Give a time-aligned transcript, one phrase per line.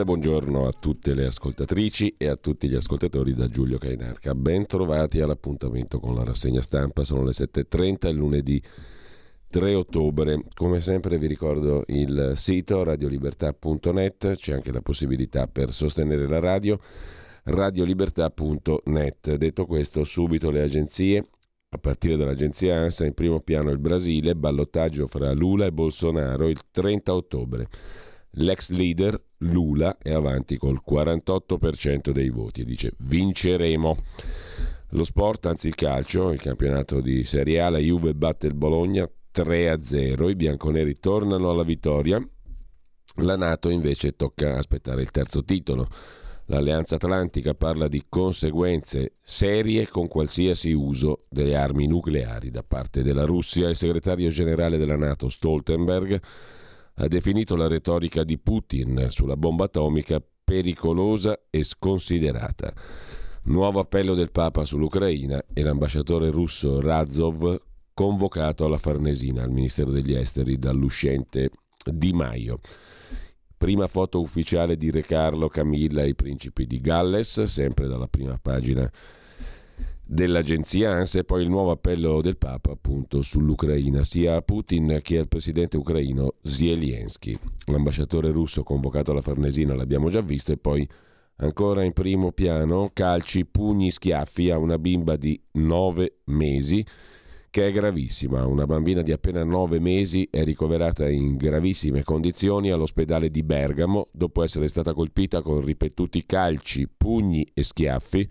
[0.00, 4.34] Cordiale buongiorno a tutte le ascoltatrici e a tutti gli ascoltatori da Giulio Cainarca.
[4.34, 8.62] Ben trovati all'appuntamento con la rassegna stampa, sono le 7.30, il lunedì
[9.48, 10.44] 3 ottobre.
[10.54, 16.78] Come sempre vi ricordo il sito radiolibertà.net, c'è anche la possibilità per sostenere la radio,
[17.44, 19.34] radiolibertà.net.
[19.34, 21.26] Detto questo, subito le agenzie,
[21.68, 26.60] a partire dall'agenzia ANSA, in primo piano il Brasile, ballottaggio fra Lula e Bolsonaro il
[26.70, 27.68] 30 ottobre.
[28.34, 33.96] L'ex leader Lula è avanti col 48% dei voti e dice vinceremo.
[34.90, 39.08] Lo sport, anzi il calcio, il campionato di Serie A, la Juve batte il Bologna
[39.32, 42.20] 3-0, i bianconeri tornano alla vittoria,
[43.16, 45.88] la Nato invece tocca aspettare il terzo titolo.
[46.46, 53.24] L'Alleanza Atlantica parla di conseguenze serie con qualsiasi uso delle armi nucleari da parte della
[53.24, 53.68] Russia.
[53.68, 56.20] Il segretario generale della Nato Stoltenberg
[57.00, 62.74] ha definito la retorica di Putin sulla bomba atomica pericolosa e sconsiderata.
[63.44, 67.58] Nuovo appello del Papa sull'Ucraina e l'ambasciatore russo Razov
[67.94, 71.50] convocato alla Farnesina, al Ministero degli Esteri, dall'uscente
[71.90, 72.60] Di Maio.
[73.56, 78.38] Prima foto ufficiale di Re Carlo, Camilla e i principi di Galles, sempre dalla prima
[78.40, 78.90] pagina
[80.12, 85.18] dell'agenzia ANSA e poi il nuovo appello del Papa appunto sull'Ucraina sia a Putin che
[85.18, 87.38] al presidente ucraino Zelensky.
[87.66, 90.86] L'ambasciatore russo convocato alla Farnesina l'abbiamo già visto e poi
[91.36, 96.84] ancora in primo piano calci, pugni, schiaffi a una bimba di nove mesi
[97.48, 98.44] che è gravissima.
[98.46, 104.42] Una bambina di appena nove mesi è ricoverata in gravissime condizioni all'ospedale di Bergamo dopo
[104.42, 108.28] essere stata colpita con ripetuti calci, pugni e schiaffi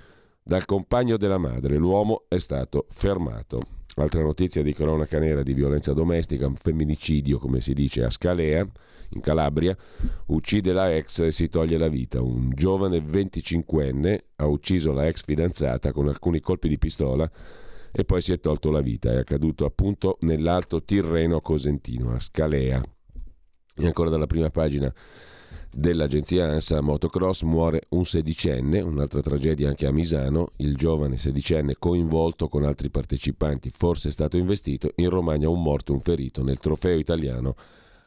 [0.49, 1.77] dal compagno della madre.
[1.77, 3.61] L'uomo è stato fermato.
[3.97, 8.67] Altra notizia di cronaca nera di violenza domestica, un femminicidio come si dice a Scalea,
[9.09, 9.77] in Calabria,
[10.27, 12.19] uccide la ex e si toglie la vita.
[12.19, 17.29] Un giovane 25enne ha ucciso la ex fidanzata con alcuni colpi di pistola
[17.91, 19.11] e poi si è tolto la vita.
[19.11, 22.81] È accaduto appunto nell'Alto Tirreno Cosentino, a Scalea.
[23.75, 24.91] E ancora dalla prima pagina
[25.71, 32.47] dell'agenzia ANSA Motocross muore un sedicenne, un'altra tragedia anche a Misano, il giovane sedicenne coinvolto
[32.47, 36.97] con altri partecipanti, forse è stato investito, in Romagna un morto, un ferito nel trofeo
[36.97, 37.55] italiano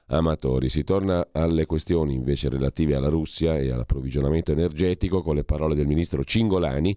[0.06, 0.68] amatori.
[0.68, 5.86] Si torna alle questioni invece relative alla Russia e all'approvvigionamento energetico con le parole del
[5.86, 6.96] ministro Cingolani.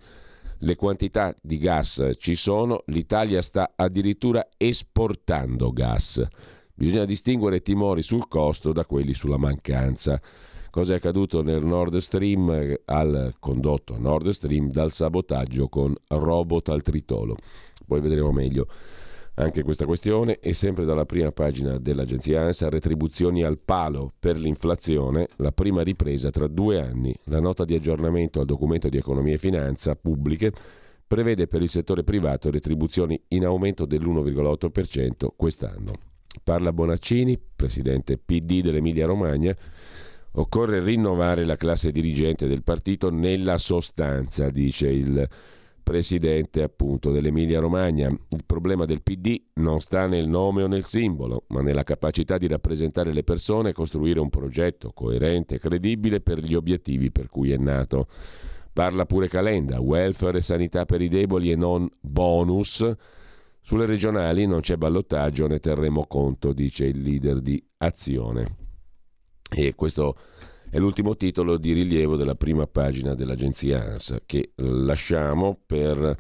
[0.60, 6.26] Le quantità di gas ci sono, l'Italia sta addirittura esportando gas.
[6.74, 10.20] Bisogna distinguere timori sul costo da quelli sulla mancanza
[10.76, 16.68] cosa è accaduto nel Nord Stream eh, al condotto Nord Stream dal sabotaggio con robot
[16.68, 17.38] al tritolo.
[17.88, 18.68] Poi vedremo meglio
[19.36, 25.30] anche questa questione e sempre dalla prima pagina dell'agenzia ANSA retribuzioni al palo per l'inflazione,
[25.38, 27.16] la prima ripresa tra due anni.
[27.28, 30.52] La nota di aggiornamento al documento di economia e finanza pubbliche
[31.08, 35.94] prevede per il settore privato retribuzioni in aumento dell'1,8% quest'anno.
[36.44, 39.56] Parla Bonaccini, presidente PD dell'Emilia Romagna,
[40.38, 45.30] Occorre rinnovare la classe dirigente del partito nella sostanza, dice il
[45.82, 48.10] presidente appunto dell'Emilia Romagna.
[48.10, 52.48] Il problema del PD non sta nel nome o nel simbolo, ma nella capacità di
[52.48, 57.52] rappresentare le persone e costruire un progetto coerente e credibile per gli obiettivi per cui
[57.52, 58.08] è nato.
[58.74, 62.86] Parla pure Calenda, welfare e sanità per i deboli e non bonus.
[63.62, 68.65] Sulle regionali non c'è ballottaggio, ne terremo conto, dice il leader di Azione.
[69.52, 70.16] E questo
[70.70, 76.18] è l'ultimo titolo di rilievo della prima pagina dell'agenzia ANSA che lasciamo per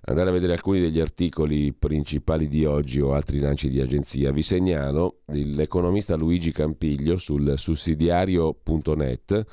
[0.00, 4.32] andare a vedere alcuni degli articoli principali di oggi o altri lanci di agenzia.
[4.32, 9.44] Vi segnalo l'economista Luigi Campiglio sul sussidiario.net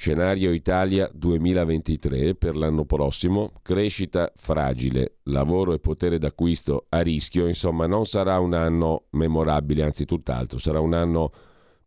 [0.00, 7.86] Scenario Italia 2023 per l'anno prossimo, crescita fragile, lavoro e potere d'acquisto a rischio, insomma
[7.86, 11.30] non sarà un anno memorabile, anzi tutt'altro, sarà un anno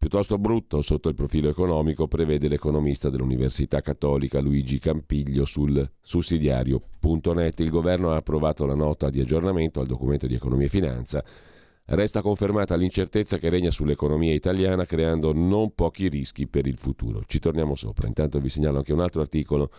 [0.04, 7.62] piuttosto brutto sotto il profilo economico, prevede l'economista dell'Università Cattolica Luigi Campiglio sul sussidiario.net.
[7.62, 11.24] Il governo ha approvato la nota di aggiornamento al documento di economia e finanza
[11.86, 17.24] Resta confermata l'incertezza che regna sull'economia italiana creando non pochi rischi per il futuro.
[17.26, 18.08] Ci torniamo sopra.
[18.08, 19.70] Intanto vi segnalo anche un altro articolo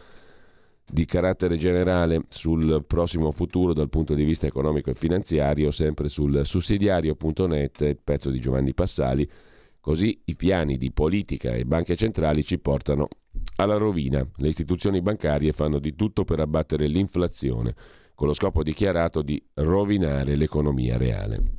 [0.87, 6.45] di carattere generale sul prossimo futuro dal punto di vista economico e finanziario, sempre sul
[6.45, 9.29] sussidiario.net, pezzo di Giovanni Passali.
[9.85, 13.07] Così i piani di politica e banche centrali ci portano
[13.57, 14.27] alla rovina.
[14.37, 17.75] Le istituzioni bancarie fanno di tutto per abbattere l'inflazione,
[18.15, 21.59] con lo scopo dichiarato di rovinare l'economia reale.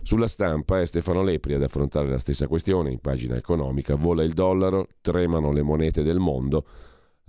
[0.00, 3.96] Sulla stampa è Stefano Lepri ad affrontare la stessa questione in pagina economica.
[3.96, 6.64] Vola il dollaro, tremano le monete del mondo.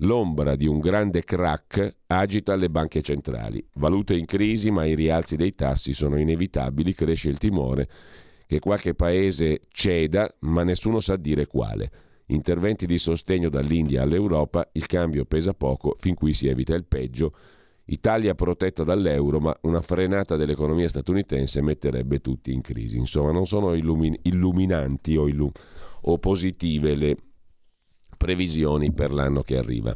[0.03, 3.61] L'ombra di un grande crack agita le banche centrali.
[3.73, 6.93] Valute in crisi, ma i rialzi dei tassi sono inevitabili.
[6.93, 7.89] Cresce il timore
[8.49, 11.91] che qualche paese ceda, ma nessuno sa dire quale.
[12.29, 17.31] Interventi di sostegno dall'India all'Europa, il cambio pesa poco fin qui si evita il peggio
[17.85, 22.97] Italia protetta dall'euro, ma una frenata dell'economia statunitense metterebbe tutti in crisi.
[22.97, 25.51] Insomma, non sono illumin- illuminanti o, illu-
[26.01, 27.17] o positive le
[28.17, 29.93] previsioni per l'anno che arriva.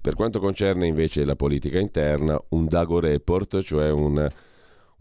[0.00, 4.28] Per quanto concerne invece la politica interna, un Dago Report, cioè un,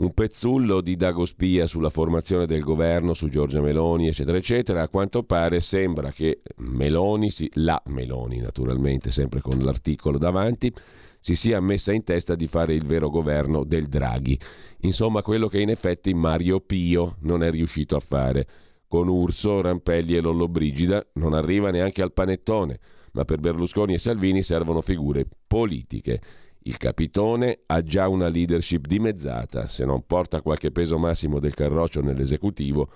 [0.02, 4.88] un pezzullo di Dago Spia sulla formazione del governo, su Giorgia Meloni, eccetera, eccetera, a
[4.88, 10.74] quanto pare sembra che Meloni, si, la Meloni naturalmente, sempre con l'articolo davanti,
[11.20, 14.40] si sia messa in testa di fare il vero governo del Draghi.
[14.80, 18.48] Insomma, quello che in effetti Mario Pio non è riuscito a fare.
[18.88, 22.80] Con Urso, Rampelli e Lollobrigida non arriva neanche al panettone,
[23.12, 26.20] ma per Berlusconi e Salvini servono figure politiche.
[26.64, 32.02] Il capitone ha già una leadership dimezzata, se non porta qualche peso massimo del carroccio
[32.02, 32.88] nell'esecutivo,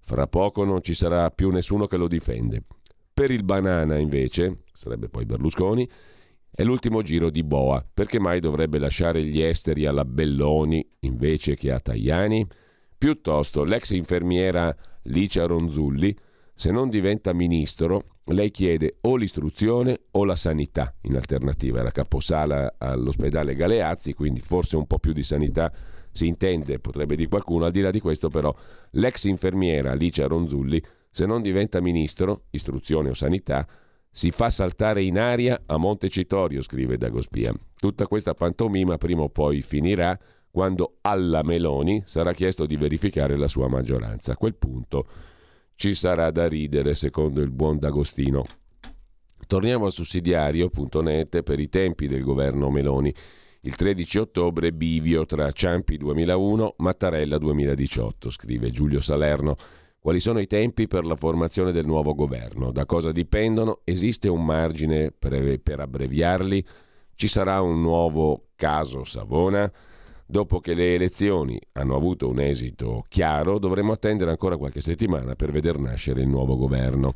[0.00, 2.64] fra poco non ci sarà più nessuno che lo difende.
[3.14, 5.88] Per il banana, invece, sarebbe poi Berlusconi,
[6.50, 7.86] è l'ultimo giro di Boa.
[7.94, 12.44] Perché mai dovrebbe lasciare gli esteri alla Belloni invece che a Tajani?
[12.98, 16.16] Piuttosto, l'ex infermiera Licia Ronzulli,
[16.54, 20.94] se non diventa ministro, lei chiede o l'istruzione o la sanità.
[21.02, 25.72] In alternativa era caposala all'ospedale Galeazzi, quindi forse un po' più di sanità
[26.12, 27.64] si intende, potrebbe dire qualcuno.
[27.64, 28.54] Al di là di questo, però,
[28.92, 33.66] l'ex infermiera Licia Ronzulli, se non diventa ministro, istruzione o sanità,
[34.10, 37.52] si fa saltare in aria a Montecitorio, scrive Dagospia.
[37.76, 40.18] Tutta questa pantomima prima o poi finirà
[40.50, 44.32] quando alla Meloni sarà chiesto di verificare la sua maggioranza.
[44.32, 45.06] A quel punto
[45.82, 48.44] ci sarà da ridere, secondo il buon D'Agostino.
[49.48, 53.12] Torniamo al sussidiario.net per i tempi del governo Meloni.
[53.62, 59.56] Il 13 ottobre bivio tra Ciampi 2001, Mattarella 2018, scrive Giulio Salerno.
[59.98, 62.70] Quali sono i tempi per la formazione del nuovo governo?
[62.70, 63.80] Da cosa dipendono?
[63.82, 66.64] Esiste un margine per, per abbreviarli?
[67.16, 69.68] Ci sarà un nuovo caso Savona?
[70.32, 75.52] Dopo che le elezioni hanno avuto un esito chiaro, dovremo attendere ancora qualche settimana per
[75.52, 77.12] veder nascere il nuovo governo.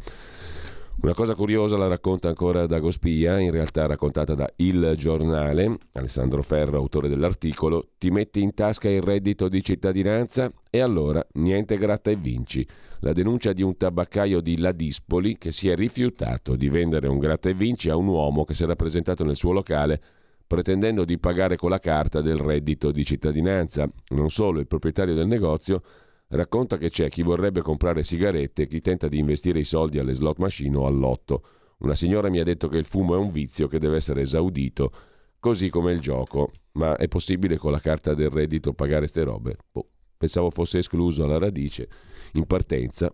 [1.00, 6.76] Una cosa curiosa la racconta ancora Dagospia, in realtà raccontata da Il Giornale, Alessandro Ferro,
[6.76, 12.16] autore dell'articolo, ti metti in tasca il reddito di cittadinanza e allora niente gratta e
[12.16, 12.68] vinci.
[12.99, 17.49] La denuncia di un tabaccaio di Ladispoli che si è rifiutato di vendere un gratta
[17.49, 20.02] e vinci a un uomo che si era presentato nel suo locale
[20.47, 23.88] pretendendo di pagare con la carta del reddito di cittadinanza.
[24.09, 25.83] Non solo, il proprietario del negozio
[26.29, 30.12] Racconta che c'è chi vorrebbe comprare sigarette e chi tenta di investire i soldi alle
[30.12, 31.43] slot machine o all'otto.
[31.79, 34.91] Una signora mi ha detto che il fumo è un vizio che deve essere esaudito,
[35.38, 36.50] così come il gioco.
[36.73, 39.57] Ma è possibile con la carta del reddito pagare ste robe?
[39.71, 39.87] Boh,
[40.17, 41.88] pensavo fosse escluso alla radice,
[42.33, 43.12] in partenza.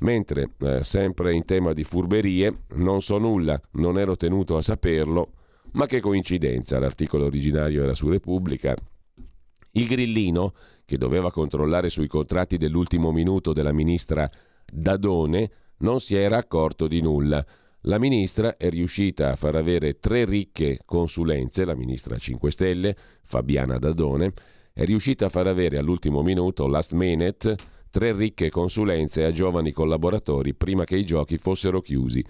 [0.00, 5.32] Mentre, eh, sempre in tema di furberie, non so nulla, non ero tenuto a saperlo,
[5.74, 8.74] ma che coincidenza, l'articolo originario era su Repubblica.
[9.72, 10.54] Il grillino
[10.84, 14.30] che doveva controllare sui contratti dell'ultimo minuto della ministra
[14.64, 17.44] Dadone, non si era accorto di nulla.
[17.82, 23.78] La ministra è riuscita a far avere tre ricche consulenze, la ministra 5 Stelle, Fabiana
[23.78, 24.32] Dadone,
[24.72, 27.56] è riuscita a far avere all'ultimo minuto, last minute,
[27.90, 32.24] tre ricche consulenze a giovani collaboratori prima che i giochi fossero chiusi.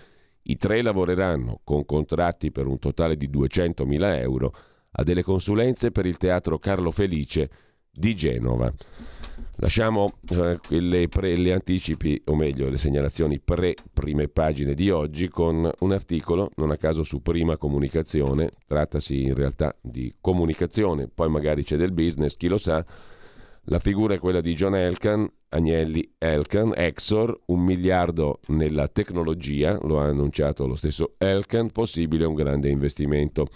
[0.47, 4.55] I tre lavoreranno con contratti per un totale di 200.000 euro
[4.93, 7.51] a delle consulenze per il teatro Carlo Felice
[7.91, 8.73] di Genova.
[9.57, 15.71] Lasciamo eh, le, pre, le anticipi, o meglio le segnalazioni pre-prime pagine di oggi con
[15.79, 21.63] un articolo, non a caso su Prima Comunicazione, trattasi in realtà di comunicazione, poi magari
[21.63, 22.85] c'è del business, chi lo sa.
[23.69, 30.01] La figura è quella di John Elkan, Agnelli Elkan, Exor, un miliardo nella tecnologia, lo
[30.01, 33.47] ha annunciato lo stesso Elkan, possibile un grande investimento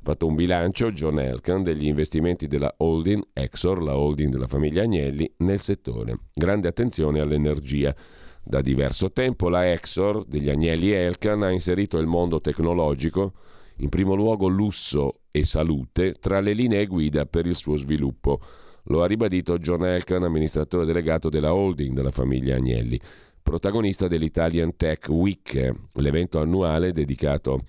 [0.00, 5.30] fatto un bilancio, John Elkan, degli investimenti della holding Exor, la holding della famiglia Agnelli,
[5.38, 6.16] nel settore.
[6.32, 7.94] Grande attenzione all'energia.
[8.42, 13.34] Da diverso tempo la Exor degli Agnelli Elkan ha inserito il mondo tecnologico,
[13.80, 18.40] in primo luogo lusso e salute, tra le linee guida per il suo sviluppo.
[18.84, 22.98] Lo ha ribadito John Elkan, amministratore delegato della holding della famiglia Agnelli,
[23.42, 27.64] protagonista dell'Italian Tech Week, l'evento annuale dedicato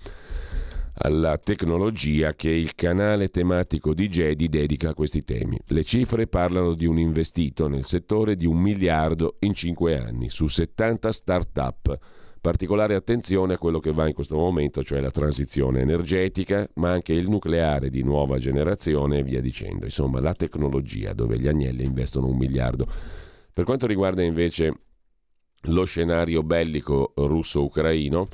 [1.02, 5.58] alla tecnologia che il canale tematico di Jedi dedica a questi temi.
[5.66, 10.46] Le cifre parlano di un investito nel settore di un miliardo in cinque anni su
[10.46, 11.98] 70 start-up.
[12.40, 17.12] Particolare attenzione a quello che va in questo momento, cioè la transizione energetica, ma anche
[17.12, 19.84] il nucleare di nuova generazione e via dicendo.
[19.84, 22.86] Insomma, la tecnologia dove gli agnelli investono un miliardo.
[23.52, 24.72] Per quanto riguarda invece
[25.64, 28.28] lo scenario bellico russo-ucraino,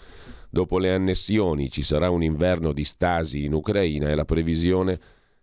[0.57, 4.99] Dopo le annessioni ci sarà un inverno di stasi in Ucraina e la previsione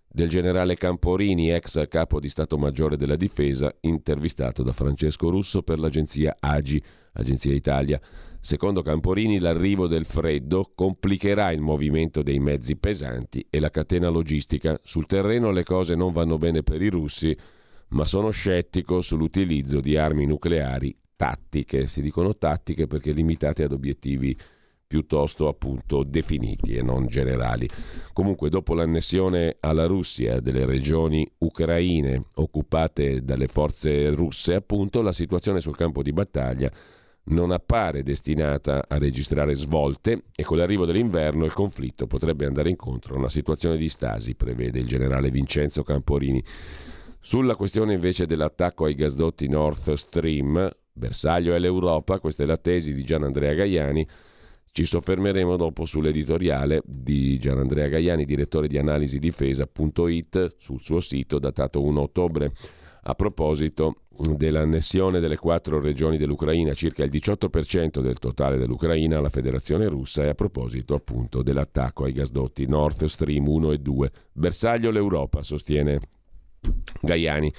[0.08, 5.77] del generale Camporini, ex capo di Stato Maggiore della Difesa, intervistato da Francesco Russo per
[5.77, 6.82] l'agenzia AGI,
[7.13, 8.01] Agenzia Italia.
[8.46, 14.78] Secondo Camporini l'arrivo del freddo complicherà il movimento dei mezzi pesanti e la catena logistica.
[14.84, 17.34] Sul terreno le cose non vanno bene per i russi,
[17.92, 21.86] ma sono scettico sull'utilizzo di armi nucleari tattiche.
[21.86, 24.38] Si dicono tattiche perché limitate ad obiettivi
[24.86, 27.66] piuttosto appunto definiti e non generali.
[28.12, 35.62] Comunque dopo l'annessione alla Russia delle regioni ucraine occupate dalle forze russe, appunto la situazione
[35.62, 36.70] sul campo di battaglia
[37.25, 43.15] non appare destinata a registrare svolte e con l'arrivo dell'inverno il conflitto potrebbe andare incontro
[43.15, 46.44] a una situazione di stasi, prevede il generale Vincenzo Camporini.
[47.20, 52.94] Sulla questione invece dell'attacco ai gasdotti Nord Stream, bersaglio è l'Europa, questa è la tesi
[52.94, 54.06] di Gian Andrea Gaiani,
[54.74, 61.84] ci soffermeremo dopo sull'editoriale di Gianandrea Gaiani, direttore di analisi difesa.it, sul suo sito datato
[61.84, 62.51] 1 ottobre.
[63.03, 69.88] A proposito dell'annessione delle quattro regioni dell'Ucraina, circa il 18% del totale dell'Ucraina alla Federazione
[69.88, 74.12] russa, e a proposito appunto dell'attacco ai gasdotti Nord Stream 1 e 2.
[74.32, 76.00] Bersaglio l'Europa, sostiene
[77.01, 77.53] Gaiani.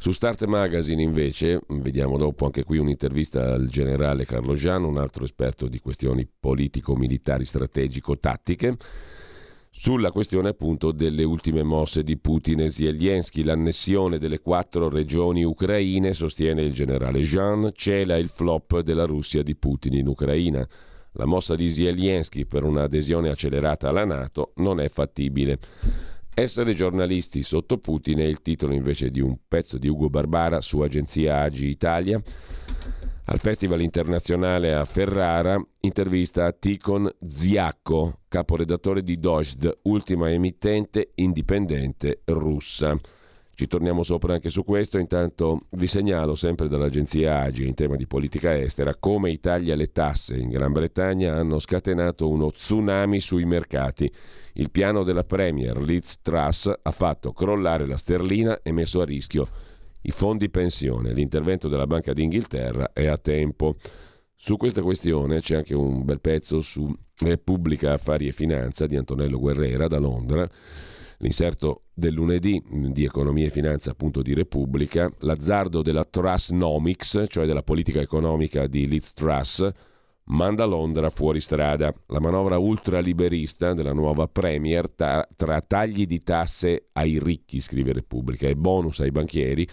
[0.00, 5.24] Su Start Magazine invece, vediamo dopo anche qui un'intervista al generale Carlo Giano, un altro
[5.24, 8.76] esperto di questioni politico-militari strategico-tattiche,
[9.70, 16.14] sulla questione appunto delle ultime mosse di Putin e Zelensky, l'annessione delle quattro regioni ucraine,
[16.14, 20.66] sostiene il generale Jean, cela il flop della Russia di Putin in Ucraina.
[21.12, 25.58] La mossa di Zelensky per un'adesione accelerata alla Nato non è fattibile.
[26.34, 30.80] Essere giornalisti sotto Putin è il titolo invece di un pezzo di Ugo Barbara su
[30.80, 32.22] agenzia Agi Italia.
[33.30, 42.22] Al Festival internazionale a Ferrara, intervista a Ticon Ziacco, caporedattore di Dojd, ultima emittente indipendente
[42.24, 42.98] russa.
[43.52, 48.06] Ci torniamo sopra anche su questo, intanto vi segnalo sempre dall'agenzia Agi in tema di
[48.06, 53.44] politica estera come i tagli alle tasse in Gran Bretagna hanno scatenato uno tsunami sui
[53.44, 54.10] mercati.
[54.54, 59.46] Il piano della Premier Liz Truss ha fatto crollare la sterlina e messo a rischio
[60.02, 61.12] i fondi pensione.
[61.12, 63.76] L'intervento della Banca d'Inghilterra è a tempo.
[64.34, 69.38] Su questa questione c'è anche un bel pezzo su Repubblica Affari e Finanza di Antonello
[69.38, 70.48] Guerrera da Londra
[71.20, 77.64] L'inserto del lunedì di Economia e Finanza appunto di Repubblica, l'azzardo della Trussnomics, cioè della
[77.64, 79.68] politica economica di Liz Truss,
[80.26, 81.92] manda Londra fuori strada.
[82.06, 88.46] La manovra ultraliberista della nuova Premier ta- tra tagli di tasse ai ricchi, scrive Repubblica,
[88.46, 89.68] e bonus ai banchieri,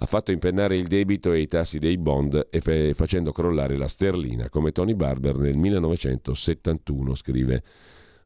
[0.00, 3.88] ha fatto impennare il debito e i tassi dei bond e fe- facendo crollare la
[3.88, 7.62] sterlina, come Tony Barber nel 1971, scrive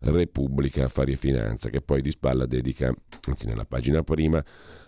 [0.00, 0.85] Repubblica.
[0.85, 2.95] Affari e Finanza, che poi di spalla dedica,
[3.26, 4.45] anzi nella pagina prima,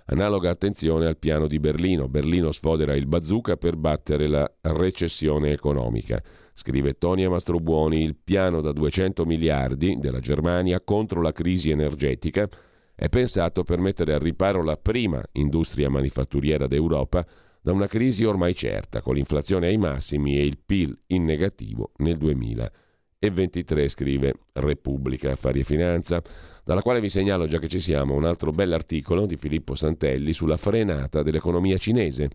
[0.07, 2.07] analoga attenzione al piano di Berlino.
[2.07, 6.23] Berlino sfodera il bazooka per battere la recessione economica.
[6.53, 12.47] Scrive Tonia Mastrobuoni, il piano da 200 miliardi della Germania contro la crisi energetica
[12.95, 17.27] è pensato per mettere al riparo la prima industria manifatturiera d'Europa
[17.61, 22.17] da una crisi ormai certa, con l'inflazione ai massimi e il PIL in negativo nel
[22.19, 22.83] 2020
[23.25, 26.23] e 23 scrive Repubblica Affari e Finanza.
[26.63, 30.57] dalla quale vi segnalo, già che ci siamo, un altro bell'articolo di Filippo Santelli sulla
[30.57, 32.29] frenata dell'economia cinese.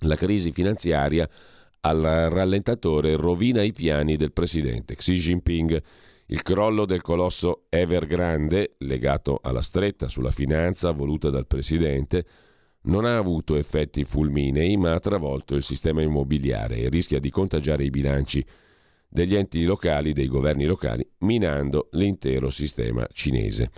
[0.00, 1.28] La crisi finanziaria
[1.80, 5.82] al rallentatore rovina i piani del presidente Xi Jinping.
[6.26, 12.24] Il crollo del colosso Evergrande, legato alla stretta sulla finanza voluta dal presidente,
[12.84, 17.84] non ha avuto effetti fulminei, ma ha travolto il sistema immobiliare e rischia di contagiare
[17.84, 18.44] i bilanci
[19.06, 23.70] degli enti locali, dei governi locali, minando l'intero sistema cinese.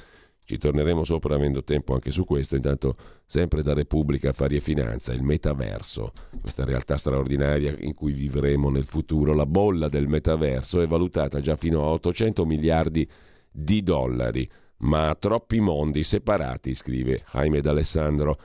[0.46, 2.94] Ci torneremo sopra avendo tempo anche su questo, intanto
[3.26, 8.84] sempre da Repubblica Affari e Finanza, il metaverso, questa realtà straordinaria in cui vivremo nel
[8.84, 13.10] futuro, la bolla del metaverso è valutata già fino a 800 miliardi
[13.50, 14.48] di dollari,
[14.78, 18.38] ma a troppi mondi separati, scrive Jaime D'Alessandro.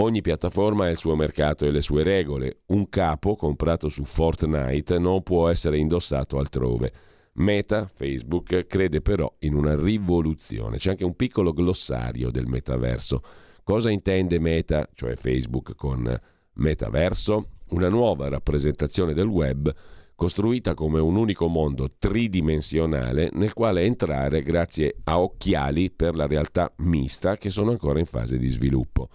[0.00, 2.58] Ogni piattaforma ha il suo mercato e le sue regole.
[2.66, 6.92] Un capo comprato su Fortnite non può essere indossato altrove.
[7.38, 10.78] Meta, Facebook, crede però in una rivoluzione.
[10.78, 13.22] C'è anche un piccolo glossario del metaverso.
[13.62, 16.20] Cosa intende Meta, cioè Facebook, con
[16.54, 17.48] metaverso?
[17.70, 19.72] Una nuova rappresentazione del web
[20.16, 26.72] costruita come un unico mondo tridimensionale nel quale entrare grazie a occhiali per la realtà
[26.78, 29.10] mista che sono ancora in fase di sviluppo.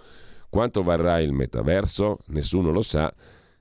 [0.47, 2.19] Quanto varrà il metaverso?
[2.27, 3.13] Nessuno lo sa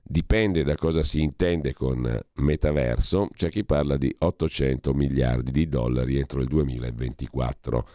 [0.05, 6.17] Dipende da cosa si intende con metaverso, c'è chi parla di 800 miliardi di dollari
[6.17, 7.87] entro il 2024,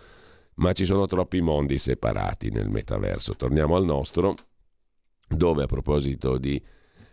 [0.55, 3.35] ma ci sono troppi mondi separati nel metaverso.
[3.35, 4.35] Torniamo al nostro,
[5.29, 6.61] dove a proposito di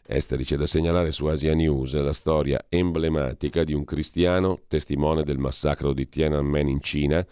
[0.07, 5.39] esteri c'è da segnalare su Asia News la storia emblematica di un cristiano testimone del
[5.39, 7.25] massacro di Tiananmen in Cina,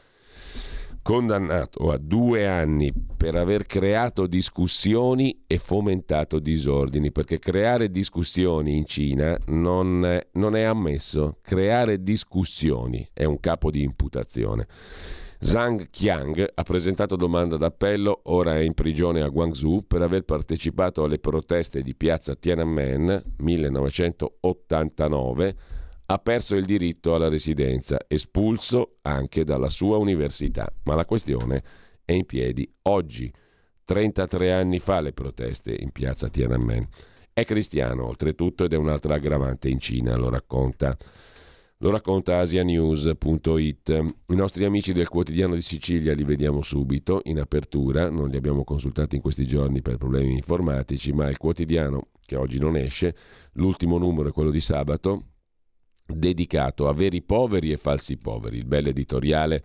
[1.03, 8.85] condannato a due anni per aver creato discussioni e fomentato disordini, perché creare discussioni in
[8.85, 11.37] Cina non non è ammesso.
[11.41, 14.65] Creare discussioni è un capo di imputazione.
[15.39, 21.03] Zhang Qiang ha presentato domanda d'appello, ora è in prigione a Guangzhou per aver partecipato
[21.03, 25.55] alle proteste di piazza Tiananmen 1989
[26.13, 30.71] ha perso il diritto alla residenza, espulso anche dalla sua università.
[30.83, 31.63] Ma la questione
[32.05, 33.33] è in piedi oggi.
[33.83, 36.87] 33 anni fa le proteste in piazza Tiananmen.
[37.33, 40.95] È cristiano oltretutto ed è un'altra aggravante in Cina, lo racconta.
[41.77, 43.89] Lo racconta asianews.it.
[44.27, 48.63] I nostri amici del quotidiano di Sicilia li vediamo subito in apertura, non li abbiamo
[48.63, 53.15] consultati in questi giorni per problemi informatici, ma il quotidiano che oggi non esce,
[53.53, 55.32] l'ultimo numero è quello di sabato,
[56.05, 59.63] dedicato a veri poveri e falsi poveri, il bel editoriale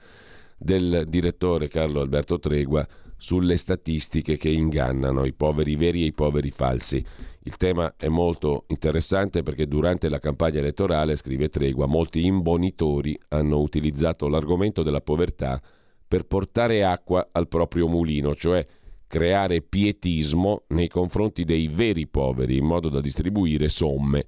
[0.57, 6.51] del direttore Carlo Alberto Tregua sulle statistiche che ingannano i poveri veri e i poveri
[6.51, 7.05] falsi.
[7.43, 13.59] Il tema è molto interessante perché durante la campagna elettorale, scrive Tregua, molti imbonitori hanno
[13.59, 15.61] utilizzato l'argomento della povertà
[16.07, 18.67] per portare acqua al proprio mulino, cioè
[19.07, 24.27] creare pietismo nei confronti dei veri poveri in modo da distribuire somme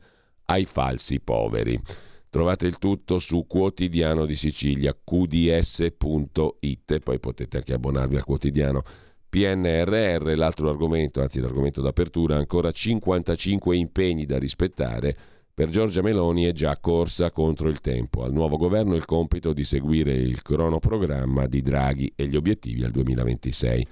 [0.50, 1.80] ai falsi poveri.
[2.28, 8.82] Trovate il tutto su quotidiano di Sicilia, qds.it, poi potete anche abbonarvi al quotidiano
[9.28, 15.16] PNRR, l'altro argomento, anzi l'argomento d'apertura, ancora 55 impegni da rispettare.
[15.54, 18.22] Per Giorgia Meloni è già corsa contro il tempo.
[18.22, 22.90] Al nuovo governo il compito di seguire il cronoprogramma di Draghi e gli obiettivi al
[22.92, 23.86] 2026.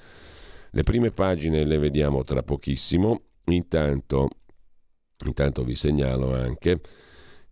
[0.71, 3.21] Le prime pagine le vediamo tra pochissimo.
[3.44, 4.29] Intanto
[5.27, 6.81] Intanto vi segnalo anche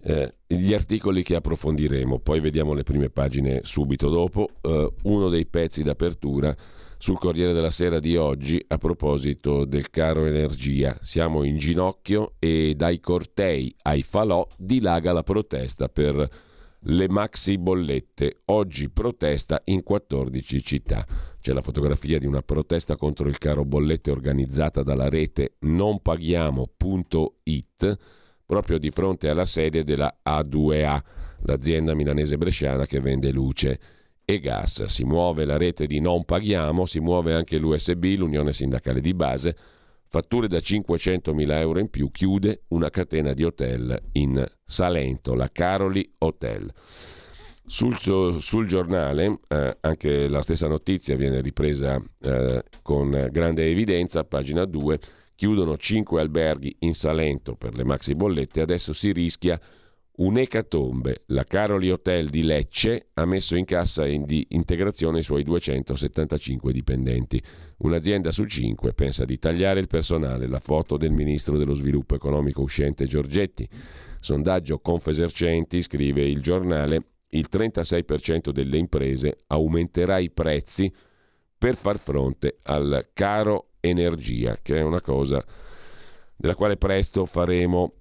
[0.02, 4.48] eh, gli articoli che approfondiremo, poi vediamo le prime pagine subito dopo.
[4.60, 6.54] Eh, uno dei pezzi d'apertura
[6.98, 10.96] sul Corriere della Sera di oggi a proposito del caro energia.
[11.02, 16.28] Siamo in ginocchio e dai cortei ai falò dilaga la protesta per
[16.78, 18.42] le maxi bollette.
[18.46, 21.04] Oggi protesta in 14 città.
[21.46, 27.98] C'è la fotografia di una protesta contro il caro bollette organizzata dalla rete nonpaghiamo.it
[28.44, 31.00] proprio di fronte alla sede della A2A,
[31.42, 33.78] l'azienda milanese bresciana che vende luce
[34.24, 34.86] e gas.
[34.86, 39.56] Si muove la rete di Non Paghiamo, si muove anche l'USB, l'Unione Sindacale di Base,
[40.08, 46.12] fatture da 500.000 euro in più, chiude una catena di hotel in Salento, la Caroli
[46.18, 46.72] Hotel.
[47.68, 54.64] Sul, sul giornale eh, anche la stessa notizia viene ripresa eh, con grande evidenza, pagina
[54.64, 55.00] 2,
[55.34, 59.60] chiudono 5 alberghi in Salento per le maxi bollette, adesso si rischia
[60.16, 61.24] un'ecatombe.
[61.26, 66.72] La Caroli Hotel di Lecce ha messo in cassa in di integrazione i suoi 275
[66.72, 67.42] dipendenti.
[67.78, 72.62] Un'azienda su 5 pensa di tagliare il personale, la foto del ministro dello sviluppo economico
[72.62, 73.68] uscente Giorgetti.
[74.20, 80.92] Sondaggio Confesercenti, scrive il giornale, il 36% delle imprese aumenterà i prezzi
[81.58, 85.44] per far fronte al caro energia, che è una cosa
[86.36, 87.92] della quale presto faremo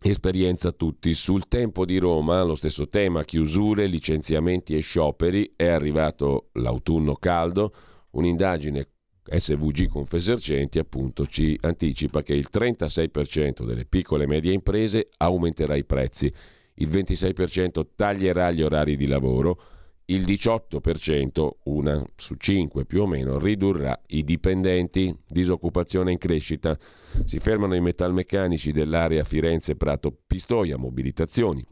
[0.00, 1.14] esperienza tutti.
[1.14, 7.72] Sul tempo di Roma, lo stesso tema, chiusure, licenziamenti e scioperi, è arrivato l'autunno caldo,
[8.10, 8.88] un'indagine
[9.24, 15.84] SVG Confesercenti appunto ci anticipa che il 36% delle piccole e medie imprese aumenterà i
[15.84, 16.32] prezzi,
[16.74, 19.60] il 26% taglierà gli orari di lavoro,
[20.06, 26.76] il 18%, una su cinque più o meno, ridurrà i dipendenti, disoccupazione in crescita,
[27.24, 31.64] si fermano i metalmeccanici dell'area Firenze-Prato-Pistoia, mobilitazioni.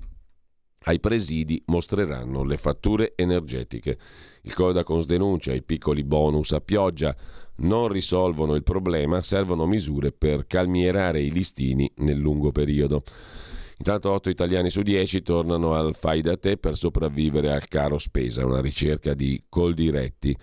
[0.85, 3.99] Ai presidi mostreranno le fatture energetiche.
[4.43, 7.15] Il Codacons denuncia i piccoli bonus a pioggia
[7.57, 13.03] non risolvono il problema, servono misure per calmierare i listini nel lungo periodo.
[13.81, 18.45] Intanto 8 italiani su 10 tornano al fai da te per sopravvivere al caro spesa,
[18.45, 20.37] una ricerca di Coldiretti.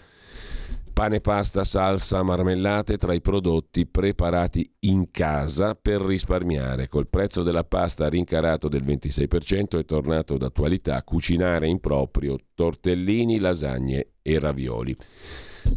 [0.91, 6.87] Pane, pasta, salsa, marmellate tra i prodotti preparati in casa per risparmiare.
[6.87, 14.13] Col prezzo della pasta rincarato del 26% è tornato d'attualità cucinare in proprio tortellini, lasagne
[14.23, 14.97] e ravioli.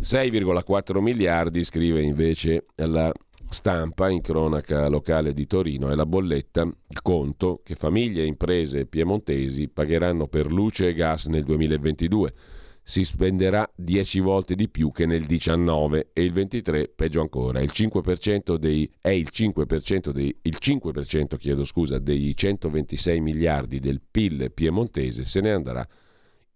[0.01, 3.13] 6,4 miliardi, scrive invece la
[3.51, 8.87] stampa in cronaca locale di Torino, è la bolletta, il conto che famiglie e imprese
[8.87, 12.33] piemontesi pagheranno per luce e gas nel 2022.
[12.83, 17.61] Si spenderà 10 volte di più che nel 19 e il 23 peggio ancora.
[17.61, 24.01] Il 5% dei, è il 5%, dei, il 5% chiedo scusa, dei 126 miliardi del
[24.01, 25.87] PIL piemontese se ne andrà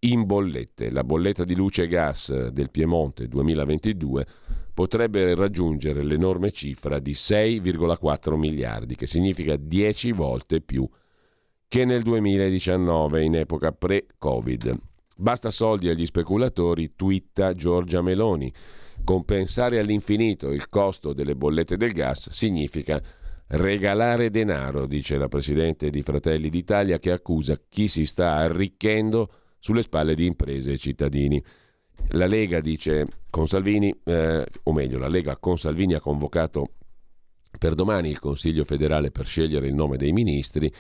[0.01, 0.91] in bollette.
[0.91, 4.27] La bolletta di luce e gas del Piemonte 2022
[4.75, 10.87] potrebbe raggiungere l'enorme cifra di 6,4 miliardi, che significa 10 volte più
[11.69, 14.75] che nel 2019 in epoca pre-Covid.
[15.17, 18.53] Basta soldi agli speculatori, twitta Giorgia Meloni.
[19.05, 23.01] Compensare all'infinito il costo delle bollette del gas significa
[23.49, 29.83] regalare denaro, dice la Presidente di Fratelli d'Italia che accusa chi si sta arricchendo sulle
[29.83, 31.43] spalle di imprese e cittadini.
[32.11, 36.75] La Lega dice con Salvini, eh, o meglio, la Lega con Salvini ha convocato
[37.59, 40.73] per domani il Consiglio federale per scegliere il nome dei ministri.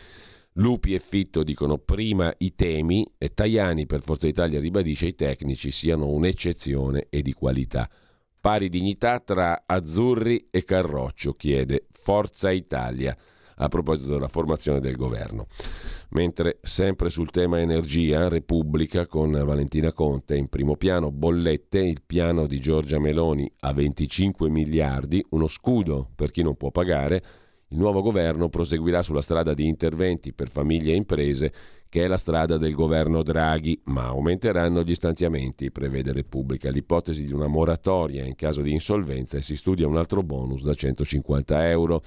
[0.59, 5.73] Lupi e Fitto dicono prima i temi e Tajani per Forza Italia ribadisce i tecnici
[5.73, 7.91] siano un'eccezione e di qualità.
[8.41, 13.17] Pari dignità tra Azzurri e Carroccio, chiede Forza Italia
[13.57, 15.47] a proposito della formazione del governo.
[16.11, 22.47] Mentre sempre sul tema energia, Repubblica con Valentina Conte in primo piano, bollette, il piano
[22.47, 27.23] di Giorgia Meloni a 25 miliardi, uno scudo per chi non può pagare,
[27.69, 31.53] il nuovo governo proseguirà sulla strada di interventi per famiglie e imprese
[31.95, 37.33] che è la strada del governo Draghi, ma aumenteranno gli stanziamenti, prevede Repubblica, l'ipotesi di
[37.33, 42.03] una moratoria in caso di insolvenza e si studia un altro bonus da 150 euro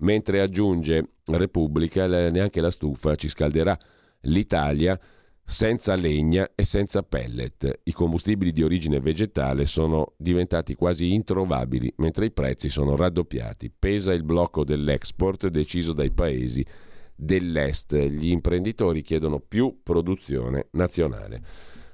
[0.00, 3.76] mentre aggiunge Repubblica neanche la stufa ci scalderà.
[4.24, 4.98] L'Italia
[5.42, 7.80] senza legna e senza pellet.
[7.82, 13.72] I combustibili di origine vegetale sono diventati quasi introvabili, mentre i prezzi sono raddoppiati.
[13.76, 16.64] Pesa il blocco dell'export deciso dai paesi
[17.16, 17.96] dell'Est.
[17.96, 21.42] Gli imprenditori chiedono più produzione nazionale.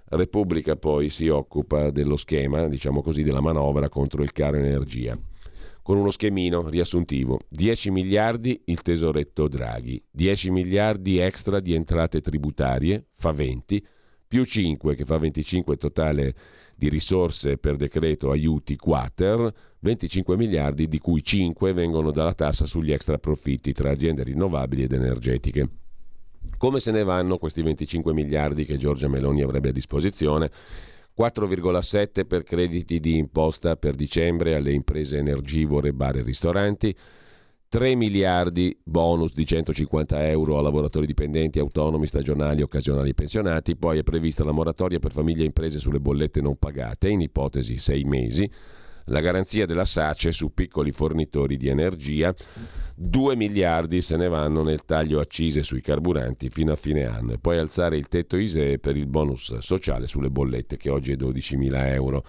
[0.08, 5.18] Repubblica poi si occupa dello schema, diciamo così, della manovra contro il caro energia
[5.86, 7.38] con uno schemino riassuntivo.
[7.48, 13.86] 10 miliardi il tesoretto Draghi, 10 miliardi extra di entrate tributarie, fa 20,
[14.26, 16.34] più 5 che fa 25 totale
[16.74, 22.90] di risorse per decreto aiuti quater, 25 miliardi di cui 5 vengono dalla tassa sugli
[22.90, 25.68] extra profitti tra aziende rinnovabili ed energetiche.
[26.58, 30.50] Come se ne vanno questi 25 miliardi che Giorgia Meloni avrebbe a disposizione?
[31.18, 36.94] 4,7 per crediti di imposta per dicembre alle imprese energivore, bar e ristoranti,
[37.68, 44.02] 3 miliardi bonus di 150 euro a lavoratori dipendenti, autonomi, stagionali, occasionali pensionati, poi è
[44.02, 48.50] prevista la moratoria per famiglie e imprese sulle bollette non pagate, in ipotesi 6 mesi,
[49.06, 52.34] la garanzia della SACE su piccoli fornitori di energia,
[52.94, 57.38] 2 miliardi se ne vanno nel taglio accise sui carburanti fino a fine anno e
[57.38, 61.56] poi alzare il tetto ISEE per il bonus sociale sulle bollette che oggi è 12
[61.56, 62.24] mila euro.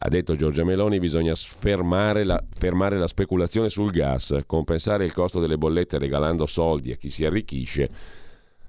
[0.00, 5.40] Ha detto Giorgia Meloni bisogna fermare la, fermare la speculazione sul gas, compensare il costo
[5.40, 7.90] delle bollette regalando soldi a chi si arricchisce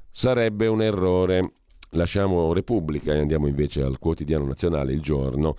[0.09, 1.53] sarebbe un errore.
[1.91, 5.55] Lasciamo Repubblica e andiamo invece al quotidiano nazionale Il Giorno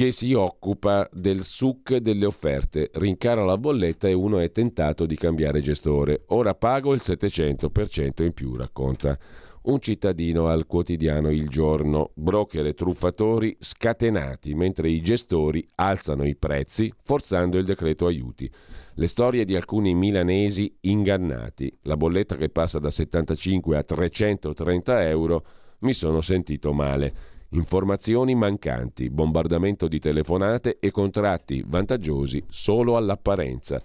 [0.00, 2.88] che si occupa del suc delle offerte.
[2.94, 6.22] Rincara la bolletta e uno è tentato di cambiare gestore.
[6.28, 9.18] Ora pago il 700% in più, racconta
[9.64, 12.12] un cittadino al quotidiano Il Giorno.
[12.14, 18.50] Broker e truffatori scatenati mentre i gestori alzano i prezzi forzando il decreto aiuti.
[18.94, 25.44] Le storie di alcuni milanesi ingannati, la bolletta che passa da 75 a 330 euro,
[25.80, 27.12] mi sono sentito male.
[27.52, 33.82] Informazioni mancanti, bombardamento di telefonate e contratti vantaggiosi solo all'apparenza.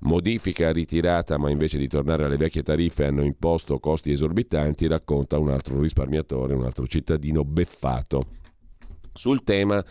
[0.00, 5.50] Modifica ritirata, ma invece di tornare alle vecchie tariffe hanno imposto costi esorbitanti, racconta un
[5.50, 8.22] altro risparmiatore, un altro cittadino beffato.
[9.12, 9.82] Sul tema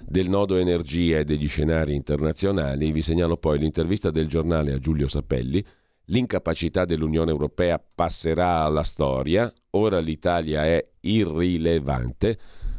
[0.00, 5.08] del nodo energia e degli scenari internazionali vi segnalo poi l'intervista del giornale a Giulio
[5.08, 5.64] Sapelli,
[6.06, 12.38] l'incapacità dell'Unione Europea passerà alla storia, ora l'Italia è irrilevante,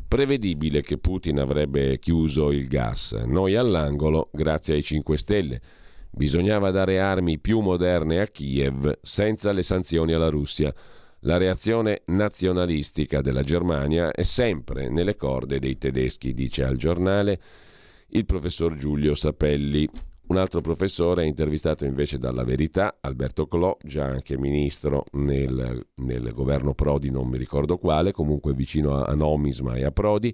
[0.09, 5.61] prevedibile che Putin avrebbe chiuso il gas, noi all'angolo grazie ai 5 Stelle.
[6.09, 10.73] Bisognava dare armi più moderne a Kiev senza le sanzioni alla Russia.
[11.21, 17.39] La reazione nazionalistica della Germania è sempre nelle corde dei tedeschi, dice al giornale
[18.09, 19.87] il professor Giulio Sapelli.
[20.29, 26.75] Un altro professore intervistato invece dalla Verità, Alberto Clò, già anche ministro nel, nel governo
[26.75, 30.31] Prodi, non mi ricordo quale, comunque vicino a, a Nomisma e a Prodi.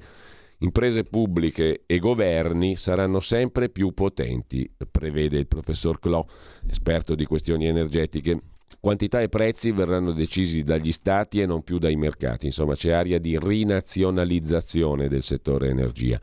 [0.59, 6.25] Imprese pubbliche e governi saranno sempre più potenti, prevede il professor Clò,
[6.69, 8.37] esperto di questioni energetiche.
[8.81, 12.47] Quantità e prezzi verranno decisi dagli stati e non più dai mercati.
[12.47, 16.19] Insomma, c'è aria di rinazionalizzazione del settore energia.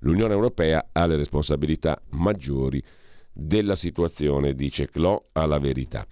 [0.00, 2.80] L'Unione Europea ha le responsabilità maggiori
[3.36, 6.06] della situazione, dice Clò alla verità.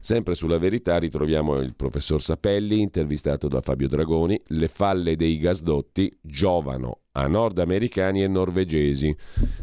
[0.00, 4.40] Sempre sulla verità ritroviamo il professor Sapelli, intervistato da Fabio Dragoni.
[4.48, 9.16] Le falle dei gasdotti giovano a nordamericani e norvegesi.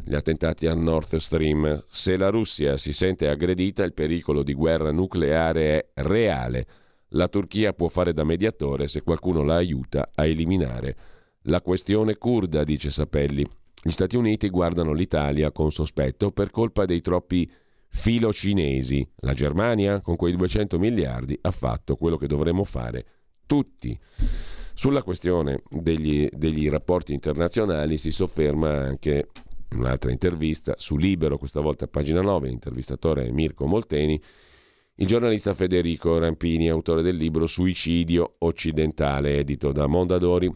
[0.06, 1.84] Gli attentati al Nord Stream.
[1.90, 6.68] Se la Russia si sente aggredita, il pericolo di guerra nucleare è reale.
[7.10, 10.96] La Turchia può fare da mediatore se qualcuno la aiuta a eliminare
[11.48, 13.46] la questione kurda, dice Sapelli.
[13.86, 17.52] Gli Stati Uniti guardano l'Italia con sospetto per colpa dei troppi
[17.90, 19.06] filo cinesi.
[19.18, 23.06] La Germania, con quei 200 miliardi, ha fatto quello che dovremmo fare
[23.46, 24.00] tutti.
[24.74, 29.28] Sulla questione degli, degli rapporti internazionali si sofferma anche
[29.72, 34.20] un'altra intervista su Libero, questa volta a pagina 9, intervistatore Mirko Molteni,
[34.96, 40.50] il giornalista Federico Rampini, autore del libro Suicidio occidentale, edito da Mondadori.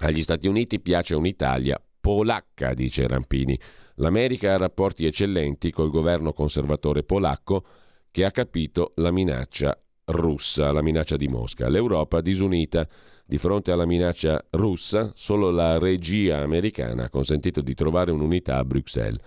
[0.00, 3.58] Agli Stati Uniti piace un'Italia polacca, dice Rampini.
[3.96, 7.64] L'America ha rapporti eccellenti col governo conservatore polacco
[8.12, 11.68] che ha capito la minaccia russa, la minaccia di Mosca.
[11.68, 12.86] L'Europa disunita
[13.26, 18.64] di fronte alla minaccia russa, solo la regia americana ha consentito di trovare un'unità a
[18.64, 19.20] Bruxelles.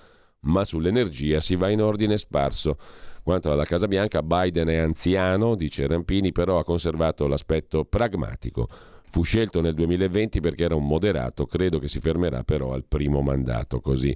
[0.43, 2.77] Ma sull'energia si va in ordine sparso.
[3.23, 8.69] Quanto alla Casa Bianca, Biden è anziano, dice Rampini, però ha conservato l'aspetto pragmatico.
[9.11, 13.21] Fu scelto nel 2020 perché era un moderato, credo che si fermerà però al primo
[13.21, 14.15] mandato, così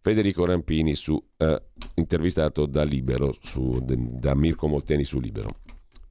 [0.00, 1.62] Federico Rampini, su, eh,
[1.94, 5.50] intervistato da Libero, su, da Mirko Molteni su Libero.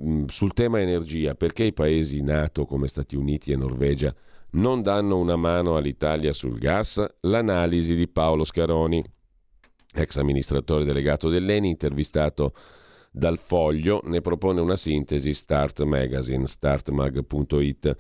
[0.04, 4.14] Mm, sul tema energia, perché i paesi NATO come Stati Uniti e Norvegia
[4.52, 7.04] non danno una mano all'Italia sul gas?
[7.22, 9.04] L'analisi di Paolo Scaroni,
[9.94, 12.54] ex amministratore delegato dell'ENI, intervistato
[13.18, 17.96] dal Foglio, ne propone una sintesi Start Magazine, startmag.it.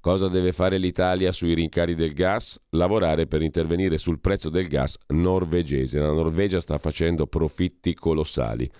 [0.00, 2.60] Cosa deve fare l'Italia sui rincari del gas?
[2.70, 5.98] Lavorare per intervenire sul prezzo del gas norvegese.
[5.98, 8.70] La Norvegia sta facendo profitti colossali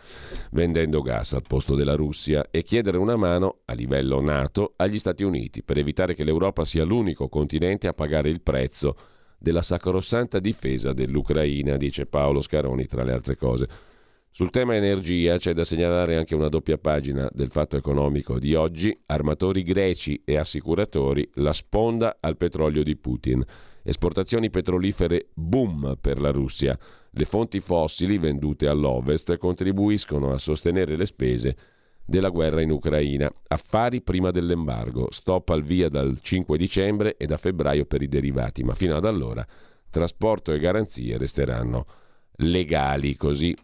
[0.53, 5.25] vendendo gas al posto della Russia e chiedere una mano a livello NATO agli Stati
[5.25, 8.97] Uniti per evitare che l'Europa sia l'unico continente a pagare il prezzo
[9.39, 13.69] della sacrosanta difesa dell'Ucraina, dice Paolo Scaroni tra le altre cose.
[14.31, 18.97] Sul tema energia c'è da segnalare anche una doppia pagina del fatto economico di oggi,
[19.07, 23.45] armatori greci e assicuratori, la sponda al petrolio di Putin.
[23.83, 26.79] Esportazioni petrolifere boom per la Russia.
[27.11, 31.57] Le fonti fossili vendute all'ovest contribuiscono a sostenere le spese
[32.05, 33.33] della guerra in Ucraina.
[33.49, 38.63] Affari prima dell'embargo, stop al via dal 5 dicembre e da febbraio per i derivati,
[38.63, 39.45] ma fino ad allora
[39.91, 41.87] trasporto e garanzie resteranno
[42.37, 43.57] legali, così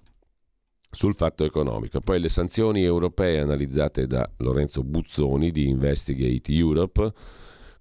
[0.95, 2.01] sul fatto economico.
[2.01, 7.13] Poi le sanzioni europee analizzate da Lorenzo Buzzoni di Investigate Europe.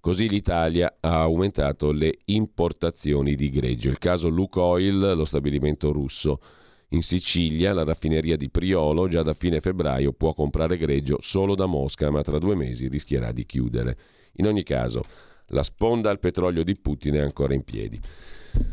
[0.00, 3.88] Così l'Italia ha aumentato le importazioni di greggio.
[3.88, 6.40] Il caso Lukoil, lo stabilimento russo
[6.88, 11.66] in Sicilia, la raffineria di Priolo, già da fine febbraio può comprare greggio solo da
[11.66, 13.96] Mosca, ma tra due mesi rischierà di chiudere.
[14.34, 15.02] In ogni caso,
[15.48, 18.00] La sponda al petrolio di Putin è ancora in piedi.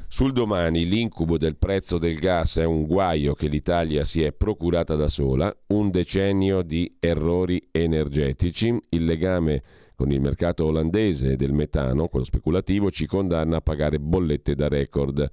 [0.08, 4.96] Sul domani l'incubo del prezzo del gas è un guaio che l'Italia si è procurata
[4.96, 9.64] da sola, un decennio di errori energetici, il legame
[9.96, 15.30] con il mercato olandese del metano, quello speculativo, ci condanna a pagare bollette da record.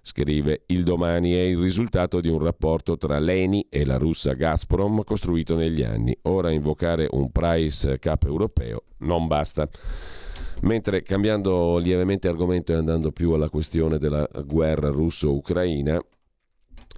[0.00, 5.04] Scrive Il domani è il risultato di un rapporto tra l'ENI e la russa Gazprom
[5.04, 6.16] costruito negli anni.
[6.22, 9.68] Ora invocare un price cap europeo non basta.
[10.62, 16.00] Mentre cambiando lievemente argomento e andando più alla questione della guerra russo-ucraina,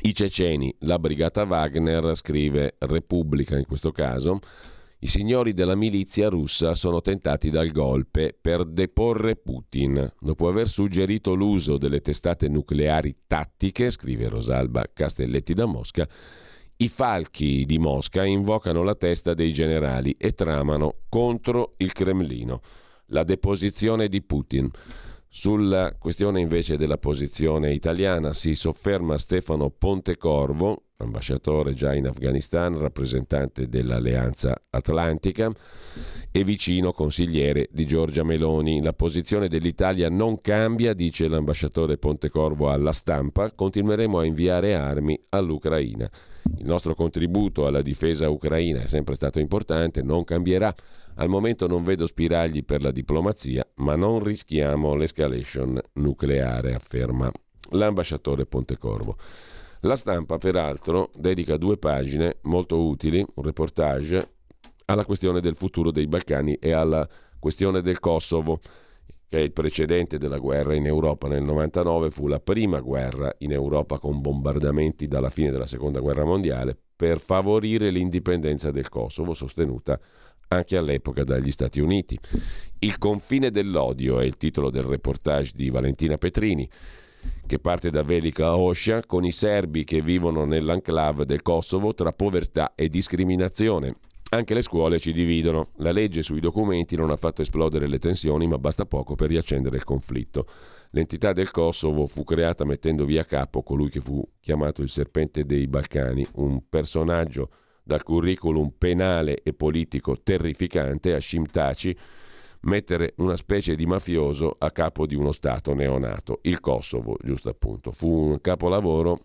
[0.02, 4.38] i ceceni, la brigata Wagner, scrive Repubblica in questo caso,
[5.00, 10.10] i signori della milizia russa sono tentati dal golpe per deporre Putin.
[10.18, 16.08] Dopo aver suggerito l'uso delle testate nucleari tattiche, scrive Rosalba Castelletti da Mosca,
[16.76, 22.62] i falchi di Mosca invocano la testa dei generali e tramano contro il Cremlino
[23.10, 24.70] la deposizione di Putin.
[25.32, 33.68] Sulla questione invece della posizione italiana si sofferma Stefano Pontecorvo, ambasciatore già in Afghanistan, rappresentante
[33.68, 35.48] dell'Alleanza Atlantica
[36.32, 38.82] e vicino consigliere di Giorgia Meloni.
[38.82, 46.10] La posizione dell'Italia non cambia, dice l'ambasciatore Pontecorvo alla stampa, continueremo a inviare armi all'Ucraina.
[46.58, 50.74] Il nostro contributo alla difesa ucraina è sempre stato importante, non cambierà.
[51.20, 57.30] Al momento non vedo spiragli per la diplomazia, ma non rischiamo l'escalation nucleare, afferma
[57.72, 59.18] l'ambasciatore Pontecorvo.
[59.80, 64.36] La stampa, peraltro, dedica due pagine molto utili, un reportage,
[64.86, 67.06] alla questione del futuro dei Balcani e alla
[67.38, 68.58] questione del Kosovo,
[69.28, 71.28] che è il precedente della guerra in Europa.
[71.28, 76.24] Nel 99 fu la prima guerra in Europa con bombardamenti dalla fine della Seconda Guerra
[76.24, 80.00] Mondiale per favorire l'indipendenza del Kosovo, sostenuta
[80.52, 82.18] anche all'epoca dagli Stati Uniti.
[82.80, 86.68] Il confine dell'odio è il titolo del reportage di Valentina Petrini
[87.46, 92.72] che parte da Velika Oscia con i serbi che vivono nell'enclave del Kosovo tra povertà
[92.74, 93.94] e discriminazione.
[94.30, 95.68] Anche le scuole ci dividono.
[95.76, 99.76] La legge sui documenti non ha fatto esplodere le tensioni, ma basta poco per riaccendere
[99.76, 100.46] il conflitto.
[100.92, 105.66] L'entità del Kosovo fu creata mettendo via capo colui che fu chiamato il serpente dei
[105.66, 107.50] Balcani, un personaggio
[107.90, 111.96] dal curriculum penale e politico terrificante, Hashim Taci,
[112.60, 117.90] mettere una specie di mafioso a capo di uno Stato neonato, il Kosovo, giusto appunto.
[117.90, 119.18] Fu un capolavoro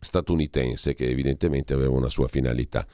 [0.00, 2.86] statunitense che evidentemente aveva una sua finalità.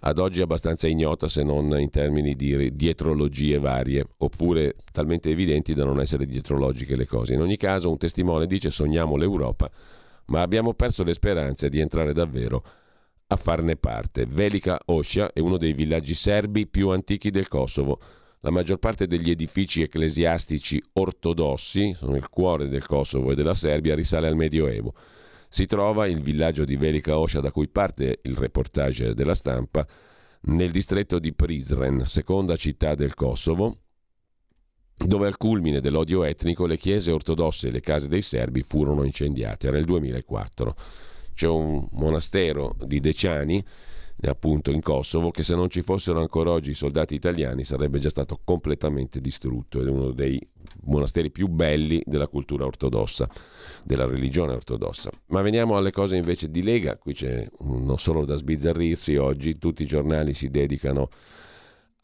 [0.00, 5.84] Ad oggi abbastanza ignota se non in termini di dietrologie varie, oppure talmente evidenti da
[5.84, 7.32] non essere dietrologiche le cose.
[7.32, 9.70] In ogni caso un testimone dice sogniamo l'Europa,
[10.26, 12.62] ma abbiamo perso le speranze di entrare davvero
[13.34, 14.26] a farne parte.
[14.26, 18.00] Velika Oscia è uno dei villaggi serbi più antichi del Kosovo.
[18.40, 23.94] La maggior parte degli edifici ecclesiastici ortodossi, sono il cuore del Kosovo e della Serbia,
[23.94, 24.94] risale al Medioevo.
[25.48, 29.86] Si trova il villaggio di Velika Oscia da cui parte il reportage della stampa
[30.46, 33.78] nel distretto di Prizren, seconda città del Kosovo,
[34.96, 39.68] dove al culmine dell'odio etnico le chiese ortodosse e le case dei serbi furono incendiate.
[39.68, 40.76] Il 2004
[41.34, 43.64] c'è un monastero di Deciani
[44.28, 48.08] appunto in Kosovo che se non ci fossero ancora oggi i soldati italiani sarebbe già
[48.08, 50.40] stato completamente distrutto è uno dei
[50.84, 53.28] monasteri più belli della cultura ortodossa,
[53.82, 55.10] della religione ortodossa.
[55.26, 59.82] Ma veniamo alle cose invece di Lega, qui c'è non solo da sbizzarrirsi, oggi tutti
[59.82, 61.08] i giornali si dedicano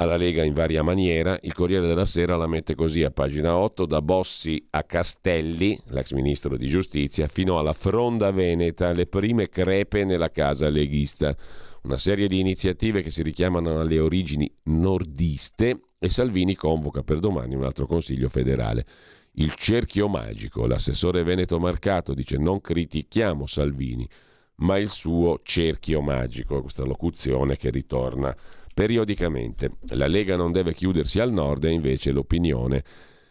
[0.01, 1.39] alla Lega in varia maniera.
[1.43, 6.13] Il Corriere della Sera la mette così a pagina 8, da Bossi a Castelli, l'ex
[6.13, 11.37] ministro di giustizia, fino alla fronda veneta, le prime crepe nella casa leghista.
[11.83, 17.55] Una serie di iniziative che si richiamano alle origini nordiste e Salvini convoca per domani
[17.55, 18.87] un altro consiglio federale.
[19.33, 24.09] Il cerchio magico, l'assessore Veneto Marcato dice non critichiamo Salvini,
[24.57, 28.35] ma il suo cerchio magico, questa locuzione che ritorna
[28.81, 29.73] periodicamente.
[29.89, 32.83] La Lega non deve chiudersi al nord è invece l'opinione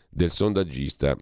[0.07, 1.17] del sondaggista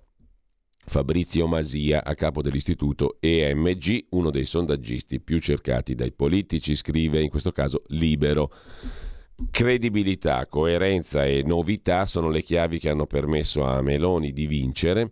[0.86, 7.30] Fabrizio Masia a capo dell'istituto EMG, uno dei sondaggisti più cercati dai politici, scrive in
[7.30, 8.52] questo caso libero.
[9.50, 15.10] Credibilità, coerenza e novità sono le chiavi che hanno permesso a Meloni di vincere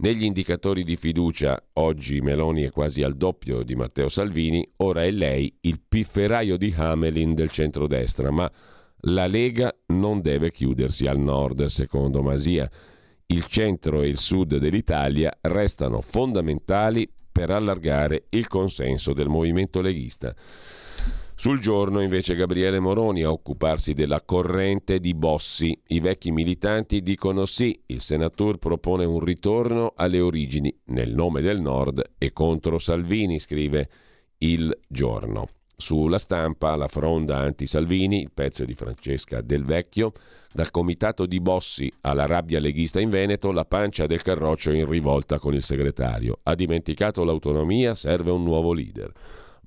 [0.00, 5.10] negli indicatori di fiducia, oggi Meloni è quasi al doppio di Matteo Salvini, ora è
[5.10, 8.50] lei il pifferaio di Hamelin del centrodestra, ma
[9.04, 12.70] la Lega non deve chiudersi al nord, secondo Masia.
[13.26, 20.34] Il centro e il sud dell'Italia restano fondamentali per allargare il consenso del movimento leghista.
[21.40, 25.74] Sul giorno invece Gabriele Moroni a occuparsi della corrente di Bossi.
[25.86, 31.62] I vecchi militanti dicono sì, il senatore propone un ritorno alle origini nel nome del
[31.62, 33.88] Nord e contro Salvini, scrive
[34.40, 35.48] il giorno.
[35.74, 40.12] Sulla stampa la fronda anti-Salvini, il pezzo di Francesca Del Vecchio,
[40.52, 45.38] dal comitato di Bossi alla rabbia leghista in Veneto, la pancia del Carroccio in rivolta
[45.38, 46.40] con il segretario.
[46.42, 49.10] Ha dimenticato l'autonomia, serve un nuovo leader.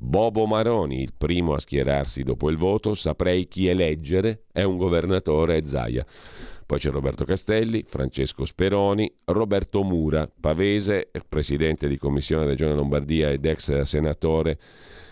[0.06, 5.56] Bobo Maroni, il primo a schierarsi dopo il voto, saprei chi eleggere, è un governatore
[5.56, 6.06] e Zaia.
[6.66, 13.46] Poi c'è Roberto Castelli, Francesco Speroni, Roberto Mura, pavese, presidente di Commissione Regione Lombardia ed
[13.46, 14.60] ex senatore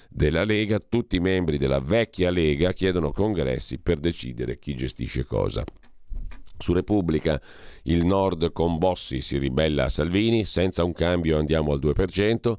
[0.10, 5.64] della Lega, tutti i membri della vecchia Lega chiedono congressi per decidere chi gestisce cosa.
[6.58, 7.42] Su Repubblica
[7.84, 12.56] il Nord con Bossi si ribella a Salvini, senza un cambio andiamo al 2%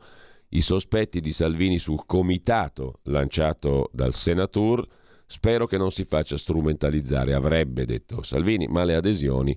[0.52, 4.86] i sospetti di Salvini sul comitato lanciato dal Senatur.
[5.26, 9.56] Spero che non si faccia strumentalizzare, avrebbe detto Salvini, ma le adesioni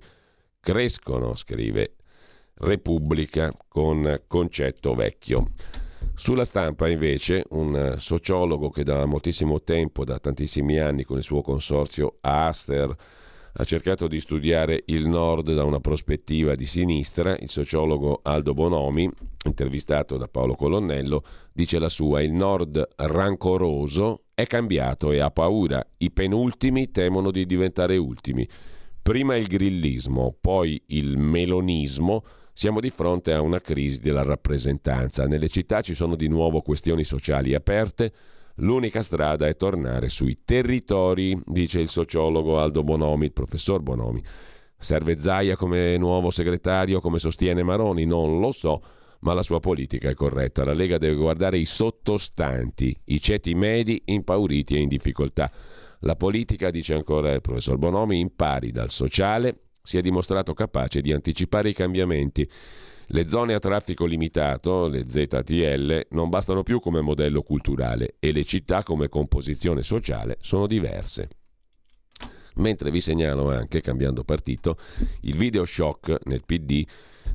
[0.60, 1.96] crescono, scrive
[2.56, 5.52] Repubblica con concetto vecchio.
[6.14, 11.42] Sulla stampa invece un sociologo che da moltissimo tempo, da tantissimi anni con il suo
[11.42, 12.96] consorzio Aster,
[13.58, 17.38] ha cercato di studiare il Nord da una prospettiva di sinistra.
[17.38, 19.10] Il sociologo Aldo Bonomi,
[19.46, 25.86] intervistato da Paolo Colonnello, dice la sua: Il Nord rancoroso è cambiato e ha paura.
[25.98, 28.46] I penultimi temono di diventare ultimi.
[29.02, 32.26] Prima il grillismo, poi il melonismo.
[32.52, 35.28] Siamo di fronte a una crisi della rappresentanza.
[35.28, 38.12] Nelle città ci sono di nuovo questioni sociali aperte
[38.60, 44.24] L'unica strada è tornare sui territori, dice il sociologo Aldo Bonomi, il professor Bonomi.
[44.78, 48.06] Serve Zaia come nuovo segretario, come sostiene Maroni?
[48.06, 48.82] Non lo so,
[49.20, 50.64] ma la sua politica è corretta.
[50.64, 55.52] La Lega deve guardare i sottostanti, i ceti medi impauriti e in difficoltà.
[56.00, 61.12] La politica, dice ancora il professor Bonomi, impari dal sociale, si è dimostrato capace di
[61.12, 62.50] anticipare i cambiamenti.
[63.08, 68.44] Le zone a traffico limitato, le ZTL, non bastano più come modello culturale e le
[68.46, 71.30] città come composizione sociale sono diverse.
[72.56, 74.78] Mentre vi segnalo anche, cambiando partito,
[75.22, 76.84] il video shock nel PD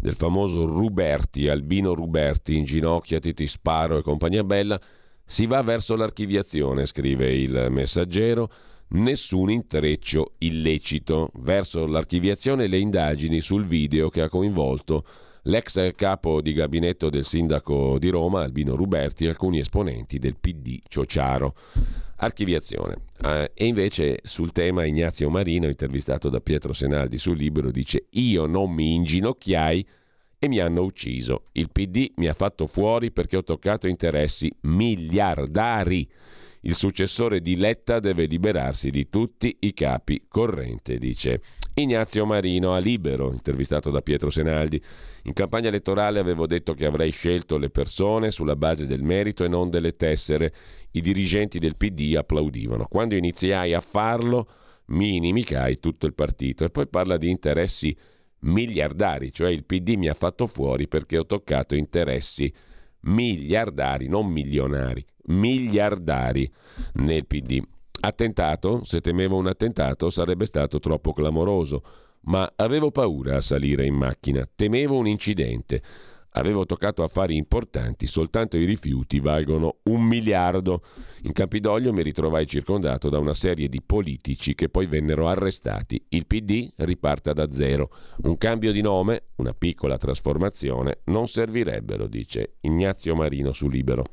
[0.01, 4.81] del famoso Ruberti, Albino Ruberti, in ginocchia, ti sparo e compagnia bella,
[5.25, 8.51] si va verso l'archiviazione, scrive il messaggero,
[8.89, 11.31] nessun intreccio illecito.
[11.35, 15.05] Verso l'archiviazione le indagini sul video che ha coinvolto
[15.43, 20.81] l'ex capo di gabinetto del sindaco di Roma, Albino Ruberti, e alcuni esponenti del PD
[20.87, 21.55] Ciociaro.
[22.17, 22.97] Archiviazione.
[23.23, 28.45] Eh, e invece sul tema Ignazio Marino, intervistato da Pietro Senaldi sul libro, dice io
[28.47, 29.87] non mi inginocchiai
[30.39, 31.45] e mi hanno ucciso.
[31.53, 36.09] Il PD mi ha fatto fuori perché ho toccato interessi miliardari.
[36.63, 41.41] Il successore di Letta deve liberarsi di tutti i capi corrente, dice
[41.73, 44.83] Ignazio Marino a Libero, intervistato da Pietro Senaldi.
[45.23, 49.49] In campagna elettorale avevo detto che avrei scelto le persone sulla base del merito e
[49.49, 50.53] non delle tessere.
[50.91, 52.87] I dirigenti del PD applaudivano.
[52.89, 54.47] Quando iniziai a farlo,
[54.87, 56.65] mi inimicai tutto il partito.
[56.65, 57.97] E poi parla di interessi
[58.41, 62.70] miliardari, cioè il PD mi ha fatto fuori perché ho toccato interessi miliardari,
[63.03, 66.51] non milionari, miliardari
[66.95, 67.61] nel PD.
[68.03, 68.85] Attentato?
[68.85, 71.83] Se temevo un attentato sarebbe stato troppo clamoroso
[72.23, 75.83] ma avevo paura a salire in macchina, temevo un incidente.
[76.35, 80.83] Avevo toccato affari importanti, soltanto i rifiuti valgono un miliardo.
[81.23, 86.01] In Campidoglio mi ritrovai circondato da una serie di politici che poi vennero arrestati.
[86.11, 87.91] Il PD riparta da zero.
[88.23, 94.05] Un cambio di nome, una piccola trasformazione, non servirebbero, dice Ignazio Marino su Libero.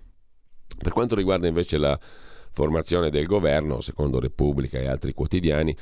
[0.76, 2.00] Per quanto riguarda invece la
[2.52, 5.76] formazione del governo, secondo Repubblica e altri quotidiani,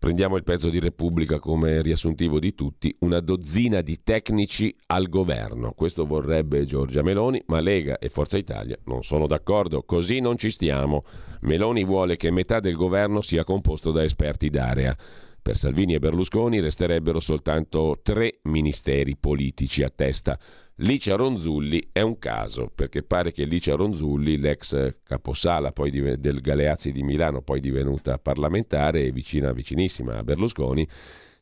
[0.00, 5.72] Prendiamo il pezzo di Repubblica come riassuntivo di tutti, una dozzina di tecnici al governo.
[5.72, 10.48] Questo vorrebbe Giorgia Meloni, ma Lega e Forza Italia non sono d'accordo, così non ci
[10.50, 11.04] stiamo.
[11.42, 14.96] Meloni vuole che metà del governo sia composto da esperti d'area.
[15.42, 20.38] Per Salvini e Berlusconi resterebbero soltanto tre ministeri politici a testa.
[20.82, 26.90] Licia Ronzulli è un caso, perché pare che Licia Ronzulli, l'ex caposala di, del Galeazzi
[26.90, 30.88] di Milano, poi divenuta parlamentare e vicina, vicinissima a Berlusconi,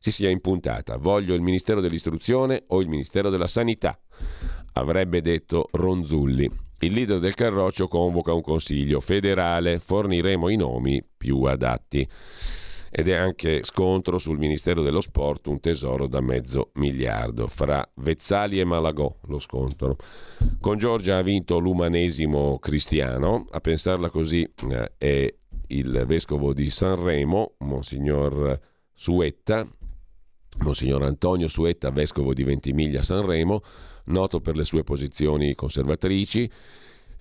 [0.00, 0.96] si sia impuntata.
[0.96, 3.96] Voglio il Ministero dell'Istruzione o il Ministero della Sanità,
[4.72, 6.50] avrebbe detto Ronzulli.
[6.80, 12.08] Il leader del Carroccio convoca un consiglio federale, forniremo i nomi più adatti.
[12.90, 17.46] Ed è anche scontro sul Ministero dello Sport, un tesoro da mezzo miliardo.
[17.46, 19.96] Fra Vezzali e Malagò lo scontro.
[20.60, 25.34] Con Giorgia ha vinto l'umanesimo cristiano, a pensarla così eh, è
[25.68, 28.58] il vescovo di Sanremo, Monsignor
[28.94, 29.66] Suetta,
[30.60, 33.60] Monsignor Antonio Suetta, vescovo di Ventimiglia Sanremo,
[34.04, 36.50] noto per le sue posizioni conservatrici,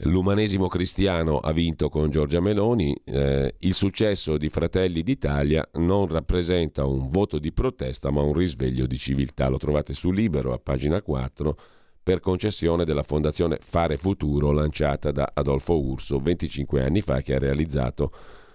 [0.01, 6.85] L'umanesimo cristiano ha vinto con Giorgia Meloni, eh, il successo di Fratelli d'Italia non rappresenta
[6.85, 9.47] un voto di protesta ma un risveglio di civiltà.
[9.47, 11.57] Lo trovate su Libero a pagina 4
[12.03, 17.39] per concessione della fondazione Fare Futuro lanciata da Adolfo Urso 25 anni fa che ha
[17.39, 18.11] realizzato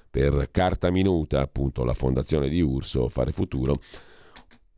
[0.08, 3.80] per Carta Minuta, appunto la fondazione di Urso Fare Futuro,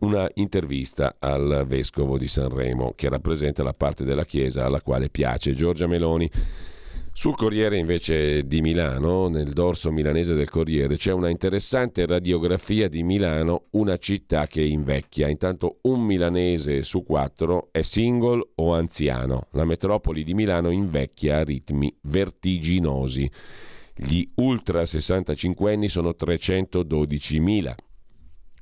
[0.04, 5.54] una intervista al vescovo di Sanremo che rappresenta la parte della Chiesa alla quale piace
[5.54, 6.30] Giorgia Meloni.
[7.12, 13.02] Sul Corriere invece di Milano, nel dorso milanese del Corriere, c'è una interessante radiografia di
[13.02, 15.28] Milano, una città che invecchia.
[15.28, 19.46] Intanto un milanese su quattro è single o anziano.
[19.52, 23.30] La metropoli di Milano invecchia a ritmi vertiginosi.
[23.94, 27.74] Gli ultra 65 anni sono 312.000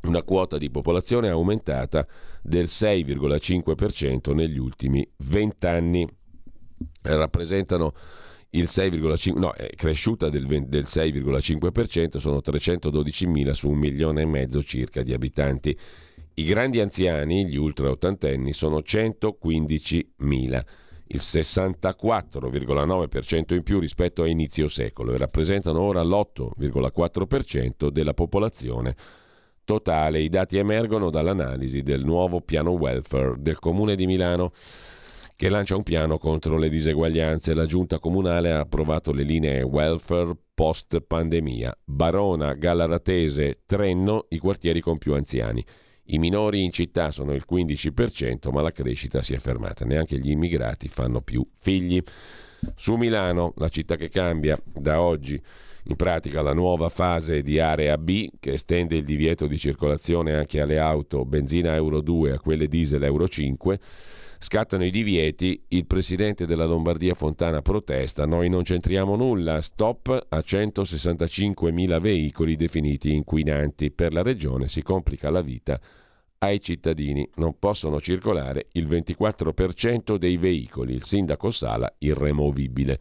[0.02, 2.06] una quota di popolazione aumentata
[2.42, 6.06] del 6,5% negli ultimi 20 anni.
[7.02, 7.92] Rappresentano
[8.50, 14.26] il 6,5%, no, è cresciuta del, 20, del 6,5%, sono 312.000 su un milione e
[14.26, 15.78] mezzo circa di abitanti.
[16.34, 20.62] I grandi anziani, gli ultra ottantenni, sono 115.000,
[21.06, 28.96] il 64,9% in più rispetto a inizio secolo e rappresentano ora l'8,4% della popolazione
[29.64, 30.20] totale.
[30.20, 34.52] I dati emergono dall'analisi del nuovo piano welfare del Comune di Milano
[35.36, 37.54] che lancia un piano contro le diseguaglianze.
[37.54, 41.76] La giunta comunale ha approvato le linee welfare post pandemia.
[41.84, 45.64] Barona, Gallaratese, Trenno, i quartieri con più anziani.
[46.06, 49.84] I minori in città sono il 15%, ma la crescita si è fermata.
[49.84, 52.00] Neanche gli immigrati fanno più figli.
[52.76, 55.42] Su Milano, la città che cambia da oggi
[55.84, 60.60] in pratica la nuova fase di area B che estende il divieto di circolazione anche
[60.60, 63.80] alle auto benzina Euro 2 e a quelle diesel Euro 5.
[64.38, 70.38] Scattano i divieti, il presidente della Lombardia Fontana protesta, noi non c'entriamo nulla, stop a
[70.38, 73.92] 165.000 veicoli definiti inquinanti.
[73.92, 75.80] Per la regione si complica la vita
[76.38, 82.98] ai cittadini, non possono circolare il 24% dei veicoli, il sindaco Sala irremovibile.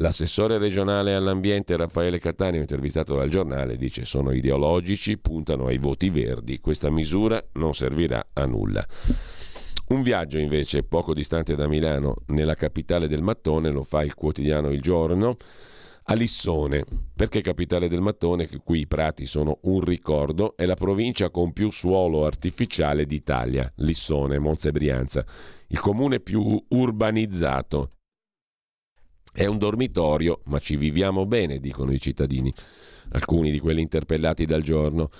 [0.00, 6.60] L'assessore regionale all'ambiente Raffaele Cattaneo, intervistato dal giornale, dice sono ideologici, puntano ai voti verdi,
[6.60, 8.86] questa misura non servirà a nulla.
[9.88, 14.70] Un viaggio invece poco distante da Milano, nella capitale del mattone, lo fa il quotidiano
[14.70, 15.36] Il Giorno,
[16.04, 16.84] a Lissone.
[17.16, 18.46] Perché capitale del mattone?
[18.46, 23.72] Che qui i prati sono un ricordo, è la provincia con più suolo artificiale d'Italia,
[23.78, 25.24] Lissone, Monza e Brianza,
[25.66, 27.94] il comune più urbanizzato
[29.38, 32.52] è un dormitorio, ma ci viviamo bene, dicono i cittadini,
[33.10, 35.10] alcuni di quelli interpellati dal giorno.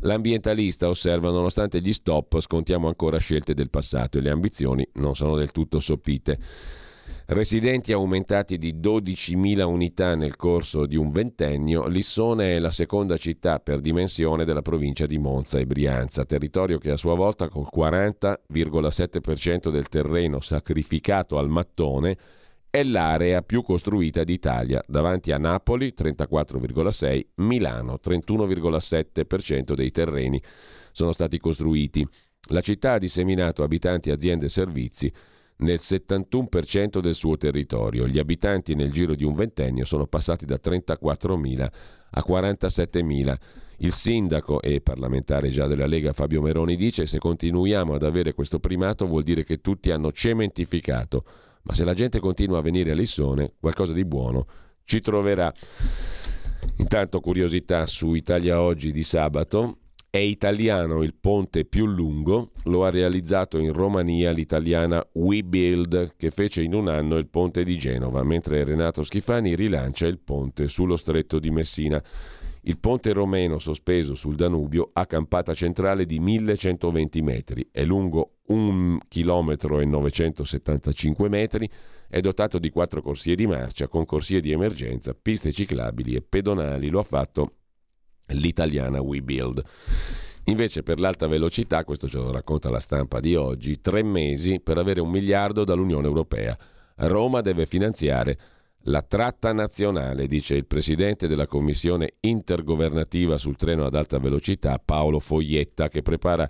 [0.00, 5.36] L'ambientalista osserva, nonostante gli stop, scontiamo ancora scelte del passato e le ambizioni non sono
[5.36, 6.40] del tutto soppite.
[7.26, 13.60] Residenti aumentati di 12.000 unità nel corso di un ventennio, Lissone è la seconda città
[13.60, 19.70] per dimensione della provincia di Monza e Brianza, territorio che a sua volta col 40,7%
[19.70, 22.16] del terreno sacrificato al mattone
[22.70, 30.42] è l'area più costruita d'Italia, davanti a Napoli 34,6, Milano 31,7% dei terreni
[30.92, 32.06] sono stati costruiti.
[32.50, 35.12] La città ha disseminato abitanti, aziende e servizi
[35.58, 38.06] nel 71% del suo territorio.
[38.06, 41.68] Gli abitanti nel giro di un ventennio sono passati da 34.000
[42.10, 43.36] a 47.000.
[43.78, 48.58] Il sindaco e parlamentare già della Lega Fabio Meroni dice se continuiamo ad avere questo
[48.58, 51.24] primato vuol dire che tutti hanno cementificato
[51.62, 54.46] ma se la gente continua a venire a Lissone, qualcosa di buono
[54.88, 55.52] ci troverà.
[56.76, 59.76] Intanto curiosità su Italia Oggi di sabato.
[60.10, 66.62] È italiano il ponte più lungo, lo ha realizzato in Romania l'italiana WeBuild che fece
[66.62, 71.38] in un anno il ponte di Genova, mentre Renato Schifani rilancia il ponte sullo stretto
[71.38, 72.02] di Messina.
[72.62, 78.98] Il ponte romeno sospeso sul Danubio ha campata centrale di 1120 metri, è lungo 1
[79.08, 81.70] km e 975 metri,
[82.08, 86.88] è dotato di quattro corsie di marcia con corsie di emergenza, piste ciclabili e pedonali.
[86.88, 87.52] Lo ha fatto
[88.28, 89.62] l'italiana WeBuild.
[90.44, 94.78] Invece per l'alta velocità, questo ce lo racconta la stampa di oggi, tre mesi per
[94.78, 96.56] avere un miliardo dall'Unione Europea.
[96.96, 98.38] Roma deve finanziare
[98.82, 105.18] La tratta nazionale, dice il presidente della commissione intergovernativa sul treno ad alta velocità, Paolo
[105.18, 106.48] Foglietta, che prepara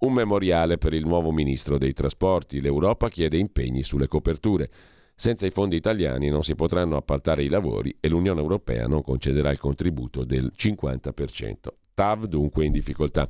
[0.00, 2.60] un memoriale per il nuovo ministro dei trasporti.
[2.60, 4.70] L'Europa chiede impegni sulle coperture.
[5.14, 9.50] Senza i fondi italiani non si potranno appaltare i lavori e l'Unione Europea non concederà
[9.50, 11.54] il contributo del 50%.
[11.92, 13.28] TAV dunque in difficoltà.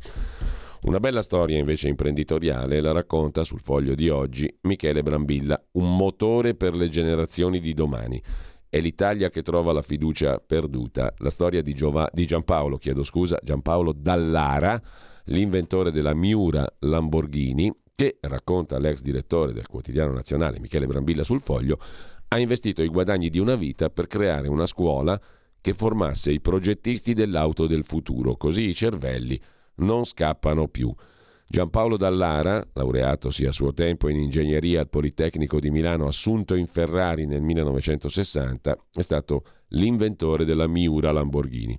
[0.82, 6.54] Una bella storia invece imprenditoriale la racconta sul foglio di oggi Michele Brambilla, un motore
[6.54, 8.22] per le generazioni di domani.
[8.68, 11.12] È l'Italia che trova la fiducia perduta.
[11.18, 14.80] La storia di, Giova- di Giampaolo, chiedo scusa, Giampaolo Dallara,
[15.24, 21.78] l'inventore della Miura Lamborghini, che, racconta l'ex direttore del quotidiano nazionale Michele Brambilla sul foglio,
[22.28, 25.20] ha investito i guadagni di una vita per creare una scuola
[25.60, 29.40] che formasse i progettisti dell'auto del futuro, così i cervelli
[29.76, 30.94] non scappano più.
[31.46, 37.26] Giampaolo Dallara, laureatosi a suo tempo in ingegneria al Politecnico di Milano, assunto in Ferrari
[37.26, 41.76] nel 1960, è stato l'inventore della Miura Lamborghini.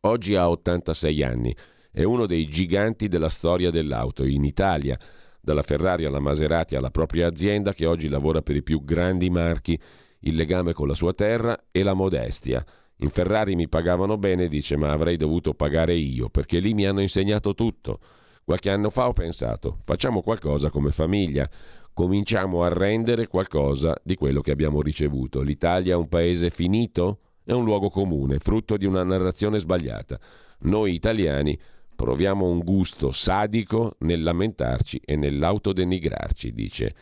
[0.00, 1.56] Oggi ha 86 anni,
[1.94, 4.98] è uno dei giganti della storia dell'auto in Italia,
[5.40, 9.78] dalla Ferrari alla Maserati alla propria azienda che oggi lavora per i più grandi marchi,
[10.20, 12.66] il legame con la sua terra e la modestia.
[12.96, 17.00] In Ferrari mi pagavano bene, dice, ma avrei dovuto pagare io, perché lì mi hanno
[17.00, 18.00] insegnato tutto.
[18.42, 21.48] Qualche anno fa ho pensato, facciamo qualcosa come famiglia,
[21.92, 25.42] cominciamo a rendere qualcosa di quello che abbiamo ricevuto.
[25.42, 27.20] L'Italia è un paese finito?
[27.44, 30.18] È un luogo comune, frutto di una narrazione sbagliata.
[30.60, 31.56] Noi italiani
[31.94, 36.94] proviamo un gusto sadico nel lamentarci e nell'autodenigrarci, dice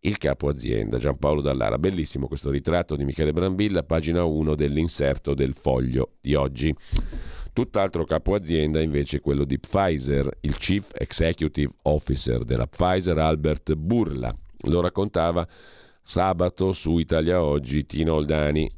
[0.00, 1.78] il capo azienda Giampaolo Dallara.
[1.78, 6.74] Bellissimo questo ritratto di Michele Brambilla, pagina 1 dell'inserto del foglio di oggi.
[7.52, 14.34] Tutt'altro capo azienda invece quello di Pfizer, il Chief Executive Officer della Pfizer Albert Burla.
[14.66, 15.46] Lo raccontava
[16.06, 18.70] sabato su Italia Oggi Tino Oldani.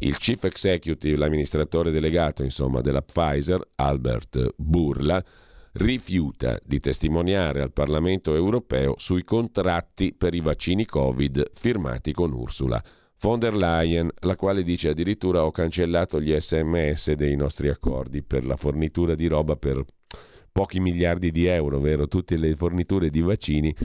[0.00, 5.24] Il Chief Executive, l'amministratore delegato insomma della Pfizer, Albert Burla,
[5.72, 12.82] rifiuta di testimoniare al Parlamento europeo sui contratti per i vaccini Covid firmati con Ursula
[13.20, 18.44] von der Leyen, la quale dice addirittura ho cancellato gli sms dei nostri accordi per
[18.44, 19.82] la fornitura di roba per
[20.56, 22.08] pochi miliardi di euro, vero?
[22.08, 23.76] Tutte le forniture di vaccini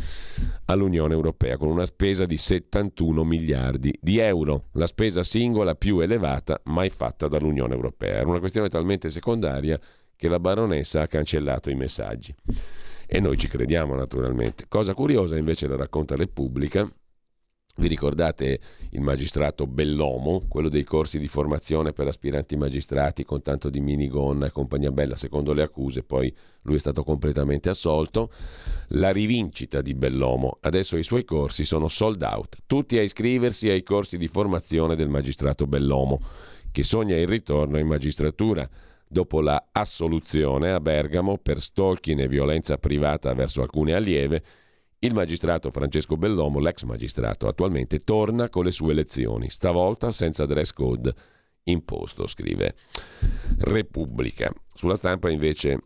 [0.68, 6.62] all'Unione Europea con una spesa di 71 miliardi di euro, la spesa singola più elevata
[6.66, 8.20] mai fatta dall'Unione Europea.
[8.20, 9.78] Era una questione talmente secondaria
[10.16, 12.34] che la baronessa ha cancellato i messaggi.
[13.06, 14.64] E noi ci crediamo naturalmente.
[14.70, 16.90] Cosa curiosa invece la racconta Repubblica.
[17.76, 18.60] Vi ricordate
[18.90, 24.46] il magistrato Bellomo, quello dei corsi di formazione per aspiranti magistrati con tanto di minigonna
[24.48, 28.30] e compagnia bella secondo le accuse, poi lui è stato completamente assolto.
[28.90, 33.84] La rivincita di Bellomo, adesso i suoi corsi sono sold out, tutti a iscriversi ai
[33.84, 36.20] corsi di formazione del magistrato Bellomo,
[36.72, 38.70] che sogna il ritorno in magistratura.
[39.08, 44.42] Dopo la assoluzione a Bergamo per stalking e violenza privata verso alcune allieve,
[45.04, 50.72] il magistrato Francesco Bellomo, l'ex magistrato attualmente, torna con le sue lezioni, stavolta senza dress
[50.72, 51.14] code
[51.64, 52.76] imposto, scrive
[53.60, 54.54] Repubblica.
[54.74, 55.86] Sulla stampa invece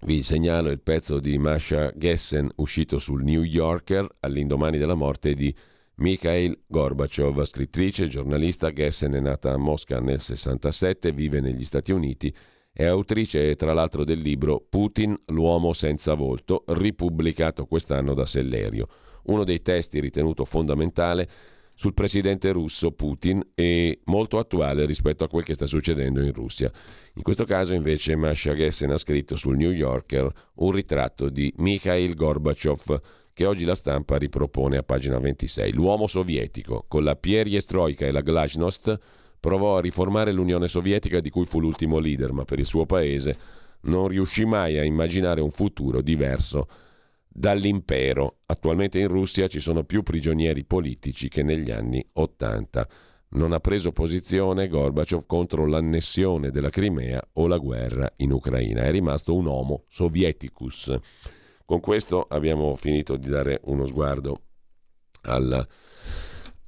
[0.00, 5.54] vi segnalo il pezzo di Masha Gessen uscito sul New Yorker all'indomani della morte di
[5.96, 12.34] Mikhail Gorbachev, scrittrice, giornalista, Gessen è nata a Mosca nel 67, vive negli Stati Uniti,
[12.72, 18.88] è autrice tra l'altro del libro Putin, l'uomo senza volto, ripubblicato quest'anno da Sellerio,
[19.24, 21.28] uno dei testi ritenuto fondamentale
[21.74, 26.70] sul presidente russo Putin e molto attuale rispetto a quel che sta succedendo in Russia.
[27.14, 32.14] In questo caso invece Masha Gessen ha scritto sul New Yorker un ritratto di Mikhail
[32.14, 33.00] Gorbachev,
[33.34, 35.72] che oggi la stampa ripropone a pagina 26.
[35.72, 38.98] L'uomo sovietico, con la Pierjestroika e la Glasnost,
[39.42, 43.36] provò a riformare l'Unione Sovietica di cui fu l'ultimo leader, ma per il suo paese
[43.82, 46.68] non riuscì mai a immaginare un futuro diverso
[47.26, 48.36] dall'impero.
[48.46, 52.88] Attualmente in Russia ci sono più prigionieri politici che negli anni Ottanta.
[53.30, 58.82] Non ha preso posizione Gorbaciov contro l'annessione della Crimea o la guerra in Ucraina.
[58.82, 60.96] È rimasto un homo sovieticus.
[61.64, 64.42] Con questo abbiamo finito di dare uno sguardo
[65.22, 65.66] al,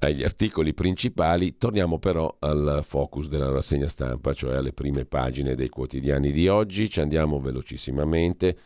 [0.07, 5.69] agli articoli principali, torniamo però al focus della rassegna stampa, cioè alle prime pagine dei
[5.69, 8.57] quotidiani di oggi, ci andiamo velocissimamente.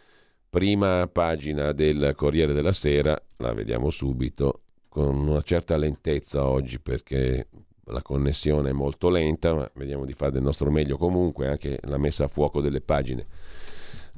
[0.51, 7.49] Prima pagina del Corriere della Sera, la vediamo subito, con una certa lentezza oggi perché
[7.85, 11.99] la connessione è molto lenta, ma vediamo di fare del nostro meglio comunque, anche la
[11.99, 13.27] messa a fuoco delle pagine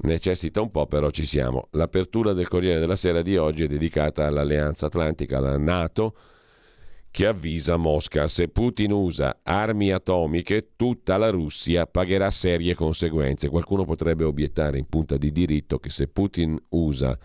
[0.03, 1.69] necessita un po', però ci siamo.
[1.73, 6.15] L'apertura del Corriere della Sera di oggi è dedicata all'Alleanza Atlantica, alla Nato,
[7.11, 13.49] che avvisa Mosca se Putin usa armi atomiche tutta la Russia pagherà serie conseguenze.
[13.49, 17.19] Qualcuno potrebbe obiettare in punta di diritto che se Putin usa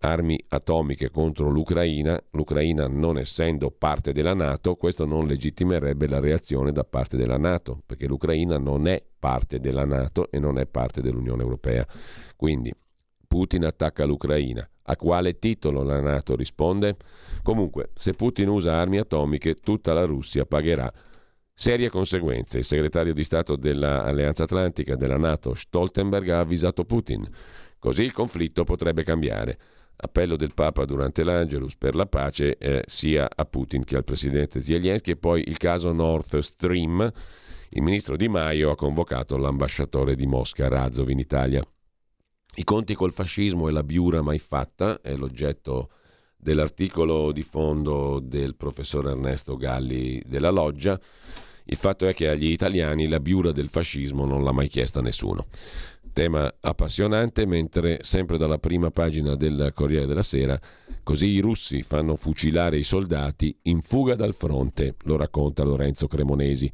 [0.00, 6.72] armi atomiche contro l'Ucraina, l'Ucraina non essendo parte della Nato, questo non legittimerebbe la reazione
[6.72, 11.00] da parte della Nato, perché l'Ucraina non è parte della Nato e non è parte
[11.00, 11.86] dell'Unione Europea.
[12.34, 12.74] Quindi
[13.32, 14.68] Putin attacca l'Ucraina.
[14.82, 16.96] A quale titolo la Nato risponde?
[17.42, 20.92] Comunque, se Putin usa armi atomiche, tutta la Russia pagherà
[21.54, 22.58] serie conseguenze.
[22.58, 27.26] Il segretario di Stato dell'Alleanza Atlantica della Nato, Stoltenberg, ha avvisato Putin.
[27.78, 29.58] Così il conflitto potrebbe cambiare.
[29.96, 34.60] Appello del Papa durante l'Angelus per la pace eh, sia a Putin che al presidente
[34.60, 37.10] Zelensky e poi il caso Nord Stream.
[37.70, 41.66] Il ministro Di Maio ha convocato l'ambasciatore di Mosca, Razov, in Italia.
[42.54, 45.88] I conti col fascismo e la biura mai fatta è l'oggetto
[46.36, 51.00] dell'articolo di fondo del professor Ernesto Galli della Loggia.
[51.64, 55.46] Il fatto è che agli italiani la biura del fascismo non l'ha mai chiesta nessuno.
[56.12, 60.60] Tema appassionante, mentre sempre dalla prima pagina del Corriere della Sera,
[61.02, 66.70] così i russi fanno fucilare i soldati in fuga dal fronte, lo racconta Lorenzo Cremonesi.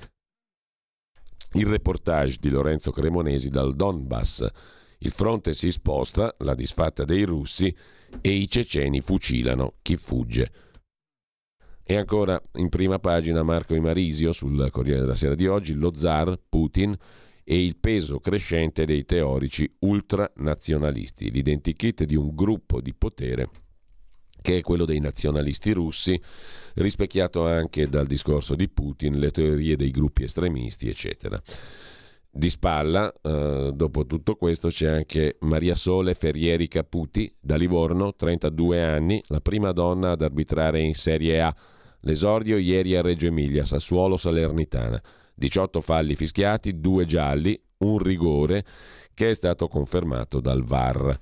[1.52, 4.44] Il reportage di Lorenzo Cremonesi dal Donbass.
[4.98, 7.74] Il fronte si sposta, la disfatta dei russi,
[8.20, 10.50] e i ceceni fucilano chi fugge.
[11.84, 16.38] E ancora in prima pagina Marco Imarisio sul Corriere della Sera di oggi, lo zar
[16.48, 16.96] Putin
[17.44, 23.48] e il peso crescente dei teorici ultranazionalisti, l'identikit di un gruppo di potere
[24.40, 26.20] che è quello dei nazionalisti russi,
[26.74, 31.42] rispecchiato anche dal discorso di Putin, le teorie dei gruppi estremisti, eccetera.
[32.38, 38.80] Di spalla, eh, dopo tutto questo, c'è anche Maria Sole Ferrieri Caputi, da Livorno, 32
[38.80, 41.52] anni, la prima donna ad arbitrare in Serie A.
[42.02, 45.02] L'esordio ieri a Reggio Emilia, Sassuolo Salernitana.
[45.34, 48.64] 18 falli fischiati, 2 gialli, un rigore
[49.14, 51.18] che è stato confermato dal VAR.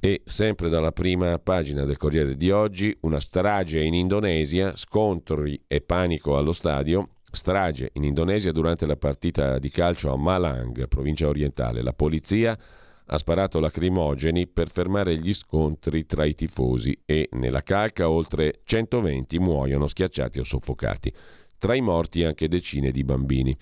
[0.00, 5.82] E sempre dalla prima pagina del Corriere di oggi, una strage in Indonesia, scontri e
[5.82, 11.82] panico allo stadio, strage in Indonesia durante la partita di calcio a Malang, provincia orientale.
[11.82, 12.58] La polizia
[13.08, 19.38] ha sparato lacrimogeni per fermare gli scontri tra i tifosi e nella calca oltre 120
[19.38, 21.12] muoiono schiacciati o soffocati.
[21.58, 23.56] Tra i morti anche decine di bambini.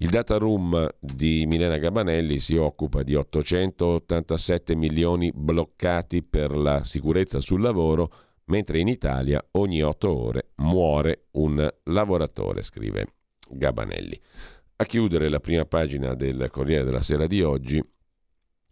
[0.00, 7.40] Il data room di Milena Gabanelli si occupa di 887 milioni bloccati per la sicurezza
[7.40, 8.12] sul lavoro,
[8.48, 13.14] mentre in Italia ogni 8 ore muore un lavoratore, scrive
[13.48, 14.20] Gabanelli.
[14.76, 17.82] A chiudere la prima pagina del Corriere della Sera di oggi,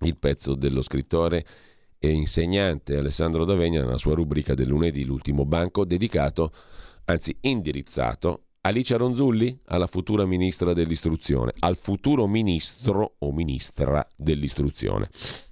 [0.01, 1.47] il pezzo dello scrittore
[1.99, 6.53] e insegnante Alessandro Davegna nella sua rubrica del lunedì L'ultimo banco, dedicato,
[7.07, 15.09] anzi indirizzato, Alicia Ronzulli, alla futura ministra dell'istruzione, al futuro ministro o ministra dell'istruzione.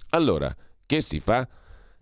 [0.09, 0.53] Allora,
[0.85, 1.47] che si fa?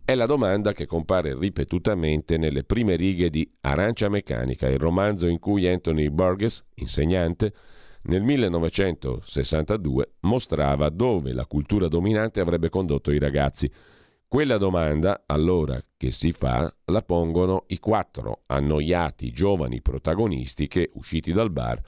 [0.06, 5.40] È la domanda che compare ripetutamente nelle prime righe di Arancia Meccanica, il romanzo in
[5.40, 7.54] cui Anthony Burgess, insegnante,
[8.04, 13.72] nel 1962 mostrava dove la cultura dominante avrebbe condotto i ragazzi
[14.34, 21.32] quella domanda, allora, che si fa, la pongono i quattro annoiati giovani protagonisti che, usciti
[21.32, 21.80] dal bar,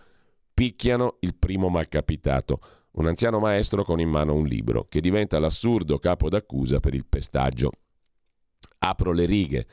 [0.54, 2.60] picchiano il primo malcapitato,
[2.92, 7.08] un anziano maestro con in mano un libro, che diventa l'assurdo capo d'accusa per il
[7.08, 7.72] pestaggio.
[8.88, 9.66] Apro le righe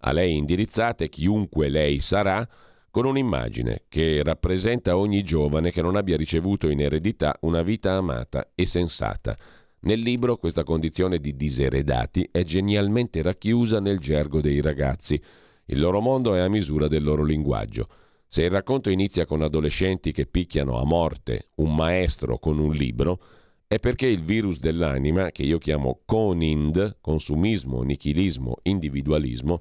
[0.00, 2.46] a lei indirizzate, chiunque lei sarà,
[2.90, 8.50] con un'immagine che rappresenta ogni giovane che non abbia ricevuto in eredità una vita amata
[8.54, 9.36] e sensata
[9.80, 15.20] nel libro questa condizione di diseredati è genialmente racchiusa nel gergo dei ragazzi.
[15.66, 17.88] Il loro mondo è a misura del loro linguaggio.
[18.26, 23.20] Se il racconto inizia con adolescenti che picchiano a morte un maestro con un libro,
[23.68, 29.60] è perché il virus dell'anima, che io chiamo CONIND, consumismo, nichilismo, individualismo,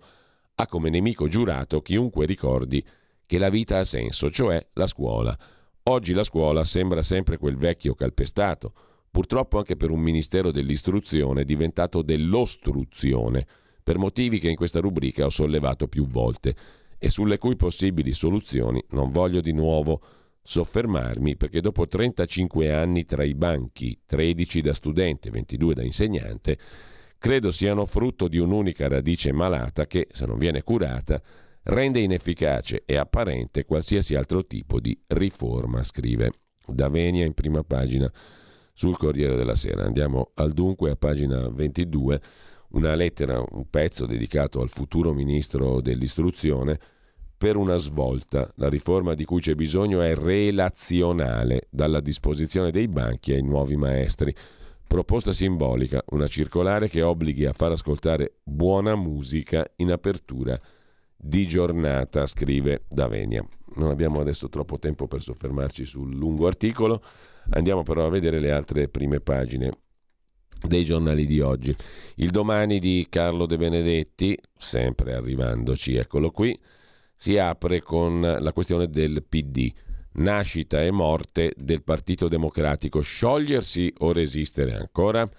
[0.56, 2.82] ha come nemico giurato chiunque ricordi
[3.26, 5.38] che la vita ha senso, cioè la scuola.
[5.84, 8.74] Oggi la scuola sembra sempre quel vecchio calpestato,
[9.12, 13.46] purtroppo anche per un Ministero dell'Istruzione diventato dell'ostruzione,
[13.84, 16.56] per motivi che in questa rubrica ho sollevato più volte
[16.98, 20.02] e sulle cui possibili soluzioni non voglio di nuovo
[20.50, 26.58] soffermarmi perché dopo 35 anni tra i banchi, 13 da studente, 22 da insegnante,
[27.18, 31.22] credo siano frutto di un'unica radice malata che, se non viene curata,
[31.64, 36.32] rende inefficace e apparente qualsiasi altro tipo di riforma, scrive
[36.66, 38.10] Davenia in prima pagina
[38.72, 39.84] sul Corriere della Sera.
[39.84, 42.22] Andiamo al dunque a pagina 22,
[42.70, 46.80] una lettera, un pezzo dedicato al futuro ministro dell'istruzione
[47.38, 48.52] per una svolta.
[48.56, 54.34] La riforma di cui c'è bisogno è relazionale, dalla disposizione dei banchi ai nuovi maestri.
[54.88, 60.60] Proposta simbolica, una circolare che obblighi a far ascoltare buona musica in apertura
[61.16, 63.46] di giornata, scrive Davenia.
[63.76, 67.04] Non abbiamo adesso troppo tempo per soffermarci sul lungo articolo,
[67.50, 69.72] andiamo però a vedere le altre prime pagine
[70.66, 71.76] dei giornali di oggi.
[72.16, 76.58] Il domani di Carlo De Benedetti, sempre arrivandoci, eccolo qui,
[77.18, 79.74] si apre con la questione del PD.
[80.14, 83.02] Nascita e morte del Partito Democratico.
[83.02, 85.30] Sciogliersi o resistere ancora?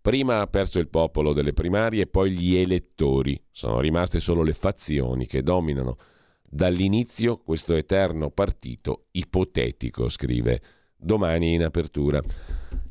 [0.00, 3.40] Prima ha perso il popolo delle primarie poi gli elettori.
[3.50, 5.96] Sono rimaste solo le fazioni che dominano
[6.42, 10.60] dall'inizio questo eterno partito ipotetico, scrive
[10.96, 12.20] domani in apertura.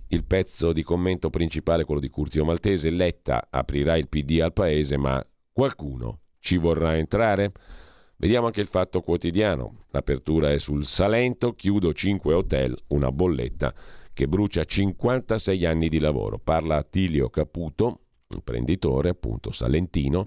[0.08, 4.98] Il pezzo di commento principale, quello di Curzio Maltese, Letta aprirà il PD al paese,
[4.98, 7.52] ma qualcuno ci vorrà entrare?
[8.22, 9.86] Vediamo anche il fatto quotidiano.
[9.92, 13.74] L'apertura è sul Salento, chiudo 5 hotel, una bolletta
[14.12, 16.38] che brucia 56 anni di lavoro.
[16.38, 20.26] Parla Attilio Caputo, imprenditore appunto salentino,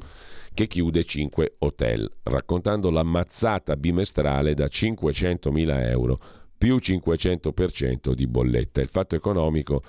[0.54, 6.18] che chiude 5 hotel, raccontando la mazzata bimestrale da 500.000 euro
[6.56, 8.80] più 500% di bolletta.
[8.80, 9.82] Il fatto economico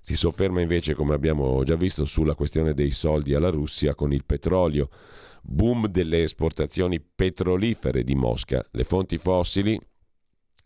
[0.00, 4.24] si sofferma invece, come abbiamo già visto, sulla questione dei soldi alla Russia con il
[4.24, 4.88] petrolio.
[5.44, 8.64] Boom delle esportazioni petrolifere di Mosca.
[8.70, 9.78] Le fonti fossili,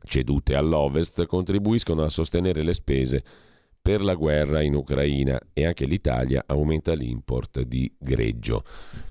[0.04, 3.24] cedute all'Ovest, contribuiscono a sostenere le spese
[3.86, 8.64] per la guerra in Ucraina e anche l'Italia aumenta l'import di greggio.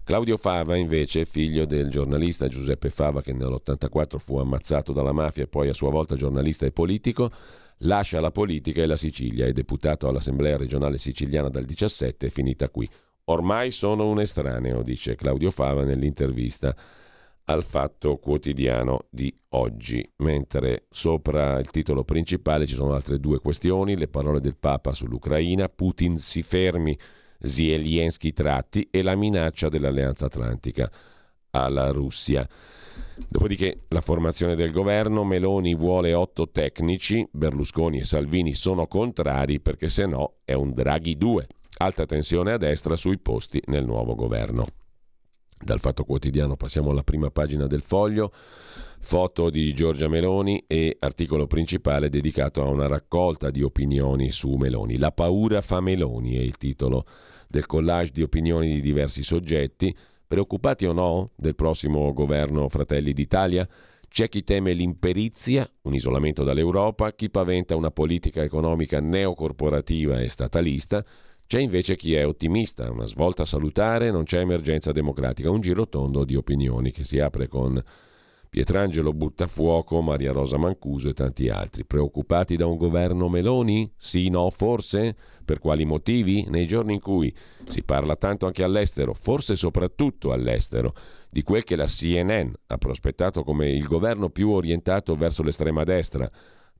[0.03, 5.47] Claudio Fava, invece, figlio del giornalista Giuseppe Fava che nell'84 fu ammazzato dalla mafia e
[5.47, 7.32] poi a sua volta giornalista e politico,
[7.80, 12.68] lascia la politica e la Sicilia, è deputato all'Assemblea regionale siciliana dal 17 e finita
[12.68, 12.89] qui.
[13.28, 16.76] Ormai sono un estraneo, dice Claudio Fava nell'intervista
[17.45, 23.97] al Fatto Quotidiano di oggi, mentre sopra il titolo principale ci sono altre due questioni,
[23.97, 26.95] le parole del Papa sull'Ucraina, Putin si fermi,
[27.39, 30.91] Zelensky tratti e la minaccia dell'Alleanza Atlantica
[31.49, 32.47] alla Russia.
[33.28, 39.89] Dopodiché la formazione del governo, Meloni vuole otto tecnici, Berlusconi e Salvini sono contrari perché
[39.89, 41.47] se no è un Draghi 2.
[41.78, 44.65] Alta tensione a destra sui posti nel nuovo governo.
[45.59, 48.32] Dal Fatto Quotidiano passiamo alla prima pagina del foglio,
[49.01, 54.97] foto di Giorgia Meloni e articolo principale dedicato a una raccolta di opinioni su Meloni.
[54.97, 57.05] La paura fa Meloni è il titolo
[57.49, 59.93] del collage di opinioni di diversi soggetti,
[60.26, 63.67] preoccupati o no del prossimo governo Fratelli d'Italia.
[64.07, 71.03] C'è chi teme l'imperizia, un isolamento dall'Europa, chi paventa una politica economica neocorporativa e statalista,
[71.48, 76.24] c'è invece chi è ottimista, una svolta salutare, non c'è emergenza democratica, un giro tondo
[76.24, 77.82] di opinioni che si apre con
[78.56, 81.84] Pietrangelo Buttafuoco, Maria Rosa Mancuso e tanti altri.
[81.84, 83.91] Preoccupati da un governo Meloni?
[83.98, 85.16] Sì, no, forse?
[85.43, 86.46] Per quali motivi?
[86.48, 87.36] Nei giorni in cui
[87.68, 90.93] si parla tanto anche all'estero, forse soprattutto all'estero,
[91.30, 96.32] di quel che la CNN ha prospettato come il governo più orientato verso l'estrema destra,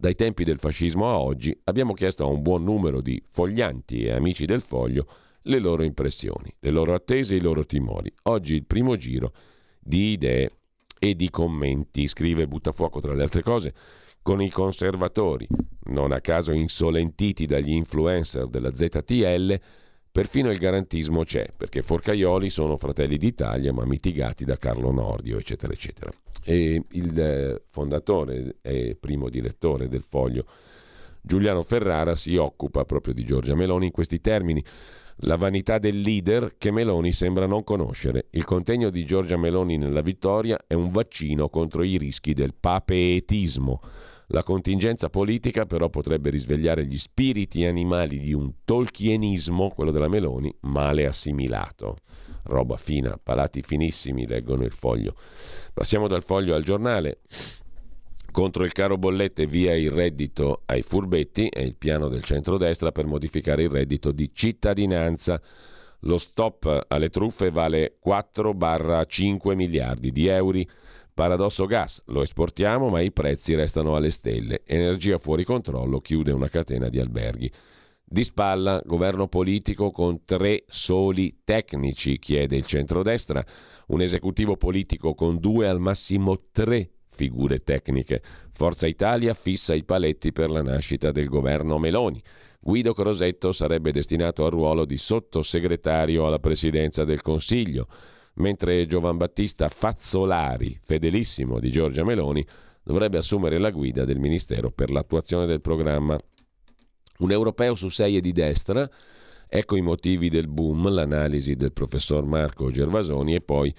[0.06, 4.12] dai tempi del fascismo a oggi, abbiamo chiesto a un buon numero di foglianti e
[4.12, 5.08] amici del foglio
[5.42, 8.14] le loro impressioni, le loro attese e i loro timori.
[8.26, 9.34] Oggi il primo giro
[9.80, 10.52] di idee
[11.00, 13.74] e di commenti, scrive Buttafuoco tra le altre cose,
[14.22, 15.48] con i conservatori,
[15.86, 19.60] non a caso insolentiti dagli influencer della ZTL,
[20.16, 25.74] perfino il garantismo c'è, perché Forcaioli sono fratelli d'Italia ma mitigati da Carlo Nordio, eccetera,
[25.74, 26.10] eccetera.
[26.42, 30.46] E il eh, fondatore e primo direttore del foglio,
[31.20, 34.64] Giuliano Ferrara, si occupa proprio di Giorgia Meloni in questi termini.
[35.18, 38.28] La vanità del leader che Meloni sembra non conoscere.
[38.30, 43.82] Il contegno di Giorgia Meloni nella vittoria è un vaccino contro i rischi del papeetismo.
[44.28, 50.54] La contingenza politica però potrebbe risvegliare gli spiriti animali di un tolkienismo, quello della Meloni,
[50.62, 51.98] male assimilato
[52.46, 55.16] roba fina, palati finissimi, leggono il foglio.
[55.74, 57.20] Passiamo dal foglio al giornale.
[58.32, 63.06] Contro il caro bollette via il reddito ai furbetti è il piano del centrodestra per
[63.06, 65.42] modificare il reddito di cittadinanza.
[66.00, 70.60] Lo stop alle truffe vale 4-5 miliardi di euro.
[71.16, 74.64] Paradosso gas, lo esportiamo ma i prezzi restano alle stelle.
[74.66, 77.50] Energia fuori controllo chiude una catena di alberghi.
[78.04, 83.42] Di spalla, governo politico con tre soli tecnici, chiede il centrodestra,
[83.88, 88.22] un esecutivo politico con due al massimo tre figure tecniche.
[88.52, 92.22] Forza Italia fissa i paletti per la nascita del governo Meloni.
[92.60, 97.88] Guido Crosetto sarebbe destinato al ruolo di sottosegretario alla presidenza del Consiglio.
[98.36, 102.46] Mentre Giovan Battista Fazzolari, fedelissimo di Giorgia Meloni,
[102.84, 106.18] dovrebbe assumere la guida del Ministero per l'attuazione del programma.
[107.20, 108.90] Un europeo su sei è di destra,
[109.48, 113.74] ecco i motivi del boom, l'analisi del professor Marco Gervasoni e poi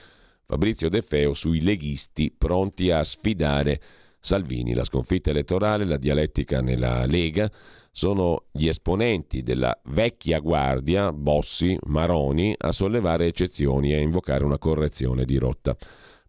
[0.44, 3.80] Fabrizio De Feo sui leghisti pronti a sfidare
[4.20, 4.74] Salvini.
[4.74, 7.50] La sconfitta elettorale, la dialettica nella Lega
[7.96, 14.58] sono gli esponenti della vecchia guardia, Bossi, Maroni, a sollevare eccezioni e a invocare una
[14.58, 15.74] correzione di rotta.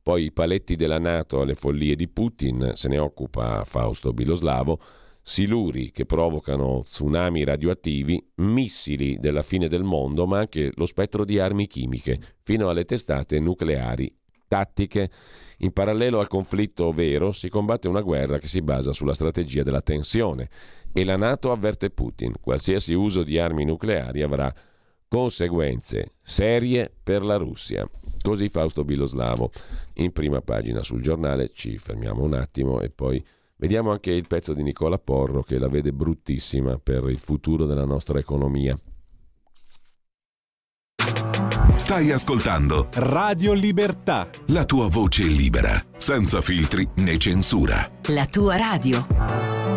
[0.01, 4.79] Poi i paletti della Nato alle follie di Putin, se ne occupa Fausto Biloslavo,
[5.21, 11.37] siluri che provocano tsunami radioattivi, missili della fine del mondo, ma anche lo spettro di
[11.37, 14.09] armi chimiche, fino alle testate nucleari
[14.47, 15.09] tattiche.
[15.57, 19.81] In parallelo al conflitto vero si combatte una guerra che si basa sulla strategia della
[19.81, 20.49] tensione
[20.97, 24.51] e la Nato avverte Putin, qualsiasi uso di armi nucleari avrà
[25.07, 27.87] conseguenze serie per la Russia.
[28.19, 29.51] Così Fausto Biloslavo
[29.97, 33.23] in prima pagina sul giornale, ci fermiamo un attimo e poi
[33.59, 37.85] Vediamo anche il pezzo di Nicola Porro che la vede bruttissima per il futuro della
[37.85, 38.77] nostra economia.
[41.75, 44.29] Stai ascoltando Radio Libertà.
[44.49, 47.89] La tua voce libera, senza filtri né censura.
[48.09, 49.76] La tua radio.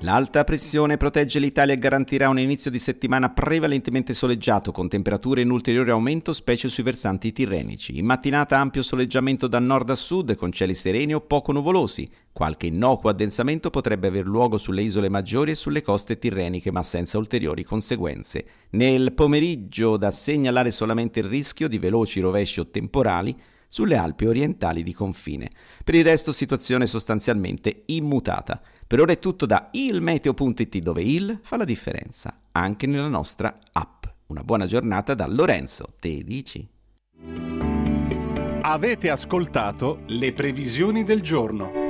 [0.00, 5.50] L'alta pressione protegge l'Italia e garantirà un inizio di settimana prevalentemente soleggiato, con temperature in
[5.50, 7.96] ulteriore aumento, specie sui versanti tirrenici.
[7.96, 12.06] In mattinata ampio soleggiamento da nord a sud, con cieli sereni o poco nuvolosi.
[12.30, 17.16] Qualche innocuo addensamento potrebbe aver luogo sulle isole maggiori e sulle coste tirreniche, ma senza
[17.16, 18.44] ulteriori conseguenze.
[18.72, 23.34] Nel pomeriggio da segnalare solamente il rischio di veloci rovesci o temporali
[23.68, 25.50] sulle Alpi orientali di confine.
[25.84, 28.60] Per il resto situazione sostanzialmente immutata.
[28.88, 34.04] Per ora è tutto da ilmeteo.it dove il fa la differenza, anche nella nostra app.
[34.26, 36.64] Una buona giornata da Lorenzo, te dici?
[38.60, 41.85] Avete ascoltato le previsioni del giorno.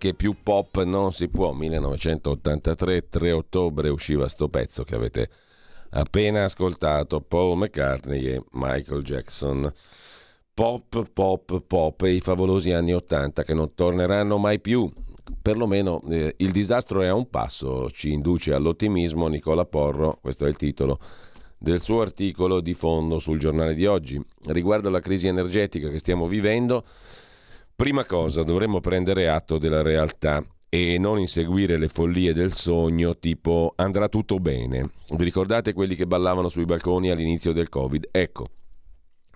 [0.00, 1.52] Pop, che più pop non si può.
[1.52, 5.28] 1983, 3 ottobre usciva sto pezzo che avete
[5.90, 9.70] appena ascoltato, Paul McCartney e Michael Jackson.
[10.54, 14.90] Pop, pop, pop e i favolosi anni 80 che non torneranno mai più.
[15.40, 20.48] Perlomeno eh, il disastro è a un passo, ci induce all'ottimismo Nicola Porro, questo è
[20.48, 20.98] il titolo
[21.56, 24.20] del suo articolo di fondo sul giornale di oggi.
[24.46, 26.84] Riguardo alla crisi energetica che stiamo vivendo,
[27.80, 33.72] Prima cosa, dovremmo prendere atto della realtà e non inseguire le follie del sogno tipo
[33.74, 34.90] andrà tutto bene.
[35.08, 38.08] Vi ricordate quelli che ballavano sui balconi all'inizio del Covid?
[38.10, 38.48] Ecco,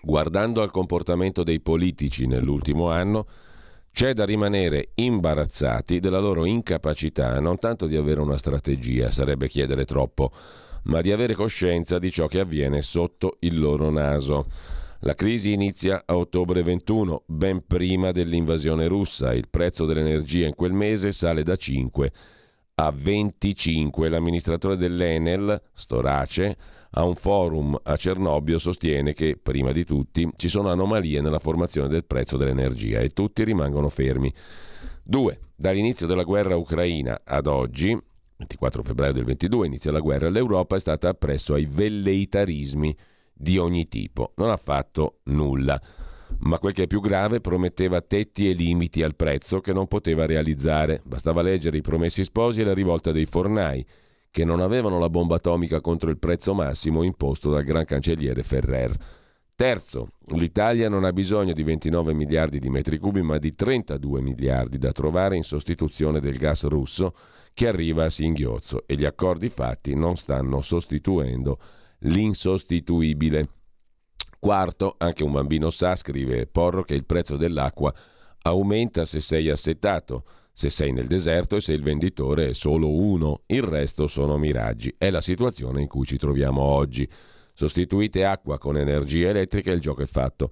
[0.03, 3.27] guardando al comportamento dei politici nell'ultimo anno,
[3.91, 9.87] c'è da rimanere imbarazzati della loro incapacità non tanto di avere una strategia, sarebbe chiedere
[9.87, 10.31] troppo,
[10.83, 14.83] ma di avere coscienza di ciò che avviene sotto il loro naso.
[15.07, 19.35] La crisi inizia a ottobre 21, ben prima dell'invasione russa.
[19.35, 22.13] Il prezzo dell'energia in quel mese sale da 5
[22.77, 24.09] a 25.
[24.09, 26.57] L'amministratore dell'Enel, Storace,
[26.93, 31.89] a un forum a Cernobbio sostiene che, prima di tutti, ci sono anomalie nella formazione
[31.89, 34.33] del prezzo dell'energia e tutti rimangono fermi.
[35.03, 35.39] 2.
[35.55, 37.95] Dall'inizio della guerra ucraina ad oggi,
[38.39, 42.97] 24 febbraio del 22, inizia la guerra, l'Europa è stata appresso ai velleitarismi
[43.35, 44.33] di ogni tipo.
[44.37, 45.81] Non ha fatto nulla.
[46.41, 50.27] Ma quel che è più grave prometteva tetti e limiti al prezzo che non poteva
[50.27, 51.01] realizzare.
[51.05, 53.85] Bastava leggere i promessi sposi e la rivolta dei fornai,
[54.31, 58.97] che non avevano la bomba atomica contro il prezzo massimo imposto dal gran cancelliere Ferrer.
[59.57, 64.79] Terzo, l'Italia non ha bisogno di 29 miliardi di metri cubi, ma di 32 miliardi
[64.79, 67.15] da trovare in sostituzione del gas russo
[67.55, 71.59] che arriva a singhiozzo e gli accordi fatti non stanno sostituendo
[72.05, 73.49] l'insostituibile.
[74.39, 77.93] Quarto, anche un bambino sa, scrive Porro, che il prezzo dell'acqua
[78.43, 83.43] aumenta se sei assetato, se sei nel deserto e se il venditore è solo uno,
[83.47, 84.95] il resto sono miraggi.
[84.97, 87.09] È la situazione in cui ci troviamo oggi.
[87.55, 90.51] Sostituite acqua con energia elettrica e il gioco è fatto.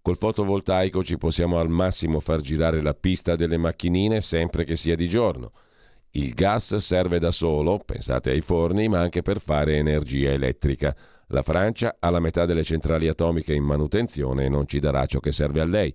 [0.00, 4.96] Col fotovoltaico ci possiamo al massimo far girare la pista delle macchinine sempre che sia
[4.96, 5.52] di giorno.
[6.16, 10.94] Il gas serve da solo, pensate ai forni, ma anche per fare energia elettrica.
[11.28, 15.18] La Francia ha la metà delle centrali atomiche in manutenzione e non ci darà ciò
[15.18, 15.92] che serve a lei.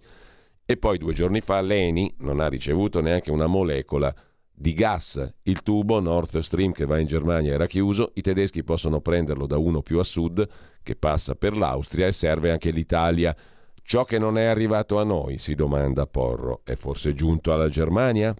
[0.65, 4.13] E poi due giorni fa l'ENI non ha ricevuto neanche una molecola
[4.51, 5.35] di gas.
[5.43, 9.57] Il tubo Nord Stream che va in Germania era chiuso, i tedeschi possono prenderlo da
[9.57, 10.45] uno più a sud
[10.83, 13.33] che passa per l'Austria e serve anche l'Italia.
[13.81, 18.35] Ciò che non è arrivato a noi, si domanda Porro, è forse giunto alla Germania?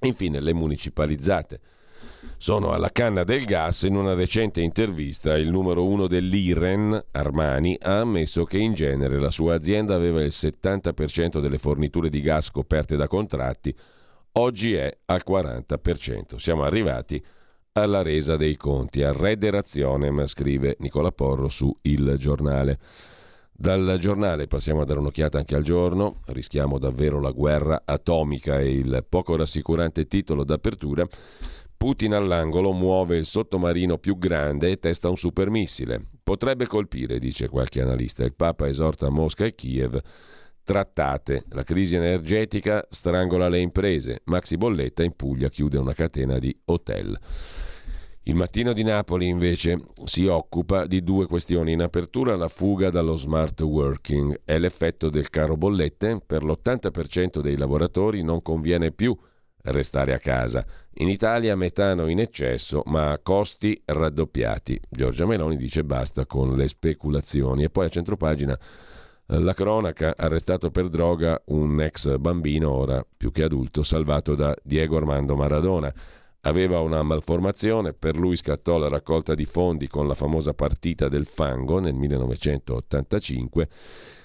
[0.00, 1.60] Infine, le municipalizzate
[2.36, 3.82] sono alla canna del gas.
[3.82, 9.30] In una recente intervista, il numero uno dell'IREN, Armani, ha ammesso che in genere la
[9.30, 13.74] sua azienda aveva il 70% delle forniture di gas coperte da contratti,
[14.32, 16.36] oggi è al 40%.
[16.36, 17.22] Siamo arrivati
[17.72, 22.78] alla resa dei conti, a rederazione, scrive Nicola Porro su Il Giornale.
[23.60, 28.70] Dal giornale passiamo a dare un'occhiata anche al giorno, rischiamo davvero la guerra atomica e
[28.70, 31.04] il poco rassicurante titolo d'apertura.
[31.76, 36.00] Putin all'angolo muove il sottomarino più grande e testa un supermissile.
[36.22, 38.22] Potrebbe colpire, dice qualche analista.
[38.22, 39.98] Il Papa esorta Mosca e Kiev.
[40.62, 41.42] Trattate.
[41.48, 44.20] La crisi energetica strangola le imprese.
[44.26, 47.18] Maxi Bolletta in Puglia chiude una catena di hotel.
[48.28, 51.72] Il mattino di Napoli invece si occupa di due questioni.
[51.72, 56.20] In apertura la fuga dallo smart working è l'effetto del caro bollette.
[56.26, 59.16] Per l'80% dei lavoratori non conviene più
[59.62, 60.62] restare a casa.
[60.96, 64.78] In Italia metano in eccesso ma a costi raddoppiati.
[64.90, 67.64] Giorgia Meloni dice basta con le speculazioni.
[67.64, 68.58] E poi a centropagina
[69.26, 74.54] eh, la cronaca, arrestato per droga un ex bambino, ora più che adulto, salvato da
[74.62, 75.90] Diego Armando Maradona.
[76.42, 81.26] Aveva una malformazione, per lui scattò la raccolta di fondi con la famosa partita del
[81.26, 83.68] fango nel 1985.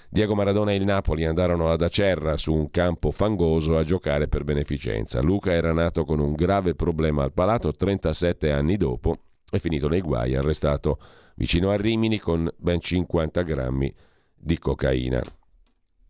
[0.08, 4.44] Diego Maradona e il Napoli andarono ad Acerra su un campo fangoso a giocare per
[4.44, 5.20] beneficenza.
[5.20, 9.16] Luca era nato con un grave problema al palato 37 anni dopo,
[9.50, 10.98] è finito nei guai, arrestato
[11.34, 13.92] vicino a Rimini con ben 50 grammi
[14.36, 15.20] di cocaina.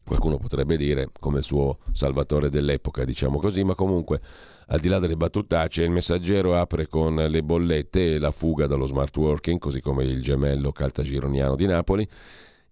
[0.05, 4.21] Qualcuno potrebbe dire come il suo salvatore dell'epoca, diciamo così, ma comunque
[4.67, 8.87] al di là delle battutacce, il messaggero apre con le bollette e la fuga dallo
[8.87, 12.09] smart working, così come il gemello caltagironiano di Napoli.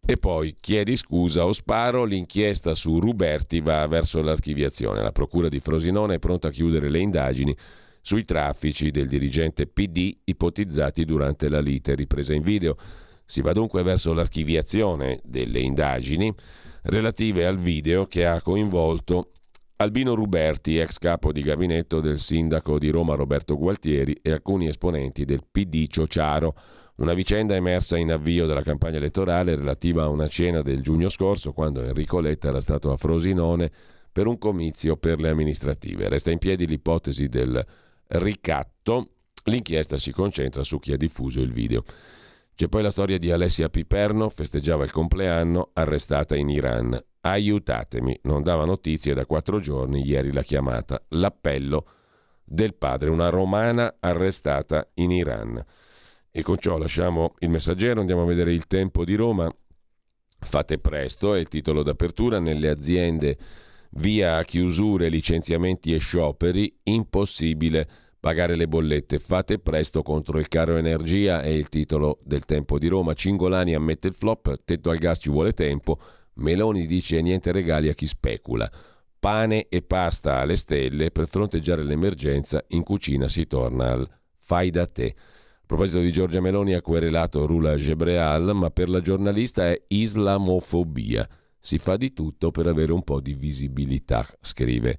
[0.05, 5.01] E poi chiedi scusa o sparo, l'inchiesta su Ruberti va verso l'archiviazione.
[5.01, 7.57] La procura di Frosinone è pronta a chiudere le indagini
[8.01, 12.77] sui traffici del dirigente PD ipotizzati durante la lite ripresa in video.
[13.25, 16.35] Si va dunque verso l'archiviazione delle indagini
[16.83, 19.33] relative al video che ha coinvolto
[19.77, 25.25] Albino Ruberti, ex capo di gabinetto del sindaco di Roma Roberto Gualtieri e alcuni esponenti
[25.25, 26.55] del PD Ciociaro.
[26.97, 31.53] Una vicenda emersa in avvio della campagna elettorale relativa a una cena del giugno scorso
[31.53, 33.71] quando Enrico Letta era stato a Frosinone
[34.13, 36.09] per un comizio per le amministrative.
[36.09, 37.65] Resta in piedi l'ipotesi del
[38.09, 39.09] ricatto.
[39.45, 41.83] L'inchiesta si concentra su chi ha diffuso il video.
[42.55, 46.99] C'è poi la storia di Alessia Piperno, festeggiava il compleanno, arrestata in Iran.
[47.23, 51.03] Aiutatemi, non dava notizie da quattro giorni, ieri l'ha chiamata.
[51.09, 51.87] L'appello
[52.45, 55.65] del padre, una romana arrestata in Iran.
[56.31, 59.51] E con ciò lasciamo il messaggero, andiamo a vedere il tempo di Roma.
[60.39, 63.39] Fate presto, è il titolo d'apertura, nelle aziende
[63.93, 67.89] via chiusure, licenziamenti e scioperi, impossibile
[68.23, 69.19] pagare le bollette.
[69.19, 73.15] Fate presto contro il caro energia è il titolo del tempo di Roma.
[73.15, 75.99] Cingolani ammette il flop, tetto al gas ci vuole tempo,
[76.35, 78.71] Meloni dice niente regali a chi specula.
[79.19, 84.09] Pane e pasta alle stelle per fronteggiare l'emergenza, in cucina si torna al
[84.39, 85.17] fai da te.
[85.17, 91.29] A proposito di Giorgia Meloni ha querelato Rula Gebreal, ma per la giornalista è islamofobia.
[91.59, 94.97] Si fa di tutto per avere un po' di visibilità, scrive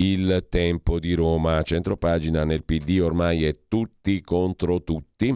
[0.00, 1.62] il tempo di Roma.
[1.62, 5.34] Centropagina nel PD ormai è tutti contro tutti.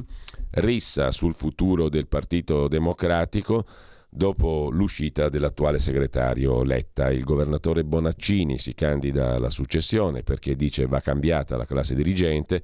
[0.51, 3.65] Rissa sul futuro del Partito Democratico
[4.09, 7.11] dopo l'uscita dell'attuale segretario Letta.
[7.11, 12.63] Il governatore Bonaccini si candida alla successione perché dice va cambiata la classe dirigente.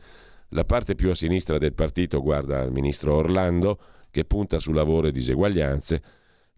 [0.50, 3.78] La parte più a sinistra del partito guarda al ministro Orlando
[4.10, 6.02] che punta su lavoro e diseguaglianze.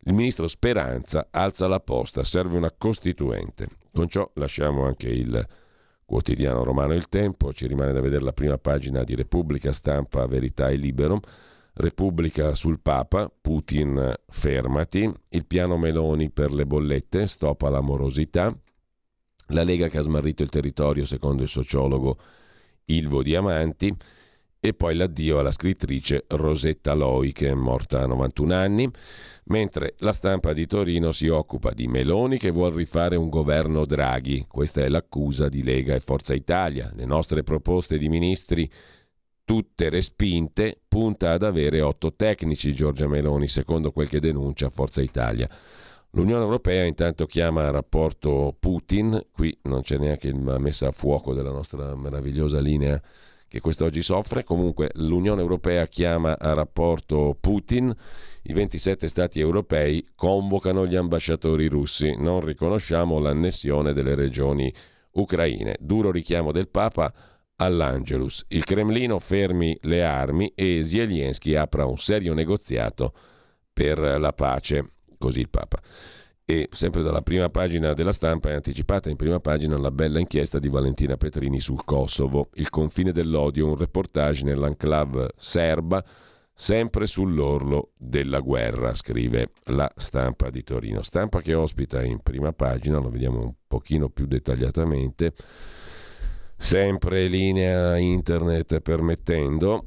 [0.05, 3.69] Il ministro Speranza alza la posta, serve una costituente.
[3.93, 5.47] Con ciò lasciamo anche il
[6.05, 10.69] quotidiano romano Il Tempo, ci rimane da vedere la prima pagina di Repubblica, Stampa, Verità
[10.69, 11.21] e Libero.
[11.75, 18.55] Repubblica sul Papa, Putin fermati, il piano Meloni per le bollette, stop alla morosità,
[19.47, 22.19] la Lega che ha smarrito il territorio secondo il sociologo
[22.87, 23.95] Ilvo Diamanti,
[24.61, 28.91] e poi l'addio alla scrittrice Rosetta Loi che è morta a 91 anni,
[29.45, 34.45] mentre la stampa di Torino si occupa di Meloni che vuole rifare un governo Draghi.
[34.47, 36.93] Questa è l'accusa di Lega e Forza Italia.
[36.95, 38.71] Le nostre proposte di ministri
[39.45, 45.49] tutte respinte, punta ad avere otto tecnici Giorgia Meloni, secondo quel che denuncia Forza Italia.
[46.11, 51.33] L'Unione Europea intanto chiama a rapporto Putin, qui non c'è neanche la messa a fuoco
[51.33, 53.01] della nostra meravigliosa linea
[53.51, 54.45] che quest'oggi soffre.
[54.45, 57.93] Comunque l'Unione Europea chiama a rapporto Putin,
[58.43, 64.73] i 27 Stati europei convocano gli ambasciatori russi, non riconosciamo l'annessione delle regioni
[65.15, 65.77] ucraine.
[65.81, 67.13] Duro richiamo del Papa
[67.57, 68.45] all'Angelus.
[68.49, 73.13] Il Cremlino fermi le armi e Zelensky apra un serio negoziato
[73.73, 75.81] per la pace, così il Papa.
[76.51, 80.59] E sempre dalla prima pagina della stampa è anticipata in prima pagina la bella inchiesta
[80.59, 86.05] di Valentina Petrini sul Kosovo, il confine dell'odio, un reportage nell'enclave serba,
[86.53, 91.03] sempre sull'orlo della guerra, scrive la stampa di Torino.
[91.03, 95.33] Stampa che ospita in prima pagina, lo vediamo un pochino più dettagliatamente,
[96.57, 99.85] sempre linea internet permettendo,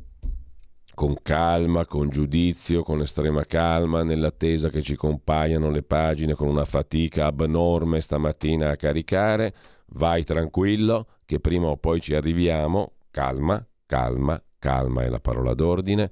[0.94, 6.66] con calma, con giudizio, con estrema calma, nell'attesa che ci compaiano le pagine con una
[6.66, 9.54] fatica abnorme stamattina a caricare.
[9.88, 12.94] Vai tranquillo, che prima o poi ci arriviamo.
[13.12, 16.12] Calma, calma, calma è la parola d'ordine.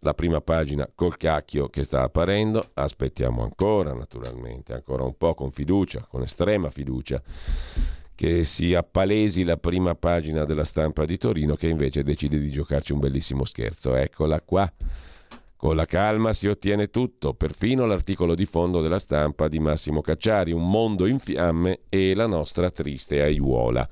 [0.00, 5.52] La prima pagina col cacchio che sta apparendo, aspettiamo ancora naturalmente, ancora un po' con
[5.52, 7.22] fiducia, con estrema fiducia
[8.22, 12.92] che si appalesi la prima pagina della stampa di Torino che invece decide di giocarci
[12.92, 13.96] un bellissimo scherzo.
[13.96, 14.72] Eccola qua.
[15.56, 20.52] Con la calma si ottiene tutto, perfino l'articolo di fondo della stampa di Massimo Cacciari,
[20.52, 23.88] Un mondo in fiamme e la nostra triste aiuola.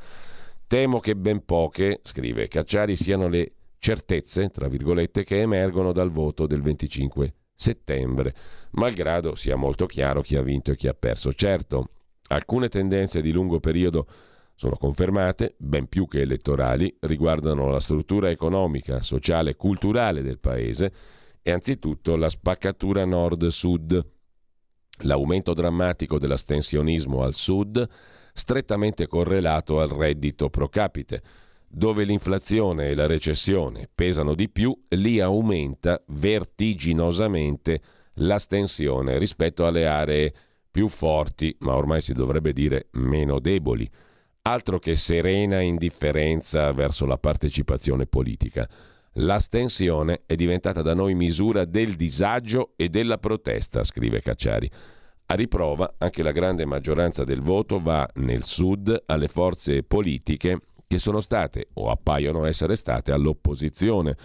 [0.64, 6.46] Temo che ben poche, scrive Cacciari, siano le certezze, tra virgolette, che emergono dal voto
[6.46, 8.32] del 25 settembre,
[8.74, 11.32] malgrado sia molto chiaro chi ha vinto e chi ha perso.
[11.32, 11.88] Certo,
[12.32, 14.06] Alcune tendenze di lungo periodo
[14.54, 20.92] sono confermate, ben più che elettorali, riguardano la struttura economica, sociale e culturale del Paese
[21.42, 24.06] e anzitutto la spaccatura nord-sud.
[25.04, 27.88] L'aumento drammatico dell'astensionismo al sud,
[28.32, 31.22] strettamente correlato al reddito pro capite.
[31.66, 37.80] Dove l'inflazione e la recessione pesano di più, lì aumenta vertiginosamente
[38.14, 40.34] l'astensione rispetto alle aree
[40.70, 43.88] più forti, ma ormai si dovrebbe dire meno deboli.
[44.42, 48.68] Altro che serena indifferenza verso la partecipazione politica.
[49.14, 54.70] L'astensione è diventata da noi misura del disagio e della protesta, scrive Cacciari.
[55.26, 60.98] A riprova, anche la grande maggioranza del voto va nel sud alle forze politiche che
[60.98, 64.16] sono state o appaiono essere state all'opposizione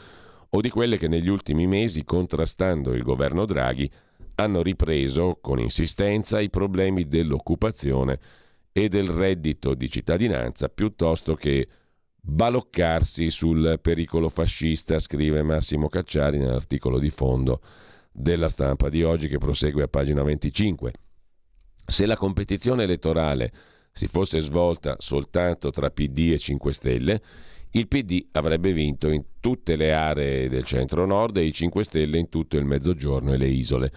[0.50, 3.92] o di quelle che negli ultimi mesi, contrastando il governo Draghi,
[4.36, 8.20] hanno ripreso con insistenza i problemi dell'occupazione
[8.72, 11.68] e del reddito di cittadinanza piuttosto che
[12.20, 17.62] baloccarsi sul pericolo fascista, scrive Massimo Cacciari nell'articolo di fondo
[18.12, 20.94] della stampa di oggi che prosegue a pagina 25.
[21.86, 23.52] Se la competizione elettorale
[23.92, 27.22] si fosse svolta soltanto tra PD e 5 Stelle,
[27.72, 32.30] il PD avrebbe vinto in tutte le aree del centro-nord e i 5 Stelle in
[32.30, 33.92] tutto il mezzogiorno e le isole.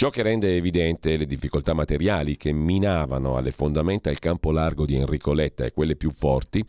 [0.00, 4.94] Ciò che rende evidente le difficoltà materiali che minavano alle fondamenta il campo largo di
[4.94, 6.64] Enrico Letta e quelle più forti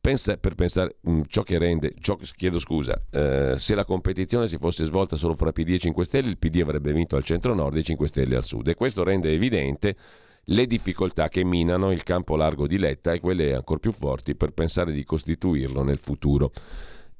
[0.00, 4.56] Pensa, per pensare um, ciò che rende, ciò, chiedo scusa, eh, se la competizione si
[4.56, 7.82] fosse svolta solo fra PD e 5 Stelle, il PD avrebbe vinto al centro-nord e
[7.82, 8.68] 5 Stelle al sud.
[8.68, 9.96] E questo rende evidente
[10.44, 14.52] le difficoltà che minano il campo largo di Letta e quelle ancora più forti per
[14.52, 16.52] pensare di costituirlo nel futuro.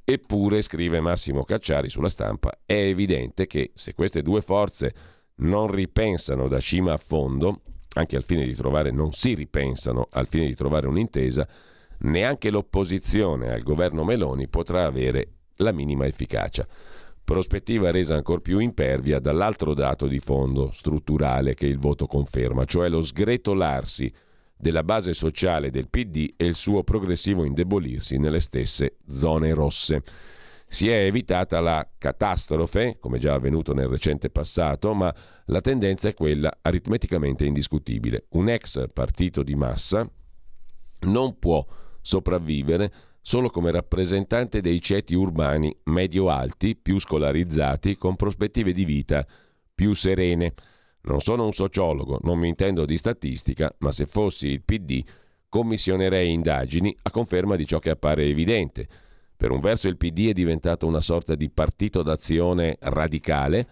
[0.05, 6.49] Eppure, scrive Massimo Cacciari sulla stampa, è evidente che se queste due forze non ripensano
[6.49, 7.61] da cima a fondo,
[7.95, 11.47] anche al fine di trovare, non si ripensano al fine di trovare un'intesa,
[11.99, 16.67] neanche l'opposizione al governo Meloni potrà avere la minima efficacia.
[17.23, 22.89] Prospettiva resa ancora più impervia dall'altro dato di fondo strutturale che il voto conferma, cioè
[22.89, 24.13] lo sgretolarsi
[24.57, 30.03] della base sociale del PD e il suo progressivo indebolirsi nelle stesse zone rosse.
[30.73, 35.13] Si è evitata la catastrofe, come già avvenuto nel recente passato, ma
[35.47, 38.27] la tendenza è quella aritmeticamente indiscutibile.
[38.31, 40.09] Un ex partito di massa
[41.01, 41.67] non può
[42.01, 49.27] sopravvivere solo come rappresentante dei ceti urbani medio-alti, più scolarizzati, con prospettive di vita
[49.75, 50.55] più serene.
[51.03, 55.03] Non sono un sociologo, non mi intendo di statistica, ma se fossi il PD
[55.49, 59.09] commissionerei indagini a conferma di ciò che appare evidente.
[59.41, 63.67] Per un verso il PD è diventato una sorta di partito d'azione radicale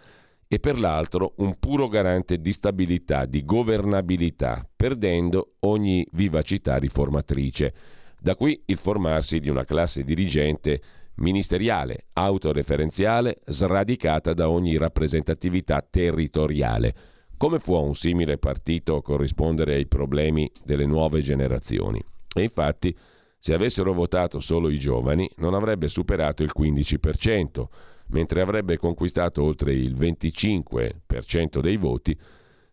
[0.48, 7.74] e per l'altro un puro garante di stabilità, di governabilità, perdendo ogni vivacità riformatrice.
[8.18, 10.80] Da qui il formarsi di una classe dirigente
[11.16, 16.94] ministeriale, autoreferenziale, sradicata da ogni rappresentatività territoriale.
[17.36, 22.02] Come può un simile partito corrispondere ai problemi delle nuove generazioni?
[22.34, 22.96] E infatti,
[23.38, 27.64] se avessero votato solo i giovani, non avrebbe superato il 15%,
[28.08, 32.18] mentre avrebbe conquistato oltre il 25% dei voti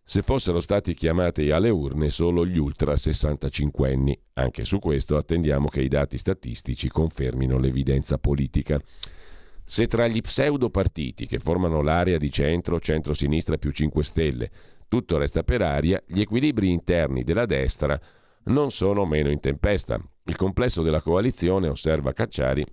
[0.07, 4.19] se fossero stati chiamati alle urne solo gli ultra 65 anni.
[4.33, 8.79] Anche su questo attendiamo che i dati statistici confermino l'evidenza politica.
[9.63, 14.51] Se tra gli pseudo partiti che formano l'area di centro, centro-sinistra più 5 Stelle,
[14.87, 17.99] tutto resta per aria, gli equilibri interni della destra
[18.43, 19.99] non sono meno in tempesta.
[20.27, 22.65] Il complesso della coalizione, osserva Cacciari,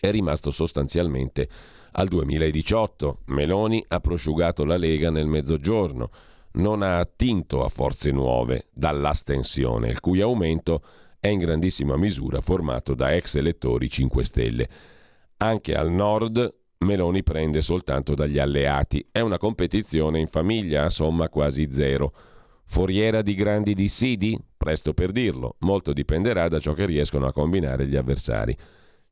[0.00, 1.48] è rimasto sostanzialmente
[1.92, 3.20] al 2018.
[3.26, 6.10] Meloni ha prosciugato la Lega nel mezzogiorno
[6.54, 10.82] non ha attinto a forze nuove dall'astensione, il cui aumento
[11.18, 14.68] è in grandissima misura formato da ex elettori 5 Stelle.
[15.38, 19.06] Anche al nord Meloni prende soltanto dagli alleati.
[19.10, 22.12] È una competizione in famiglia a somma quasi zero.
[22.74, 24.36] Foriera di grandi dissidi?
[24.56, 25.54] Presto per dirlo.
[25.60, 28.52] Molto dipenderà da ciò che riescono a combinare gli avversari.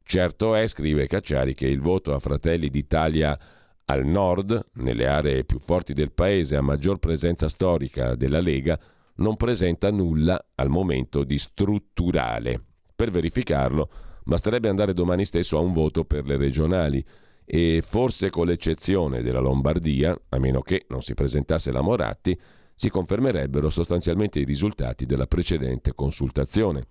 [0.02, 3.38] Certo è, scrive Cacciari, che il voto a Fratelli d'Italia
[3.84, 8.76] al nord, nelle aree più forti del paese a maggior presenza storica della Lega,
[9.18, 12.60] non presenta nulla al momento di strutturale.
[12.96, 13.88] Per verificarlo
[14.24, 17.04] basterebbe andare domani stesso a un voto per le regionali
[17.44, 22.36] e forse con l'eccezione della Lombardia, a meno che non si presentasse la Moratti,
[22.74, 26.82] si confermerebbero sostanzialmente i risultati della precedente consultazione.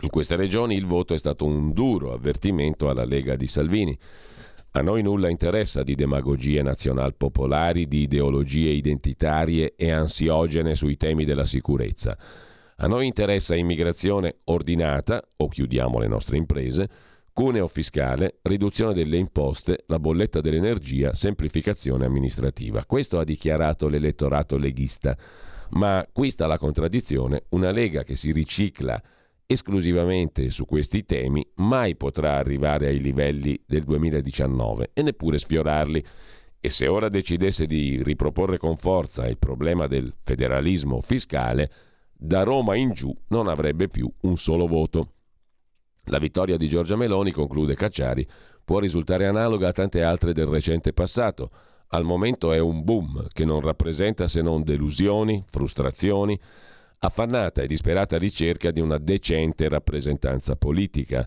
[0.00, 3.98] In queste regioni il voto è stato un duro avvertimento alla Lega di Salvini
[4.76, 11.46] a noi nulla interessa di demagogie nazional-popolari, di ideologie identitarie e ansiogene sui temi della
[11.46, 12.18] sicurezza.
[12.76, 16.90] A noi interessa immigrazione ordinata, o chiudiamo le nostre imprese,
[17.36, 22.86] cuneo fiscale, riduzione delle imposte, la bolletta dell'energia, semplificazione amministrativa.
[22.86, 25.14] Questo ha dichiarato l'elettorato leghista.
[25.72, 28.98] Ma qui sta la contraddizione, una Lega che si ricicla
[29.44, 36.02] esclusivamente su questi temi mai potrà arrivare ai livelli del 2019 e neppure sfiorarli.
[36.58, 41.70] E se ora decidesse di riproporre con forza il problema del federalismo fiscale,
[42.14, 45.15] da Roma in giù non avrebbe più un solo voto.
[46.08, 48.26] La vittoria di Giorgia Meloni, conclude Cacciari,
[48.64, 51.50] può risultare analoga a tante altre del recente passato,
[51.88, 56.38] al momento è un boom che non rappresenta se non delusioni, frustrazioni,
[56.98, 61.26] affannata e disperata ricerca di una decente rappresentanza politica.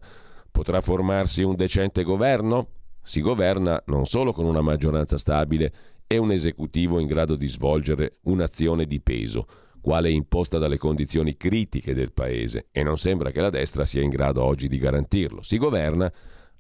[0.52, 2.68] Potrà formarsi un decente governo?
[3.02, 5.74] Si governa non solo con una maggioranza stabile
[6.08, 9.46] e un esecutivo in grado di svolgere un'azione di peso,
[9.82, 14.10] quale imposta dalle condizioni critiche del Paese, e non sembra che la destra sia in
[14.10, 15.42] grado oggi di garantirlo.
[15.42, 16.12] Si governa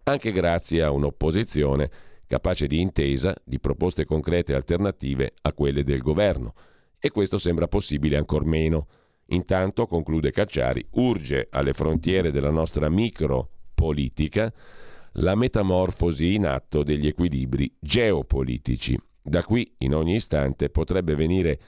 [0.04, 1.90] anche grazie a un'opposizione
[2.28, 6.54] capace di intesa, di proposte concrete alternative a quelle del governo.
[7.00, 8.88] E questo sembra possibile ancor meno.
[9.28, 14.54] Intanto, conclude Cacciari, urge alle frontiere della nostra micropolitica
[15.14, 18.98] la metamorfosi in atto degli equilibri geopolitici.
[19.22, 21.60] Da qui, in ogni istante, potrebbe venire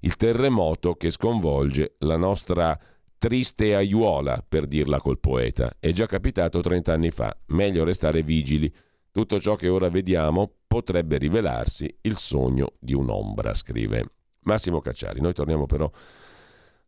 [0.00, 2.78] il terremoto che sconvolge la nostra
[3.18, 5.74] triste aiuola, per dirla col poeta.
[5.78, 7.36] È già capitato 30 anni fa.
[7.46, 8.72] Meglio restare vigili
[9.10, 14.12] tutto ciò che ora vediamo potrebbe rivelarsi il sogno di un'ombra, scrive
[14.42, 15.20] Massimo Cacciari.
[15.20, 15.90] Noi torniamo però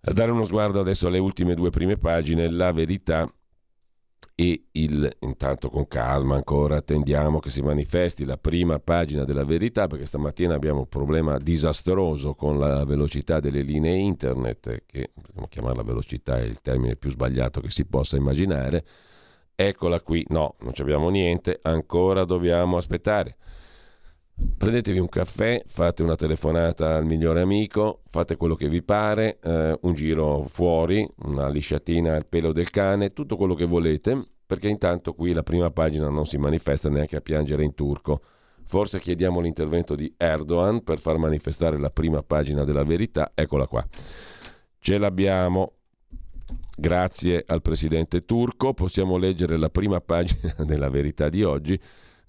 [0.03, 3.31] a dare uno sguardo adesso alle ultime due prime pagine, la verità
[4.35, 9.87] e il, intanto con calma ancora attendiamo che si manifesti la prima pagina della verità
[9.87, 15.83] perché stamattina abbiamo un problema disastroso con la velocità delle linee internet che possiamo chiamarla
[15.83, 18.85] velocità è il termine più sbagliato che si possa immaginare.
[19.55, 23.37] Eccola qui, no, non abbiamo niente, ancora dobbiamo aspettare.
[24.57, 29.79] Prendetevi un caffè, fate una telefonata al migliore amico, fate quello che vi pare, eh,
[29.81, 35.15] un giro fuori, una lisciatina al pelo del cane, tutto quello che volete, perché intanto
[35.15, 38.21] qui la prima pagina non si manifesta neanche a piangere in turco.
[38.67, 43.87] Forse chiediamo l'intervento di Erdogan per far manifestare la prima pagina della verità, eccola qua.
[44.79, 45.75] Ce l'abbiamo,
[46.77, 51.79] Grazie al presidente turco possiamo leggere la prima pagina della verità di oggi.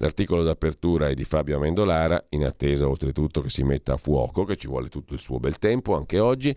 [0.02, 4.56] L'articolo d'apertura è di Fabio Amendolara, in attesa oltretutto che si metta a fuoco, che
[4.56, 6.56] ci vuole tutto il suo bel tempo anche oggi.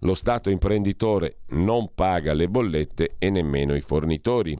[0.00, 4.58] Lo Stato imprenditore non paga le bollette e nemmeno i fornitori.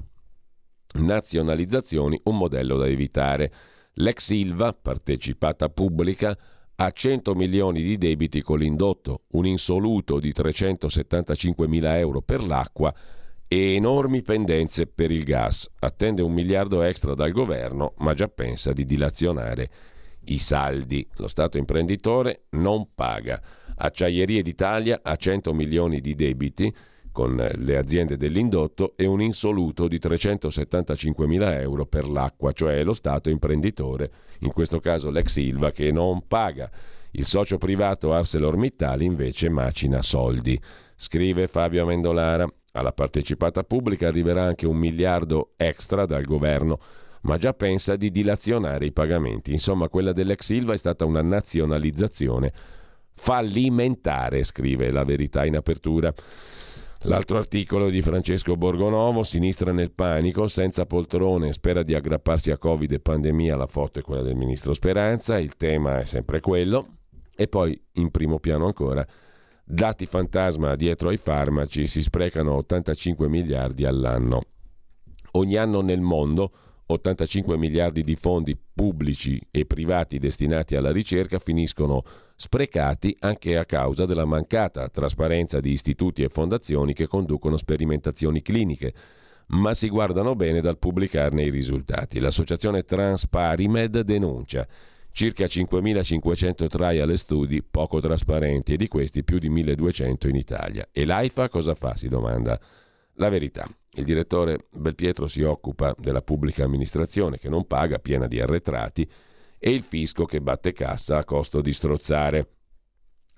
[1.01, 3.53] Nazionalizzazioni, un modello da evitare.
[3.95, 6.39] L'ex Silva, partecipata pubblica,
[6.77, 12.95] ha 100 milioni di debiti con l'indotto, un insoluto di 375 mila euro per l'acqua
[13.53, 15.69] e enormi pendenze per il gas.
[15.81, 19.69] Attende un miliardo extra dal governo, ma già pensa di dilazionare
[20.27, 21.05] i saldi.
[21.17, 23.43] Lo Stato imprenditore non paga.
[23.75, 26.73] Acciaierie d'Italia ha 100 milioni di debiti
[27.11, 32.93] con le aziende dell'indotto e un insoluto di 375 mila euro per l'acqua, cioè lo
[32.93, 34.13] Stato imprenditore
[34.43, 36.71] in questo caso l'ex Silva, che non paga.
[37.11, 40.57] Il socio privato ArcelorMittal invece macina soldi.
[40.95, 42.49] Scrive Fabio Amendolara.
[42.73, 46.79] Alla partecipata pubblica arriverà anche un miliardo extra dal governo,
[47.23, 49.53] ma già pensa di dilazionare i pagamenti.
[49.53, 52.53] Insomma, quella dell'ex Silva è stata una nazionalizzazione
[53.13, 56.15] fallimentare, scrive la verità in apertura.
[57.05, 62.93] L'altro articolo di Francesco Borgonovo, Sinistra nel panico, senza poltrone, spera di aggrapparsi a Covid
[62.93, 66.87] e pandemia, la foto è quella del ministro Speranza, il tema è sempre quello.
[67.35, 69.07] E poi, in primo piano ancora,
[69.71, 74.43] dati fantasma dietro ai farmaci, si sprecano 85 miliardi all'anno.
[75.33, 76.53] Ogni anno nel mondo
[76.87, 82.03] 85 miliardi di fondi pubblici e privati destinati alla ricerca finiscono
[82.35, 88.93] sprecati anche a causa della mancata trasparenza di istituti e fondazioni che conducono sperimentazioni cliniche,
[89.49, 92.19] ma si guardano bene dal pubblicarne i risultati.
[92.19, 94.67] L'associazione Transparimed denuncia
[95.13, 100.89] circa 5.500 trial e studi poco trasparenti e di questi più di 1.200 in Italia.
[100.93, 101.97] E l'AIFA cosa fa?
[101.97, 102.59] si domanda
[103.15, 103.69] la verità.
[103.93, 109.09] Il direttore Belpietro si occupa della pubblica amministrazione che non paga, piena di arretrati,
[109.59, 112.49] e il fisco che batte cassa a costo di strozzare.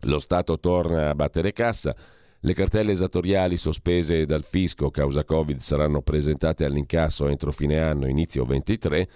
[0.03, 1.97] Lo Stato torna a battere cassa.
[2.45, 8.45] Le cartelle esattoriali sospese dal fisco causa Covid saranno presentate all'incasso entro fine anno, inizio
[8.45, 9.09] 23,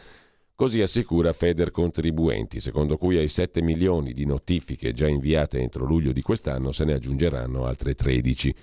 [0.56, 6.12] così assicura Feder Contribuenti, secondo cui ai 7 milioni di notifiche già inviate entro luglio
[6.12, 8.54] di quest'anno se ne aggiungeranno altre 13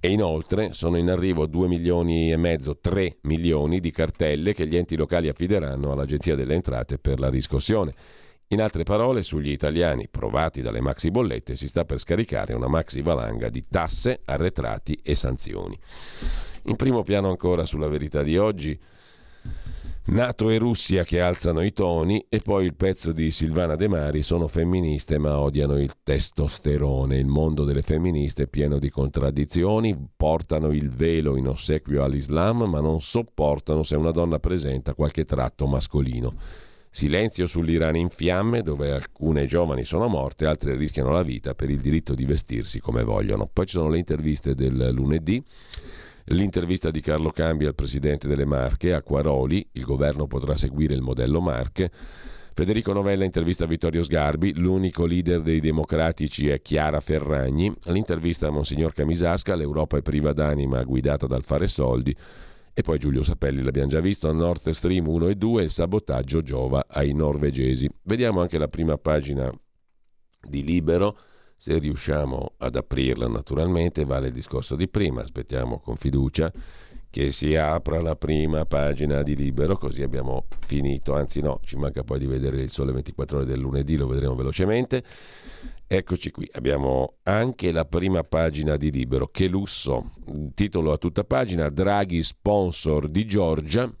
[0.00, 4.76] e inoltre sono in arrivo 2 milioni e mezzo, 3 milioni di cartelle che gli
[4.76, 7.94] enti locali affideranno all'Agenzia delle Entrate per la riscossione.
[8.48, 13.00] In altre parole, sugli italiani provati dalle maxi bollette si sta per scaricare una maxi
[13.00, 15.78] valanga di tasse, arretrati e sanzioni.
[16.64, 18.78] In primo piano ancora sulla verità di oggi
[20.02, 24.22] Nato e Russia che alzano i toni e poi il pezzo di Silvana De Mari
[24.22, 27.16] sono femministe ma odiano il testosterone.
[27.16, 32.80] Il mondo delle femministe è pieno di contraddizioni, portano il velo in ossequio all'Islam ma
[32.80, 36.34] non sopportano se una donna presenta qualche tratto mascolino.
[36.92, 41.78] Silenzio sull'Iran in fiamme, dove alcune giovani sono morte, altre rischiano la vita per il
[41.78, 43.48] diritto di vestirsi come vogliono.
[43.52, 45.40] Poi ci sono le interviste del lunedì.
[46.32, 51.00] L'intervista di Carlo Cambi al presidente delle Marche, a Quaroli, il governo potrà seguire il
[51.00, 51.90] modello Marche.
[52.54, 57.74] Federico Novella intervista Vittorio Sgarbi, l'unico leader dei democratici è Chiara Ferragni.
[57.86, 62.14] L'intervista a Monsignor Camisasca, l'Europa è priva d'anima guidata dal fare soldi.
[62.72, 66.42] E poi Giulio Sapelli, l'abbiamo già visto, a Nord Stream 1 e 2, il sabotaggio
[66.42, 67.90] giova ai norvegesi.
[68.04, 69.52] Vediamo anche la prima pagina
[70.48, 71.18] di Libero,
[71.60, 76.50] se riusciamo ad aprirla naturalmente, vale il discorso di prima, aspettiamo con fiducia
[77.10, 82.02] che si apra la prima pagina di Libero, così abbiamo finito, anzi no, ci manca
[82.02, 85.04] poi di vedere il sole 24 ore del lunedì, lo vedremo velocemente.
[85.86, 90.12] Eccoci qui, abbiamo anche la prima pagina di Libero, che lusso,
[90.54, 93.92] titolo a tutta pagina, Draghi sponsor di Giorgia,